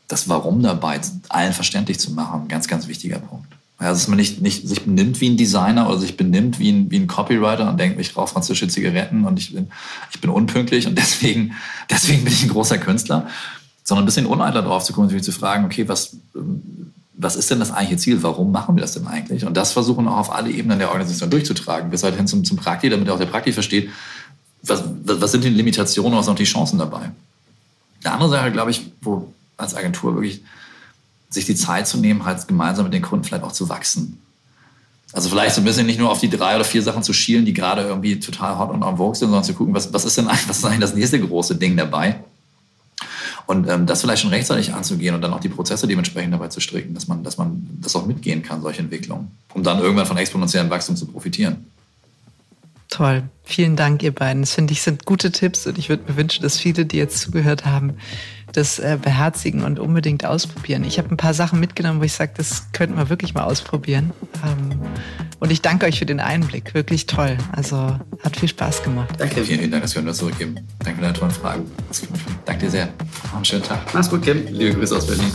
das 0.07 0.29
Warum 0.29 0.61
dabei 0.61 0.99
allen 1.29 1.53
verständlich 1.53 1.99
zu 1.99 2.11
machen, 2.11 2.47
ganz, 2.47 2.67
ganz 2.67 2.87
wichtiger 2.87 3.19
Punkt. 3.19 3.47
Also, 3.77 3.99
dass 3.99 4.07
man 4.07 4.17
nicht, 4.17 4.41
nicht 4.41 4.67
sich 4.67 4.83
benimmt 4.83 5.19
wie 5.19 5.29
ein 5.29 5.37
Designer 5.37 5.89
oder 5.89 5.99
sich 5.99 6.15
benimmt 6.15 6.59
wie 6.59 6.71
ein, 6.71 6.91
wie 6.91 6.97
ein 6.97 7.07
Copywriter 7.07 7.69
und 7.69 7.77
denkt, 7.77 7.99
ich 7.99 8.15
rauche 8.15 8.29
französische 8.29 8.69
Zigaretten 8.69 9.25
und 9.25 9.37
ich 9.37 9.53
bin, 9.53 9.67
ich 10.11 10.21
bin 10.21 10.29
unpünktlich 10.29 10.87
und 10.87 10.95
deswegen, 10.97 11.53
deswegen 11.89 12.23
bin 12.23 12.31
ich 12.31 12.43
ein 12.43 12.49
großer 12.49 12.77
Künstler, 12.77 13.27
sondern 13.83 14.03
ein 14.03 14.05
bisschen 14.05 14.27
uneitel 14.27 14.63
drauf 14.63 14.83
zu 14.83 14.93
kommen 14.93 15.07
und 15.07 15.13
sich 15.13 15.23
zu 15.23 15.33
fragen, 15.33 15.65
okay, 15.65 15.89
was, 15.89 16.15
was 17.17 17.35
ist 17.35 17.51
denn 17.51 17.59
das 17.59 17.71
eigentliche 17.71 18.01
Ziel? 18.01 18.23
Warum 18.23 18.51
machen 18.51 18.75
wir 18.75 18.81
das 18.81 18.93
denn 18.93 19.07
eigentlich? 19.07 19.45
Und 19.45 19.57
das 19.57 19.73
versuchen 19.73 20.07
auch 20.07 20.17
auf 20.17 20.33
alle 20.33 20.51
Ebenen 20.51 20.79
der 20.79 20.89
Organisation 20.89 21.29
durchzutragen, 21.29 21.89
bis 21.89 22.03
halt 22.03 22.15
hin 22.15 22.27
zum, 22.27 22.45
zum 22.45 22.57
Prakti, 22.57 22.89
damit 22.89 23.09
auch 23.09 23.19
der 23.19 23.25
Prakti 23.25 23.51
versteht, 23.51 23.89
was, 24.63 24.83
was 25.03 25.31
sind 25.31 25.43
die 25.43 25.49
Limitationen, 25.49 26.17
was 26.17 26.25
sind 26.25 26.33
auch 26.33 26.37
die 26.37 26.45
Chancen 26.45 26.79
dabei. 26.79 27.11
Eine 28.03 28.13
andere 28.13 28.29
Sache, 28.29 28.51
glaube 28.51 28.71
ich, 28.71 28.89
wo 29.01 29.31
als 29.57 29.75
Agentur 29.75 30.15
wirklich 30.15 30.41
sich 31.29 31.45
die 31.45 31.55
Zeit 31.55 31.87
zu 31.87 31.97
nehmen, 31.97 32.25
halt 32.25 32.47
gemeinsam 32.47 32.85
mit 32.85 32.93
den 32.93 33.01
Kunden 33.01 33.25
vielleicht 33.25 33.43
auch 33.43 33.51
zu 33.51 33.69
wachsen. 33.69 34.21
Also 35.13 35.29
vielleicht 35.29 35.55
so 35.55 35.61
ein 35.61 35.63
bisschen 35.63 35.85
nicht 35.85 35.99
nur 35.99 36.09
auf 36.09 36.19
die 36.19 36.29
drei 36.29 36.55
oder 36.55 36.65
vier 36.65 36.81
Sachen 36.81 37.03
zu 37.03 37.13
schielen, 37.13 37.45
die 37.45 37.53
gerade 37.53 37.83
irgendwie 37.83 38.19
total 38.19 38.57
hot 38.57 38.71
und 38.71 38.81
en 38.81 38.97
vogue 38.97 39.15
sind, 39.15 39.29
sondern 39.29 39.43
zu 39.43 39.53
gucken, 39.53 39.73
was, 39.73 39.93
was 39.93 40.03
ist 40.03 40.17
denn 40.17 40.27
eigentlich, 40.27 40.47
was 40.49 40.57
ist 40.57 40.65
eigentlich 40.65 40.79
das 40.79 40.95
nächste 40.95 41.19
große 41.19 41.55
Ding 41.55 41.77
dabei? 41.77 42.19
Und 43.45 43.69
ähm, 43.69 43.85
das 43.85 44.01
vielleicht 44.01 44.23
schon 44.23 44.31
rechtzeitig 44.31 44.73
anzugehen 44.73 45.13
und 45.13 45.21
dann 45.21 45.31
auch 45.31 45.39
die 45.39 45.49
Prozesse 45.49 45.87
dementsprechend 45.87 46.33
dabei 46.33 46.47
zu 46.47 46.59
stricken, 46.59 46.95
dass 46.95 47.07
man, 47.07 47.23
dass 47.23 47.37
man 47.37 47.77
das 47.81 47.95
auch 47.95 48.07
mitgehen 48.07 48.41
kann, 48.41 48.61
solche 48.61 48.81
Entwicklungen, 48.81 49.31
um 49.53 49.61
dann 49.61 49.79
irgendwann 49.79 50.07
von 50.07 50.17
exponentiellem 50.17 50.69
Wachstum 50.71 50.95
zu 50.95 51.05
profitieren. 51.05 51.65
Toll. 52.89 53.23
Vielen 53.43 53.75
Dank, 53.75 54.01
ihr 54.03 54.13
beiden. 54.13 54.41
Das 54.41 54.53
finde 54.53 54.73
ich 54.73 54.81
sind 54.81 55.05
gute 55.05 55.31
Tipps 55.31 55.67
und 55.67 55.77
ich 55.77 55.89
würde 55.89 56.03
mir 56.07 56.17
wünschen, 56.17 56.41
dass 56.43 56.57
viele, 56.57 56.85
die 56.85 56.97
jetzt 56.97 57.19
zugehört 57.19 57.65
haben, 57.65 57.97
das 58.53 58.79
äh, 58.79 58.97
beherzigen 59.01 59.63
und 59.63 59.79
unbedingt 59.79 60.25
ausprobieren. 60.25 60.83
Ich 60.83 60.97
habe 60.97 61.09
ein 61.09 61.17
paar 61.17 61.33
Sachen 61.33 61.59
mitgenommen, 61.59 61.99
wo 61.99 62.03
ich 62.03 62.13
sage, 62.13 62.33
das 62.37 62.71
könnten 62.71 62.97
wir 62.97 63.09
wirklich 63.09 63.33
mal 63.33 63.43
ausprobieren. 63.43 64.13
Ähm, 64.45 64.79
und 65.39 65.51
ich 65.51 65.61
danke 65.61 65.85
euch 65.85 65.99
für 65.99 66.05
den 66.05 66.19
Einblick. 66.19 66.73
Wirklich 66.73 67.05
toll. 67.05 67.37
Also 67.51 67.99
hat 68.23 68.37
viel 68.37 68.49
Spaß 68.49 68.83
gemacht. 68.83 69.13
Danke. 69.17 69.43
Vielen, 69.43 69.59
vielen 69.59 69.71
Dank, 69.71 69.83
dass 69.83 69.95
wir 69.95 70.01
uns 70.01 70.17
zurückgeben. 70.17 70.55
Danke 70.79 70.95
für 70.95 71.01
deine 71.01 71.13
tollen 71.13 71.31
Fragen. 71.31 71.69
Danke 72.45 72.65
dir 72.65 72.71
sehr. 72.71 72.89
Einen 73.33 73.45
schönen 73.45 73.63
Tag. 73.63 73.93
Mach's 73.93 74.09
gut, 74.09 74.23
Kim. 74.23 74.45
Liebe 74.47 74.73
Grüße 74.73 74.95
aus 74.95 75.05
Berlin. 75.05 75.31